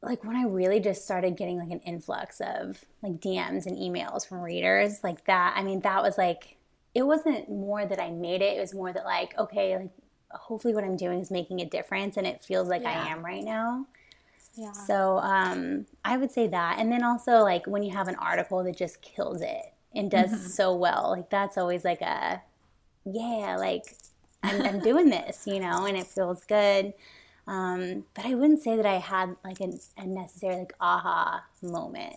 like 0.02 0.24
when 0.24 0.36
I 0.36 0.44
really 0.44 0.80
just 0.80 1.04
started 1.04 1.38
getting 1.38 1.58
like 1.60 1.70
an 1.70 1.80
influx 1.82 2.42
of 2.42 2.84
like 3.04 3.14
DMs 3.20 3.66
and 3.68 3.78
emails 3.78 4.28
from 4.28 4.42
readers, 4.42 5.04
like 5.04 5.26
that. 5.26 5.54
I 5.56 5.64
mean, 5.64 5.82
that 5.82 6.02
was 6.02 6.18
like 6.18 6.58
it 6.94 7.04
wasn't 7.04 7.50
more 7.50 7.86
that 7.86 8.02
I 8.02 8.10
made 8.10 8.42
it. 8.42 8.58
It 8.58 8.60
was 8.62 8.74
more 8.74 8.92
that 8.94 9.06
like 9.06 9.38
okay, 9.38 9.78
like 9.78 9.89
hopefully 10.32 10.74
what 10.74 10.84
I'm 10.84 10.98
doing 10.98 11.20
is 11.20 11.30
making 11.32 11.62
a 11.62 11.66
difference, 11.66 12.18
and 12.18 12.26
it 12.26 12.44
feels 12.44 12.68
like 12.68 12.84
Yeah. 12.84 13.04
I 13.04 13.08
am 13.10 13.24
right 13.24 13.44
now. 13.44 13.86
Yeah. 14.56 14.74
So 14.74 15.20
um, 15.20 15.86
I 16.04 16.18
would 16.18 16.32
say 16.32 16.48
that, 16.48 16.80
and 16.80 16.92
then 16.92 17.04
also 17.04 17.39
like 17.39 17.68
when 17.68 17.84
you 17.84 17.92
have 17.96 18.08
an 18.08 18.16
article 18.16 18.64
that 18.64 18.76
just 18.78 19.02
kills 19.02 19.42
it 19.42 19.74
and 19.96 20.10
does 20.12 20.54
so 20.56 20.74
well, 20.76 21.12
like 21.12 21.30
that's 21.30 21.58
always 21.58 21.86
like 21.86 22.02
a 22.02 22.42
yeah, 23.06 23.56
like 23.60 23.98
I'm, 24.44 24.62
I'm 24.64 24.80
doing 24.80 25.10
this, 25.10 25.44
you 25.48 25.60
know, 25.60 25.86
and 25.86 25.98
it 25.98 26.08
feels 26.08 26.44
good. 26.46 26.94
Um, 27.52 28.06
but 28.14 28.26
I 28.26 28.36
wouldn't 28.36 28.64
say 28.64 28.78
that 28.78 28.86
I 28.86 28.95
had 28.97 29.36
like 29.43 29.60
a, 29.60 29.74
a 29.97 30.06
necessary 30.08 30.56
like 30.60 30.74
aha 30.80 31.43
moment. 31.62 32.16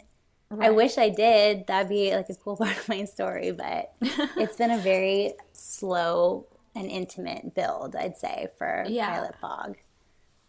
I 0.61 0.70
wish 0.70 0.97
I 0.97 1.09
did. 1.09 1.66
That'd 1.66 1.89
be 1.89 2.14
like 2.14 2.28
a 2.28 2.35
cool 2.37 2.57
part 2.62 2.76
of 2.78 2.89
my 2.89 3.05
story, 3.05 3.51
but 3.51 3.93
it's 4.39 4.57
been 4.57 4.70
a 4.70 4.78
very 4.78 5.35
slow 5.53 6.47
and 6.76 6.89
intimate 6.89 7.55
build, 7.55 7.97
I'd 7.97 8.16
say, 8.16 8.49
for 8.59 8.85
Yeah. 8.87 9.11
Violet 9.11 9.37
Fog. 9.41 9.76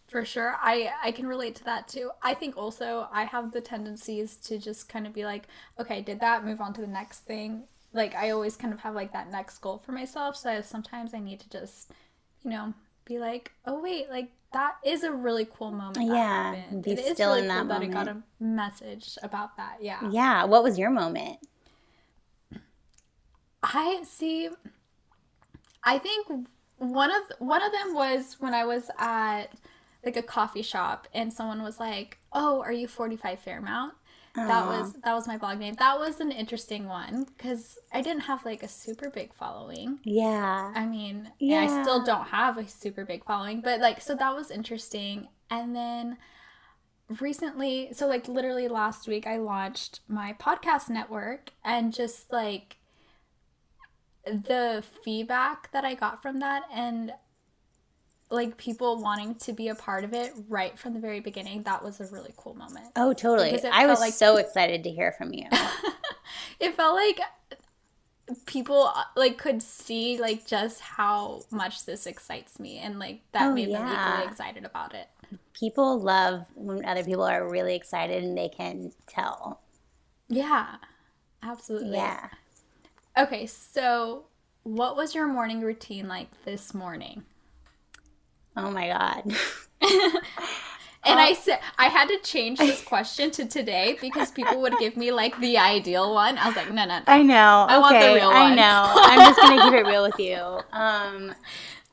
For 0.08 0.24
sure. 0.26 0.56
I 0.62 0.92
I 1.04 1.12
can 1.12 1.28
relate 1.28 1.56
to 1.56 1.64
that 1.66 1.88
too. 1.88 2.12
I 2.22 2.34
think 2.36 2.58
also 2.58 3.08
I 3.12 3.26
have 3.26 3.52
the 3.52 3.62
tendencies 3.62 4.38
to 4.48 4.58
just 4.60 4.88
kind 4.88 5.08
of 5.08 5.14
be 5.14 5.26
like, 5.26 5.48
okay, 5.80 6.02
did 6.02 6.20
that, 6.22 6.46
move 6.46 6.62
on 6.62 6.74
to 6.76 6.82
the 6.82 6.88
next 6.88 7.22
thing. 7.22 7.68
Like 7.94 8.16
I 8.16 8.30
always 8.32 8.56
kind 8.58 8.74
of 8.74 8.82
have 8.82 8.94
like 8.96 9.14
that 9.14 9.32
next 9.32 9.60
goal 9.60 9.80
for 9.80 9.92
myself, 9.94 10.36
so 10.38 10.62
sometimes 10.62 11.14
I 11.14 11.20
need 11.20 11.40
to 11.42 11.50
just, 11.50 11.92
you 12.44 12.50
know, 12.52 12.74
be 13.06 13.20
like, 13.20 13.52
"Oh 13.66 13.82
wait, 13.82 14.10
like 14.10 14.32
that 14.54 14.76
is 14.86 15.04
a 15.04 15.12
really 15.12 15.46
cool 15.46 15.72
moment 15.72 16.08
Yeah, 16.08 16.56
be 16.82 16.92
It 16.92 17.00
is 17.00 17.14
still 17.14 17.32
really 17.32 17.42
in 17.44 17.48
that 17.50 17.62
cool 17.62 17.68
that 17.68 17.82
I 17.82 17.88
got 17.88 18.08
a 18.08 18.22
message 18.40 19.18
about 19.24 19.58
that." 19.58 19.78
Yeah. 19.82 20.10
Yeah. 20.10 20.44
What 20.46 20.64
was 20.64 20.78
your 20.78 20.90
moment? 20.90 21.40
I 23.64 24.04
see. 24.04 24.50
I 25.84 25.98
think 26.00 26.28
one 26.78 27.12
of 27.12 27.22
one 27.40 27.64
of 27.64 27.72
them 27.72 27.94
was 27.94 28.38
when 28.40 28.54
I 28.54 28.66
was 28.66 28.90
at 28.98 29.48
like 30.04 30.18
a 30.18 30.22
coffee 30.22 30.62
shop 30.62 31.08
and 31.14 31.32
someone 31.34 31.64
was 31.64 31.80
like, 31.80 32.20
"Oh, 32.32 32.62
are 32.62 32.72
you 32.72 32.88
45 32.88 33.40
Fairmount?" 33.40 33.94
That 34.36 34.68
was 34.68 34.94
that 35.04 35.14
was 35.14 35.28
my 35.28 35.38
blog 35.38 35.60
name. 35.60 35.76
That 35.80 35.98
was 35.98 36.20
an 36.20 36.32
interesting 36.32 36.88
one 36.88 37.26
because 37.38 37.78
I 37.94 38.02
didn't 38.02 38.24
have 38.24 38.44
like 38.46 38.64
a 38.64 38.68
super 38.68 39.10
big 39.10 39.34
following. 39.34 40.00
Yeah. 40.04 40.72
I 40.76 40.86
mean, 40.86 41.32
yeah. 41.40 41.62
I 41.62 41.82
still 41.84 42.04
don't 42.04 42.28
have 42.28 42.58
a 42.58 42.68
super 42.68 43.06
big 43.06 43.24
following, 43.26 43.62
but 43.62 43.80
like, 43.80 44.02
so 44.02 44.16
that 44.16 44.36
was 44.36 44.52
interesting. 44.52 45.30
And 45.50 45.76
then 45.76 46.18
recently, 47.20 47.90
so 47.94 48.08
like 48.08 48.28
literally 48.28 48.68
last 48.68 49.08
week, 49.08 49.26
I 49.26 49.38
launched 49.38 50.02
my 50.08 50.34
podcast 50.34 50.90
network 50.90 51.52
and 51.64 51.94
just 51.94 52.32
like 52.32 52.78
the 54.26 54.84
feedback 55.04 55.72
that 55.72 55.86
I 55.86 55.94
got 55.94 56.22
from 56.22 56.40
that 56.40 56.64
and 56.74 57.14
like 58.36 58.58
people 58.58 59.02
wanting 59.02 59.36
to 59.36 59.54
be 59.54 59.70
a 59.70 59.76
part 59.76 60.04
of 60.04 60.14
it 60.14 60.34
right 60.48 60.78
from 60.78 60.94
the 60.94 61.00
very 61.00 61.20
beginning, 61.20 61.64
that 61.64 61.84
was 61.84 62.00
a 62.00 62.06
really 62.08 62.34
cool 62.38 62.54
moment. 62.54 62.86
Oh, 62.96 63.14
totally. 63.14 63.60
I 63.72 63.88
was 63.88 64.00
like- 64.00 64.14
so 64.14 64.38
excited 64.38 64.84
to 64.84 64.90
hear 64.92 65.12
from 65.12 65.34
you. 65.34 65.46
it 66.60 66.76
felt 66.76 66.96
like 66.96 67.20
people 68.48 68.92
like 69.16 69.38
could 69.38 69.62
see 69.62 70.18
like 70.20 70.48
just 70.48 70.80
how 70.82 71.44
much 71.52 71.86
this 71.86 72.08
excites 72.08 72.60
me 72.60 72.80
and 72.80 72.98
like 72.98 73.22
that 73.34 73.50
Oh, 73.52 73.54
made 73.54 73.66
them 73.72 73.88
yeah. 73.88 74.14
equally 74.16 74.32
excited 74.32 74.66
about 74.66 74.96
it 74.96 75.08
people 75.54 76.00
love 76.00 76.46
when 76.56 76.84
other 76.86 77.04
people 77.04 77.24
are 77.24 77.48
really 77.48 77.76
excited 77.76 78.24
and 78.24 78.36
they 78.36 78.50
can 78.50 78.92
tell. 79.08 79.62
yeah 80.28 80.78
absolutely 81.44 81.98
Yeah. 81.98 82.30
okay 83.16 83.46
so 83.46 84.26
what 84.64 84.96
was 84.96 85.14
your 85.14 85.28
morning 85.28 85.62
routine 85.62 86.08
like 86.08 86.30
this 86.46 86.74
morning 86.74 87.26
Oh 88.58 88.72
my 88.72 88.88
God. 88.88 89.24
and 91.04 91.20
I 91.20 91.34
said 91.34 91.60
I 91.78 91.88
had 91.88 92.08
to 92.08 92.18
change 92.20 92.60
this 92.60 92.82
question 92.86 93.32
to 93.32 93.46
today 93.46 93.98
because 94.02 94.32
people 94.32 94.62
would 94.62 94.78
give 94.80 94.98
me 94.98 95.12
like 95.12 95.40
the 95.40 95.58
ideal 95.58 96.14
one. 96.14 96.38
I 96.38 96.48
was 96.48 96.56
like, 96.56 96.72
no, 96.72 96.86
no, 96.86 97.00
no. 97.00 97.04
I 97.08 97.22
know. 97.22 97.66
I 97.68 97.78
want 97.78 98.00
the 98.00 98.06
okay, 98.06 98.16
real 98.16 98.30
I 98.30 98.56
know. 98.56 98.94
I'm 98.96 99.20
just 99.20 99.40
gonna 99.40 99.62
keep 99.64 99.74
it 99.74 99.86
real 99.86 100.04
with 100.04 100.20
you. 100.20 100.62
Um, 100.72 101.36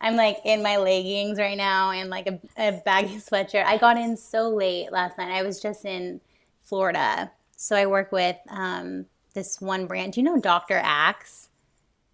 I'm 0.00 0.16
like 0.16 0.38
in 0.44 0.62
my 0.62 0.76
leggings 0.76 1.38
right 1.38 1.56
now 1.56 1.92
and 1.92 2.10
like 2.10 2.26
a, 2.26 2.40
a 2.56 2.80
baggy 2.84 3.16
sweatshirt. 3.16 3.64
I 3.64 3.78
got 3.78 3.96
in 3.96 4.16
so 4.16 4.48
late 4.48 4.90
last 4.92 5.16
night. 5.16 5.30
I 5.30 5.42
was 5.42 5.60
just 5.60 5.84
in 5.84 6.20
Florida, 6.60 7.30
so 7.56 7.76
I 7.76 7.86
work 7.86 8.12
with 8.12 8.36
um, 8.48 9.06
this 9.34 9.60
one 9.60 9.86
brand. 9.86 10.14
Do 10.14 10.20
you 10.20 10.24
know 10.24 10.40
Dr. 10.40 10.80
Axe? 10.82 11.48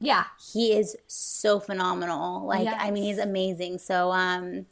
Yeah, 0.01 0.24
he 0.53 0.72
is 0.72 0.96
so 1.07 1.59
phenomenal. 1.59 2.46
Like, 2.46 2.68
I 2.68 2.90
mean, 2.90 3.03
he's 3.03 3.18
amazing. 3.18 3.78
So, 3.78 4.12
um, 4.12 4.66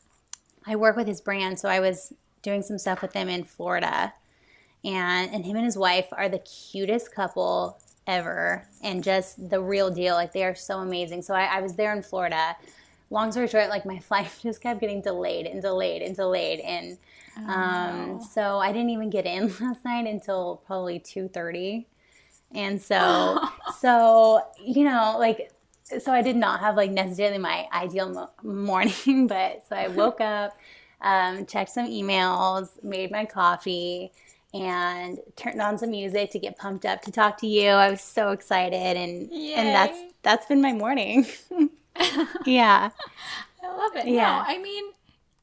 I 0.66 0.76
work 0.76 0.96
with 0.96 1.06
his 1.06 1.20
brand. 1.20 1.58
So 1.58 1.68
I 1.68 1.80
was 1.80 2.12
doing 2.42 2.62
some 2.62 2.78
stuff 2.78 3.02
with 3.02 3.12
him 3.12 3.28
in 3.28 3.44
Florida, 3.44 4.12
and 4.84 5.32
and 5.32 5.44
him 5.44 5.56
and 5.56 5.64
his 5.64 5.76
wife 5.78 6.06
are 6.12 6.28
the 6.28 6.38
cutest 6.38 7.14
couple 7.14 7.78
ever, 8.06 8.66
and 8.82 9.02
just 9.02 9.50
the 9.50 9.60
real 9.60 9.90
deal. 9.90 10.14
Like, 10.14 10.32
they 10.32 10.44
are 10.44 10.54
so 10.54 10.78
amazing. 10.78 11.22
So 11.22 11.34
I, 11.34 11.44
I 11.44 11.60
was 11.60 11.74
there 11.74 11.92
in 11.94 12.02
Florida. 12.02 12.56
Long 13.10 13.30
story 13.30 13.46
short, 13.46 13.68
like 13.68 13.86
my 13.86 13.98
flight 14.08 14.30
just 14.42 14.60
kept 14.60 14.80
getting 14.80 15.00
delayed 15.00 15.46
and 15.46 15.62
delayed 15.62 16.02
and 16.02 16.16
delayed, 16.16 16.60
and 16.60 16.98
um, 17.36 18.18
no. 18.18 18.26
so 18.32 18.58
I 18.58 18.72
didn't 18.72 18.90
even 18.90 19.10
get 19.10 19.26
in 19.26 19.48
last 19.60 19.84
night 19.84 20.06
until 20.06 20.62
probably 20.66 20.98
two 20.98 21.28
thirty. 21.28 21.86
And 22.52 22.80
so, 22.80 23.40
so 23.80 24.42
you 24.64 24.84
know, 24.84 25.16
like, 25.18 25.50
so 25.98 26.12
I 26.12 26.22
did 26.22 26.36
not 26.36 26.60
have 26.60 26.76
like 26.76 26.90
necessarily 26.90 27.38
my 27.38 27.66
ideal 27.72 28.08
mo- 28.10 28.30
morning, 28.42 29.26
but 29.28 29.64
so 29.68 29.76
I 29.76 29.88
woke 29.88 30.20
up, 30.20 30.56
um, 31.00 31.46
checked 31.46 31.70
some 31.70 31.86
emails, 31.86 32.82
made 32.82 33.10
my 33.10 33.24
coffee, 33.24 34.12
and 34.54 35.18
turned 35.36 35.60
on 35.60 35.78
some 35.78 35.90
music 35.90 36.30
to 36.32 36.38
get 36.38 36.56
pumped 36.58 36.84
up 36.84 37.02
to 37.02 37.12
talk 37.12 37.38
to 37.38 37.46
you. 37.46 37.68
I 37.70 37.90
was 37.90 38.00
so 38.00 38.30
excited, 38.30 38.96
and 38.96 39.30
and 39.32 39.68
that's 39.74 39.98
that's 40.22 40.46
been 40.46 40.60
my 40.60 40.72
morning. 40.72 41.26
yeah, 42.46 42.90
I 43.62 43.76
love 43.76 43.96
it. 43.96 44.06
Yeah. 44.06 44.44
No, 44.44 44.52
I 44.54 44.58
mean, 44.58 44.84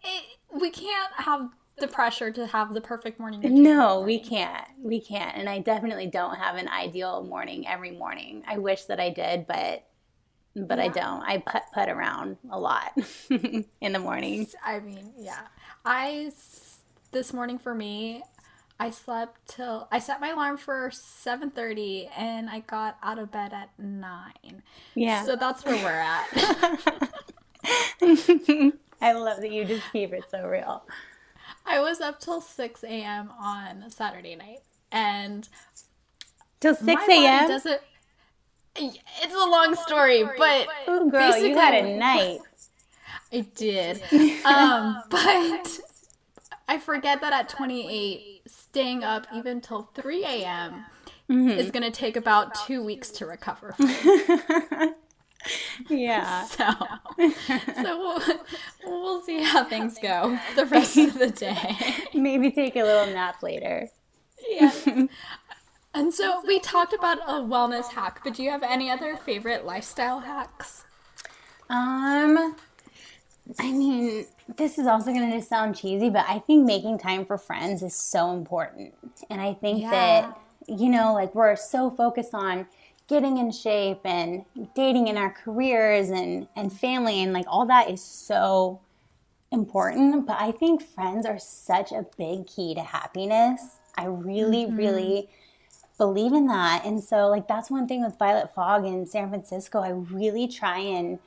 it, 0.04 0.24
we 0.60 0.70
can't 0.70 1.14
have 1.14 1.50
the 1.78 1.88
pressure 1.88 2.32
to 2.32 2.48
have 2.48 2.74
the 2.74 2.82
perfect 2.82 3.20
morning. 3.20 3.42
routine 3.42 3.64
no, 3.64 4.02
we 4.02 4.20
can't, 4.20 4.66
we 4.82 5.00
can't, 5.02 5.36
and 5.38 5.50
I 5.50 5.60
definitely 5.60 6.08
don't 6.08 6.36
have 6.36 6.56
an 6.56 6.68
ideal 6.68 7.24
morning 7.24 7.68
every 7.68 7.92
morning. 7.92 8.44
I 8.48 8.58
wish 8.58 8.86
that 8.86 9.00
I 9.00 9.10
did, 9.10 9.48
but. 9.48 9.86
But 10.56 10.80
I 10.80 10.88
don't. 10.88 11.24
I 11.24 11.40
put 11.40 11.64
put 11.74 11.90
around 11.90 12.38
a 12.52 12.60
lot 12.60 12.96
in 13.32 13.92
the 13.92 13.98
morning. 13.98 14.46
I 14.64 14.82
mean, 14.82 15.12
yeah. 15.18 15.48
I 15.84 16.32
this 17.12 17.34
morning 17.34 17.58
for 17.58 17.74
me, 17.74 18.22
I 18.80 18.90
slept 18.90 19.48
till 19.48 19.88
I 19.92 20.00
set 20.00 20.20
my 20.20 20.30
alarm 20.30 20.58
for 20.58 20.90
7:30 20.90 22.10
and 22.18 22.50
I 22.50 22.60
got 22.60 22.98
out 23.02 23.20
of 23.20 23.32
bed 23.32 23.54
at 23.54 23.70
9. 23.78 24.64
Yeah. 24.96 25.24
So 25.24 25.36
that's 25.36 25.64
where 25.64 25.76
we're 25.76 25.92
at. 25.92 26.28
I 29.02 29.14
love 29.14 29.42
that 29.42 29.52
you 29.52 29.64
just 29.66 29.90
keep 29.92 30.12
it 30.12 30.26
so 30.30 30.48
real. 30.48 30.84
I 31.66 31.80
was 31.80 32.02
up 32.02 32.20
till 32.20 32.42
6 32.42 32.84
a.m. 32.84 33.32
on 33.40 33.90
Saturday 33.90 34.36
night 34.36 34.60
and 34.92 35.48
Till 36.60 36.76
6 36.76 37.04
a.m. 37.10 37.48
doesn't 37.50 37.82
It's 38.76 39.34
a 39.34 39.50
long 39.50 39.76
story, 39.76 40.24
but 40.38 40.68
Ooh, 40.88 41.12
girl, 41.12 41.38
you 41.38 41.56
had 41.56 41.74
a 41.74 41.98
night. 41.98 42.40
I 43.34 43.42
did. 43.56 44.02
Um, 44.46 45.04
but 45.10 45.80
I 46.68 46.80
forget 46.80 47.20
that 47.22 47.34
at 47.34 47.50
28, 47.50 48.44
staying 48.48 49.04
up 49.04 49.28
even 49.36 49.60
till 49.60 49.90
3 49.94 50.24
a.m. 50.24 50.86
Mm-hmm. 51.30 51.50
is 51.50 51.72
going 51.72 51.84
to 51.84 51.92
take 51.92 52.16
about 52.18 52.54
two 52.66 52.84
weeks 52.84 53.10
to 53.12 53.26
recover. 53.26 53.76
Yeah. 55.90 56.46
So, 56.56 56.66
so 57.84 58.20
we'll, 58.26 58.40
we'll 58.86 59.22
see 59.22 59.44
how 59.44 59.64
things 59.64 59.98
go 60.02 60.38
the 60.56 60.66
rest 60.66 60.98
of 60.98 61.14
the 61.20 61.30
day. 61.30 61.76
Maybe 62.14 62.52
take 62.52 62.76
a 62.76 62.84
little 62.84 63.14
nap 63.14 63.44
later. 63.44 63.90
Yes. 64.50 64.88
And 65.94 66.12
so 66.14 66.42
we 66.48 66.60
talked 66.60 66.94
about 66.94 67.20
a 67.28 67.34
wellness 67.34 67.90
hack, 67.92 68.22
but 68.24 68.34
do 68.34 68.44
you 68.44 68.50
have 68.50 68.64
any 68.64 68.90
other 68.90 69.16
favorite 69.16 69.64
lifestyle 69.64 70.22
hacks? 70.22 70.86
Um, 71.70 72.56
I 73.60 73.72
mean, 73.72 74.26
this 74.58 74.78
is 74.80 74.88
also 74.88 75.14
going 75.14 75.32
to 75.32 75.42
sound 75.42 75.76
cheesy, 75.76 76.10
but 76.10 76.26
I 76.28 76.40
think 76.40 76.66
making 76.66 76.98
time 76.98 77.26
for 77.26 77.38
friends 77.38 77.84
is 77.84 77.96
so 77.96 78.32
important. 78.32 78.94
And 79.30 79.40
I 79.40 79.54
think 79.54 79.82
Yeah. 79.84 79.92
that, 79.92 80.40
you 80.68 80.90
know, 80.90 81.14
like 81.14 81.36
we're 81.36 81.56
so 81.56 81.92
focused 81.92 82.34
on 82.34 82.68
getting 83.08 83.38
in 83.38 83.52
shape 83.52 84.02
and 84.06 84.46
dating 84.76 85.08
in 85.08 85.18
our 85.18 85.32
careers 85.32 86.10
and, 86.10 86.48
and 86.56 86.72
family 86.72 87.22
and 87.22 87.34
like 87.34 87.46
all 87.48 87.66
that 87.66 87.90
is 87.90 88.04
so 88.04 88.80
important. 89.52 90.26
But 90.26 90.38
I 90.40 90.52
think 90.52 90.82
friends 90.82 91.26
are 91.26 91.40
such 91.40 91.92
a 91.92 92.06
big 92.18 92.48
key 92.48 92.74
to 92.76 92.82
happiness. 92.82 93.78
I 93.96 94.06
really, 94.06 94.66
really 94.66 95.30
believe 95.98 96.34
in 96.34 96.48
that. 96.48 96.84
And 96.86 97.04
so, 97.04 97.28
like, 97.28 97.48
that's 97.48 97.70
one 97.70 97.88
thing 97.88 98.04
with 98.04 98.18
Violet 98.18 98.54
Fog 98.56 98.86
in 98.86 99.06
San 99.06 99.30
Francisco. 99.30 99.80
I 99.80 99.90
really 99.90 100.48
try 100.48 100.80
and 100.80 101.20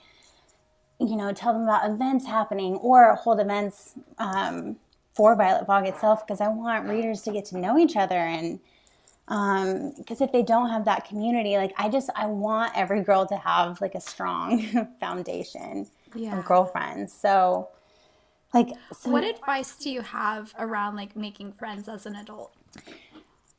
you 0.99 1.17
know, 1.17 1.33
tell 1.33 1.53
them 1.53 1.63
about 1.63 1.91
events 1.91 2.27
happening 2.27 2.77
or 2.77 3.15
hold 3.17 3.41
events 3.41 3.95
um, 4.19 4.77
for 5.15 5.37
Violet 5.37 5.67
Fog 5.67 5.87
itself 5.87 6.27
because 6.27 6.41
I 6.41 6.49
want 6.49 6.89
readers 6.89 7.23
to 7.23 7.33
get 7.33 7.45
to 7.47 7.59
know 7.59 7.79
each 7.79 7.97
other 7.97 8.17
and 8.17 8.61
because 9.27 10.21
if 10.21 10.31
they 10.33 10.43
don't 10.43 10.71
have 10.71 10.85
that 10.85 11.05
community, 11.09 11.57
like 11.57 11.73
I 11.77 11.89
just 11.89 12.11
I 12.15 12.27
want 12.27 12.73
every 12.77 13.03
girl 13.03 13.27
to 13.27 13.37
have 13.37 13.81
like 13.81 13.95
a 13.95 14.01
strong 14.01 14.63
foundation 15.01 15.89
Yeah. 16.15 16.39
of 16.39 16.45
girlfriends. 16.45 17.13
So, 17.13 17.69
like, 18.55 18.69
so 18.93 19.11
What 19.11 19.25
advice 19.25 19.77
do 19.77 19.91
you 19.91 20.03
have 20.03 20.55
around 20.59 20.95
like 20.97 21.17
making 21.17 21.53
friends 21.53 21.89
as 21.89 22.07
an 22.07 22.15
adult? 22.15 22.53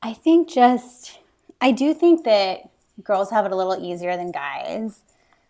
I 0.01 0.13
think 0.13 0.49
just 0.49 1.19
I 1.59 1.71
do 1.71 1.93
think 1.93 2.23
that 2.23 2.69
girls 3.03 3.29
have 3.31 3.45
it 3.45 3.51
a 3.51 3.55
little 3.55 3.83
easier 3.83 4.15
than 4.15 4.31
guys. 4.31 5.01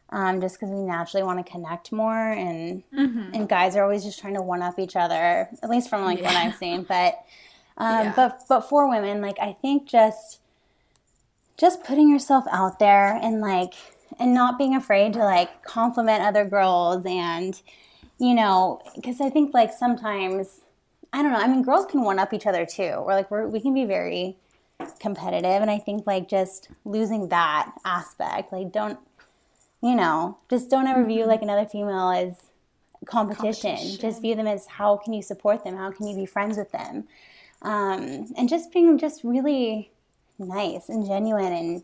Um, 0.10 0.40
just 0.40 0.56
because 0.58 0.70
we 0.74 0.82
naturally 0.84 1.22
want 1.26 1.46
to 1.46 1.52
connect 1.52 1.92
more, 1.92 2.16
and 2.32 2.82
and 2.94 3.50
guys 3.50 3.76
are 3.76 3.84
always 3.84 4.06
just 4.06 4.22
trying 4.22 4.36
to 4.36 4.42
one 4.42 4.62
up 4.62 4.80
each 4.80 4.96
other. 4.96 5.50
At 5.62 5.70
least 5.70 5.90
from 5.90 6.06
like 6.06 6.22
what 6.22 6.34
I've 6.34 6.56
seen, 6.56 6.84
but 6.84 7.20
um, 7.78 8.08
Yeah. 8.08 8.14
but 8.16 8.44
but 8.50 8.62
for 8.62 8.90
women, 8.90 9.22
like 9.22 9.38
I 9.40 9.54
think 9.54 9.88
just 9.88 10.40
just 11.58 11.84
putting 11.84 12.10
yourself 12.10 12.46
out 12.52 12.80
there 12.80 13.20
and 13.22 13.42
like 13.42 13.74
and 14.20 14.34
not 14.34 14.58
being 14.58 14.76
afraid 14.76 15.14
to 15.14 15.20
like 15.20 15.64
compliment 15.64 16.24
other 16.24 16.46
girls 16.46 17.04
and 17.06 17.62
you 18.20 18.34
know 18.34 18.80
because 18.96 19.20
I 19.22 19.30
think 19.30 19.54
like 19.54 19.72
sometimes 19.74 20.62
I 21.14 21.24
don't 21.24 21.32
know. 21.32 21.40
I 21.40 21.48
mean, 21.48 21.64
girls 21.64 21.86
can 21.86 22.02
one 22.04 22.20
up 22.20 22.34
each 22.34 22.46
other 22.46 22.66
too. 22.66 22.84
Or 22.84 23.14
like 23.14 23.32
we're, 23.32 23.48
we 23.48 23.60
can 23.60 23.74
be 23.74 23.86
very 23.86 24.38
competitive, 25.00 25.62
and 25.62 25.72
I 25.72 25.80
think 25.80 26.06
like 26.06 26.28
just 26.28 26.70
losing 26.86 27.30
that 27.30 27.72
aspect, 27.86 28.52
like 28.52 28.72
don't, 28.72 29.00
you 29.82 29.96
know, 29.96 30.38
just 30.50 30.70
don't 30.70 30.88
ever 30.88 31.04
view 31.06 31.26
like 31.26 31.42
another 31.42 31.66
female 31.66 32.10
as 32.10 32.36
competition. 33.06 33.72
Competition. 33.72 34.02
Just 34.02 34.22
view 34.22 34.36
them 34.36 34.48
as 34.48 34.68
how 34.68 34.98
can 34.98 35.14
you 35.14 35.22
support 35.22 35.64
them? 35.64 35.78
How 35.78 35.92
can 35.92 36.08
you 36.08 36.16
be 36.16 36.26
friends 36.26 36.58
with 36.58 36.72
them? 36.72 37.06
Um, 37.62 38.28
and 38.38 38.48
just 38.48 38.72
being 38.72 38.98
just 38.98 39.24
really 39.24 39.92
nice 40.40 40.90
and 40.90 41.06
genuine 41.06 41.54
and 41.54 41.84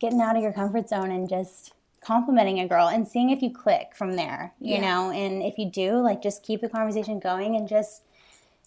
getting 0.00 0.20
out 0.20 0.36
of 0.36 0.42
your 0.42 0.52
comfort 0.52 0.88
zone 0.88 1.10
and 1.10 1.28
just 1.28 1.72
complimenting 2.04 2.58
a 2.60 2.68
girl 2.68 2.88
and 2.88 3.06
seeing 3.06 3.30
if 3.30 3.42
you 3.42 3.50
click 3.52 3.92
from 3.94 4.16
there, 4.16 4.52
you 4.60 4.74
Yeah. 4.74 4.80
know, 4.80 5.10
and 5.10 5.42
if 5.42 5.58
you 5.58 5.70
do, 5.70 5.98
like 5.98 6.22
just 6.22 6.42
keep 6.42 6.60
the 6.60 6.68
conversation 6.68 7.20
going 7.20 7.56
and 7.56 7.68
just 7.68 8.02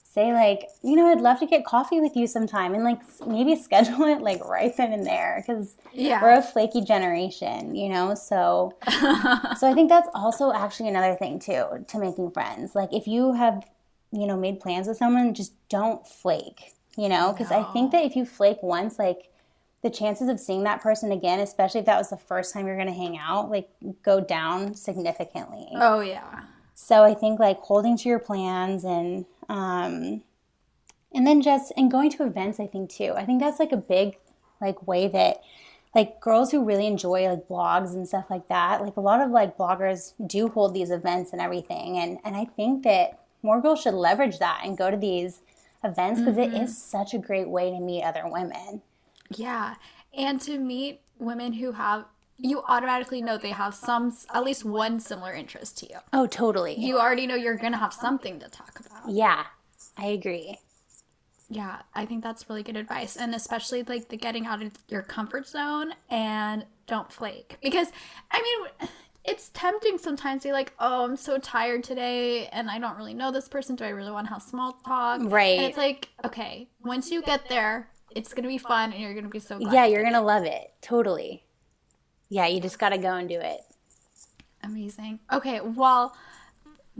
say 0.04 0.32
like, 0.34 0.70
you 0.82 0.96
know, 0.96 1.08
I'd 1.08 1.20
love 1.22 1.40
to 1.42 1.46
get 1.46 1.66
coffee 1.66 2.00
with 2.00 2.16
you 2.16 2.26
sometime 2.28 2.74
and 2.74 2.84
like 2.84 3.00
maybe 3.28 3.56
schedule 3.62 4.04
it 4.06 4.22
like 4.22 4.44
right 4.46 4.76
then 4.78 4.94
and 4.94 5.06
there 5.06 5.44
because 5.46 5.76
Yeah. 5.94 6.22
we're 6.22 6.38
a 6.38 6.42
flaky 6.42 6.82
generation, 6.82 7.76
you 7.76 7.90
know, 7.90 8.16
so 8.16 8.74
so 9.54 9.70
I 9.70 9.74
think 9.74 9.90
that's 9.90 10.10
also 10.16 10.54
actually 10.54 10.90
another 10.90 11.16
thing 11.16 11.40
too 11.40 11.86
to 11.88 12.00
making 12.00 12.32
friends. 12.32 12.76
Like 12.76 12.94
if 12.94 13.08
you 13.08 13.34
have, 13.34 13.64
you 14.16 14.28
know, 14.28 14.38
made 14.38 14.60
plans 14.60 14.88
with 14.88 14.98
someone, 14.98 15.34
just 15.34 15.54
don't 15.70 16.08
flake, 16.08 16.74
you 16.98 17.10
know, 17.10 17.32
because 17.32 17.52
I 17.52 17.64
think 17.74 17.92
that 17.92 18.04
if 18.06 18.16
you 18.16 18.26
flake 18.26 18.62
once, 18.62 18.98
like 18.98 19.30
the 19.86 19.90
chances 19.92 20.30
of 20.30 20.40
seeing 20.40 20.64
that 20.64 20.82
person 20.82 21.12
again, 21.12 21.40
especially 21.40 21.80
if 21.80 21.86
that 21.86 22.00
was 22.00 22.10
the 22.10 22.18
first 22.18 22.52
time 22.52 22.66
you're 22.66 22.76
going 22.76 22.88
to 22.88 22.94
hang 22.94 23.20
out, 23.20 23.52
like 23.52 23.70
go 24.02 24.20
down 24.20 24.74
significantly. 24.74 25.68
Oh 25.76 26.00
yeah. 26.00 26.46
So 26.74 27.04
I 27.04 27.14
think 27.14 27.40
like 27.40 27.60
holding 27.60 27.96
to 27.98 28.10
your 28.10 28.18
plans 28.18 28.84
and 28.84 29.26
um 29.48 30.24
and 31.14 31.28
then 31.28 31.40
just 31.40 31.72
and 31.78 31.92
going 31.92 32.10
to 32.10 32.26
events 32.26 32.60
I 32.60 32.66
think 32.66 32.90
too. 32.90 33.14
I 33.16 33.26
think 33.26 33.40
that's 33.40 33.60
like 33.60 33.72
a 33.72 33.78
big 33.78 34.18
like 34.60 34.88
way 34.88 35.08
that 35.08 35.44
like 35.94 36.20
girls 36.20 36.50
who 36.50 36.66
really 36.66 36.88
enjoy 36.88 37.30
like 37.30 37.48
blogs 37.48 37.94
and 37.94 38.08
stuff 38.08 38.26
like 38.32 38.48
that, 38.48 38.82
like 38.82 38.98
a 38.98 39.02
lot 39.02 39.22
of 39.22 39.30
like 39.30 39.56
bloggers 39.56 40.14
do 40.26 40.50
hold 40.50 40.74
these 40.74 40.90
events 40.90 41.32
and 41.32 41.40
everything 41.40 42.00
and 42.00 42.18
and 42.26 42.36
I 42.36 42.46
think 42.46 42.84
that 42.86 43.20
more 43.46 43.62
girls 43.62 43.82
should 43.82 43.94
leverage 43.94 44.40
that 44.40 44.62
and 44.66 44.78
go 44.78 44.92
to 44.92 44.98
these 44.98 45.42
events 45.84 46.20
because 46.20 46.38
is 46.38 46.48
mm-hmm. 46.48 46.66
such 46.66 47.14
a 47.14 47.20
great 47.20 47.48
way 47.48 47.70
to 47.70 47.80
meet 47.80 48.04
other 48.04 48.24
women. 48.26 48.82
Yeah. 49.30 49.76
And 50.14 50.42
to 50.42 50.58
meet 50.58 51.02
women 51.20 51.54
who 51.54 51.72
have 51.74 52.06
you 52.38 52.62
automatically 52.68 53.22
know 53.22 53.38
they 53.38 53.52
have 53.52 53.74
some 53.74 54.16
at 54.34 54.44
least 54.44 54.66
one 54.66 55.00
similar 55.00 55.34
interest 55.34 55.78
to 55.78 55.86
you. 55.86 56.00
Oh, 56.12 56.28
totally. 56.28 56.78
You 56.78 57.00
already 57.00 57.28
know 57.28 57.36
you're 57.36 57.56
going 57.56 57.72
to 57.72 57.78
have 57.78 57.94
something 57.94 58.40
to 58.40 58.50
talk 58.50 58.80
about. 58.80 59.10
yeah. 59.10 59.46
I 59.98 60.08
agree. 60.08 60.58
Yeah, 61.48 61.84
I 61.94 62.06
think 62.06 62.24
that's 62.24 62.50
really 62.50 62.64
good 62.64 62.76
advice. 62.76 63.16
And 63.16 63.36
especially 63.36 63.84
like 63.84 64.10
the 64.10 64.18
getting 64.18 64.46
out 64.46 64.62
of 64.62 64.74
your 64.90 65.04
comfort 65.04 65.48
zone 65.48 65.94
and 66.10 66.66
don't 66.88 67.12
flake. 67.12 67.58
Because, 67.62 67.88
I 68.32 68.42
mean, 68.42 68.90
it's 69.28 69.50
tempting 69.54 69.98
sometimes 69.98 70.44
to 70.44 70.50
be 70.50 70.52
like, 70.54 70.74
oh, 70.80 71.04
I'm 71.04 71.18
so 71.18 71.38
tired 71.38 71.84
today 71.84 72.48
and 72.48 72.70
I 72.70 72.80
don't 72.80 72.96
really 72.96 73.14
know 73.14 73.32
this 73.32 73.48
person. 73.48 73.76
Do 73.76 73.84
I 73.84 73.90
really 73.90 74.12
want 74.12 74.28
to 74.28 74.34
have 74.34 74.44
small 74.44 74.74
talk? 74.86 75.22
Right. 75.24 75.58
And 75.58 75.66
it's 75.66 75.78
like, 75.78 76.10
okay, 76.24 76.70
once 76.84 77.12
you 77.12 77.22
get 77.22 77.50
there, 77.50 77.90
it's 78.12 78.34
going 78.34 78.44
to 78.44 78.50
be 78.50 78.58
fun 78.58 78.94
and 78.94 79.02
you're 79.02 79.14
going 79.14 79.26
to 79.26 79.30
be 79.30 79.40
so 79.40 79.58
glad. 79.58 79.74
Yeah, 79.74 79.86
you 79.86 79.94
you're 79.94 80.04
going 80.04 80.14
to 80.14 80.22
love 80.22 80.44
it. 80.44 80.74
Totally. 80.82 81.44
Yeah, 82.30 82.48
you 82.48 82.60
just 82.60 82.80
got 82.80 82.90
to 82.90 82.98
go 82.98 83.16
and 83.16 83.28
do 83.28 83.40
it. 83.40 83.62
Amazing. 84.64 85.20
Okay, 85.32 85.60
well, 85.62 86.16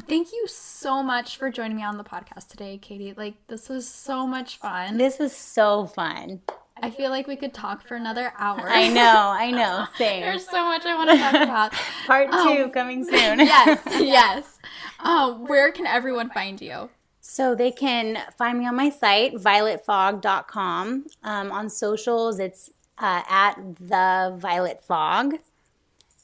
thank 0.08 0.32
you 0.32 0.48
so 0.48 1.02
much 1.04 1.38
for 1.38 1.50
joining 1.50 1.78
me 1.78 1.84
on 1.84 1.98
the 1.98 2.04
podcast 2.04 2.50
today, 2.50 2.80
Katey. 2.82 3.18
Like, 3.18 3.36
this 3.48 3.70
was 3.70 3.88
so 3.88 4.28
much 4.28 4.58
fun. 4.58 4.98
This 4.98 5.20
was 5.20 5.36
so 5.36 5.86
fun. 5.86 6.42
I 6.82 6.90
feel 6.90 7.10
like 7.10 7.28
we 7.28 7.36
could 7.36 7.54
talk 7.54 7.88
for 7.88 7.96
another 7.96 8.34
hour. 8.38 8.68
I 8.70 8.90
know, 8.90 9.02
I 9.34 9.50
know. 9.52 9.88
Same. 9.98 10.22
There's 10.22 10.46
so 10.48 10.66
much 10.66 10.86
I 10.86 10.96
want 10.96 11.10
to 11.12 11.18
talk 11.18 11.34
about. 11.36 11.74
Part 12.08 12.32
two 12.32 12.70
coming 12.70 13.04
soon. 13.06 13.40
yes, 13.40 13.82
yes. 14.00 14.60
Um, 15.00 15.46
where 15.48 15.72
can 15.72 15.86
everyone 15.88 16.30
find 16.30 16.62
you? 16.62 16.90
So 17.22 17.56
they 17.56 17.72
can 17.72 18.20
find 18.38 18.60
me 18.60 18.68
on 18.68 18.76
my 18.76 18.90
site, 18.90 19.34
violetfog.com. 19.36 21.06
Um, 21.24 21.52
on 21.52 21.70
socials, 21.70 22.40
it's 22.40 22.70
uh, 23.00 23.24
at 23.28 23.56
the 23.80 24.36
Violet 24.38 24.84
Fog. 24.84 25.36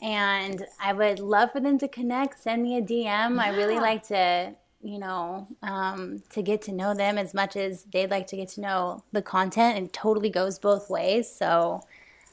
And 0.02 0.66
I 0.80 0.94
would 0.94 1.20
love 1.20 1.52
for 1.52 1.60
them 1.60 1.78
to 1.80 1.88
connect, 1.88 2.42
send 2.42 2.64
me 2.64 2.78
a 2.78 2.82
DM. 2.82 3.40
I 3.40 3.50
really 3.50 3.80
like 3.80 4.08
to, 4.08 4.56
you 4.84 5.00
know, 5.00 5.48
um, 5.62 6.22
to 6.32 6.42
get 6.42 6.62
to 6.64 6.72
know 6.72 6.94
them 6.94 7.18
as 7.18 7.34
much 7.34 7.56
as 7.56 7.84
they'd 7.84 8.10
like 8.10 8.28
to 8.28 8.36
get 8.36 8.50
to 8.50 8.62
know 8.62 9.04
the 9.12 9.22
content. 9.22 9.78
It 9.78 9.94
totally 9.94 10.30
goes 10.30 10.60
both 10.60 10.90
ways. 10.90 11.30
So, 11.34 11.82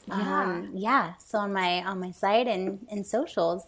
um, 0.09 0.71
yeah. 0.73 1.13
So 1.23 1.37
on 1.39 1.53
my 1.53 1.83
on 1.83 1.99
my 1.99 2.11
site 2.11 2.47
and 2.47 2.85
and 2.89 3.05
socials. 3.05 3.63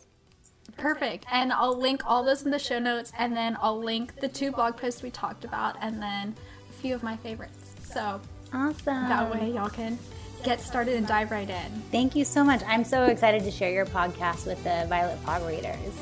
Perfect. 0.77 1.25
And 1.31 1.51
I'll 1.51 1.77
link 1.77 2.01
all 2.05 2.23
those 2.23 2.43
in 2.43 2.51
the 2.51 2.59
show 2.59 2.79
notes, 2.79 3.11
and 3.17 3.35
then 3.35 3.57
I'll 3.61 3.77
link 3.79 4.19
the 4.21 4.27
two 4.27 4.51
blog 4.51 4.77
posts 4.77 5.03
we 5.03 5.11
talked 5.11 5.43
about, 5.43 5.75
and 5.81 6.01
then 6.01 6.35
a 6.69 6.73
few 6.81 6.95
of 6.95 7.03
my 7.03 7.17
favorites. 7.17 7.75
So 7.83 8.21
Awesome. 8.53 9.07
that 9.09 9.31
way 9.31 9.51
y'all 9.51 9.69
can 9.69 9.99
get 10.43 10.59
started 10.61 10.95
and 10.95 11.05
dive 11.05 11.29
right 11.29 11.49
in. 11.49 11.71
Thank 11.91 12.15
you 12.15 12.25
so 12.25 12.43
much. 12.43 12.61
I'm 12.65 12.83
so 12.83 13.05
excited 13.05 13.43
to 13.43 13.51
share 13.51 13.71
your 13.71 13.85
podcast 13.85 14.47
with 14.47 14.63
the 14.63 14.85
Violet 14.89 15.19
Fog 15.19 15.45
readers. 15.47 15.93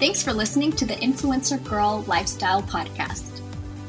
Thanks 0.00 0.22
for 0.22 0.32
listening 0.32 0.72
to 0.72 0.86
the 0.86 0.94
Influencer 0.94 1.62
Girl 1.62 2.02
Lifestyle 2.06 2.62
Podcast. 2.62 3.42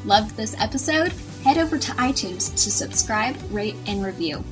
Loved 0.04 0.36
this 0.36 0.54
episode? 0.60 1.10
Head 1.42 1.56
over 1.56 1.78
to 1.78 1.92
iTunes 1.92 2.52
to 2.52 2.70
subscribe, 2.70 3.34
rate, 3.50 3.76
and 3.86 4.04
review. 4.04 4.44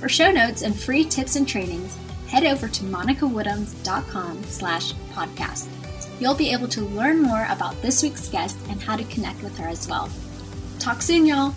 For 0.00 0.08
show 0.08 0.32
notes 0.32 0.62
and 0.62 0.74
free 0.76 1.04
tips 1.04 1.36
and 1.36 1.46
trainings, 1.46 1.96
head 2.26 2.44
over 2.44 2.66
to 2.66 2.82
monicawoodhams.com 2.82 4.42
slash 4.46 4.94
podcast. 5.12 5.68
You'll 6.18 6.34
be 6.34 6.50
able 6.50 6.66
to 6.66 6.80
learn 6.80 7.22
more 7.22 7.46
about 7.50 7.80
this 7.82 8.02
week's 8.02 8.28
guest 8.28 8.58
and 8.68 8.82
how 8.82 8.96
to 8.96 9.04
connect 9.04 9.44
with 9.44 9.56
her 9.58 9.68
as 9.68 9.86
well. 9.86 10.10
Talk 10.80 11.02
soon, 11.02 11.24
y'all! 11.24 11.54